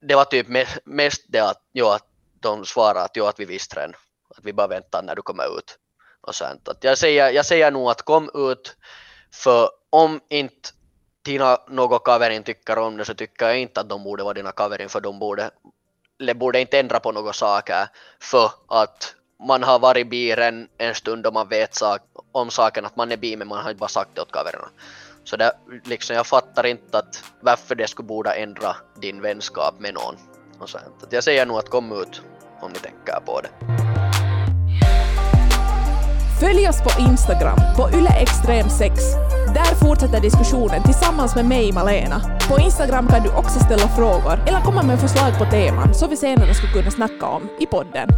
det 0.00 0.14
var 0.14 0.24
typ 0.24 0.46
mest 0.84 1.24
det 1.28 1.40
att, 1.40 1.62
jo, 1.72 1.86
att 1.86 2.06
de 2.40 2.64
svarade 2.64 3.00
att, 3.00 3.10
jo, 3.14 3.24
att 3.24 3.40
vi 3.40 3.44
visste 3.44 3.76
redan. 3.76 3.94
Att 4.36 4.44
vi 4.44 4.52
bara 4.52 4.66
väntar 4.66 5.02
när 5.02 5.14
du 5.14 5.22
kommer 5.22 5.58
ut. 5.58 5.78
Och 6.20 6.34
sånt. 6.34 6.68
Att 6.68 6.84
jag, 6.84 6.98
säger, 6.98 7.30
jag 7.30 7.46
säger 7.46 7.70
nog 7.70 7.90
att 7.90 8.02
kom 8.02 8.30
ut 8.34 8.76
för 9.34 9.70
om 9.90 10.20
inte 10.28 10.68
dina 11.22 11.58
något 11.68 12.04
kaverin 12.04 12.42
tycker 12.42 12.78
om 12.78 12.96
det 12.96 13.04
så 13.04 13.14
tycker 13.14 13.46
jag 13.46 13.58
inte 13.58 13.80
att 13.80 13.88
de 13.88 14.04
borde 14.04 14.22
vara 14.22 14.34
dina 14.34 14.52
kaverin 14.52 14.88
för 14.88 15.00
de 15.00 15.18
borde, 15.18 15.50
de 16.18 16.34
borde 16.34 16.60
inte 16.60 16.78
ändra 16.78 17.00
på 17.00 17.12
några 17.12 17.32
saker 17.32 17.88
för 18.20 18.50
att 18.68 19.14
man 19.46 19.62
har 19.62 19.78
varit 19.78 20.10
bi 20.10 20.30
en, 20.32 20.68
en 20.78 20.94
stund 20.94 21.26
och 21.26 21.34
man 21.34 21.48
vet 21.48 21.74
sak, 21.74 22.00
om 22.32 22.50
saken 22.50 22.84
att 22.84 22.96
man 22.96 23.12
är 23.12 23.16
bi 23.16 23.36
men 23.36 23.48
man 23.48 23.62
har 23.62 23.70
inte 23.70 23.80
bara 23.80 23.88
sagt 23.88 24.10
det 24.14 24.20
åt 24.20 24.32
kaverna. 24.32 24.68
Så 25.24 25.36
det, 25.36 25.52
liksom, 25.84 26.16
jag 26.16 26.26
fattar 26.26 26.66
inte 26.66 26.98
att 26.98 27.24
varför 27.40 27.74
det 27.74 27.88
skulle 27.88 28.08
borde 28.08 28.30
ändra 28.30 28.76
din 29.00 29.22
vänskap 29.22 29.74
med 29.78 29.94
någon. 29.94 30.14
Och 30.58 30.68
så, 30.68 30.78
att 30.78 31.12
jag 31.12 31.24
säger 31.24 31.46
nog 31.46 31.58
att 31.58 31.68
kom 31.68 31.92
ut 32.02 32.22
om 32.60 32.72
ni 32.72 32.78
tänker 32.78 33.20
på 33.26 33.40
det. 33.40 33.50
Följ 36.40 36.68
oss 36.68 36.82
på 36.82 37.00
Instagram, 37.00 37.58
på 37.76 37.88
yleextrem6. 37.88 38.90
Där 39.54 39.86
fortsätter 39.86 40.20
diskussionen 40.20 40.82
tillsammans 40.82 41.36
med 41.36 41.44
mig, 41.44 41.72
Malena. 41.72 42.20
På 42.48 42.58
Instagram 42.58 43.08
kan 43.08 43.22
du 43.22 43.28
också 43.28 43.58
ställa 43.58 43.88
frågor 43.88 44.48
eller 44.48 44.60
komma 44.60 44.82
med 44.82 45.00
förslag 45.00 45.38
på 45.38 45.44
teman 45.44 45.94
som 45.94 46.10
vi 46.10 46.16
senare 46.16 46.54
skulle 46.54 46.72
kunna 46.72 46.90
snacka 46.90 47.26
om 47.26 47.48
i 47.60 47.66
podden. 47.66 48.08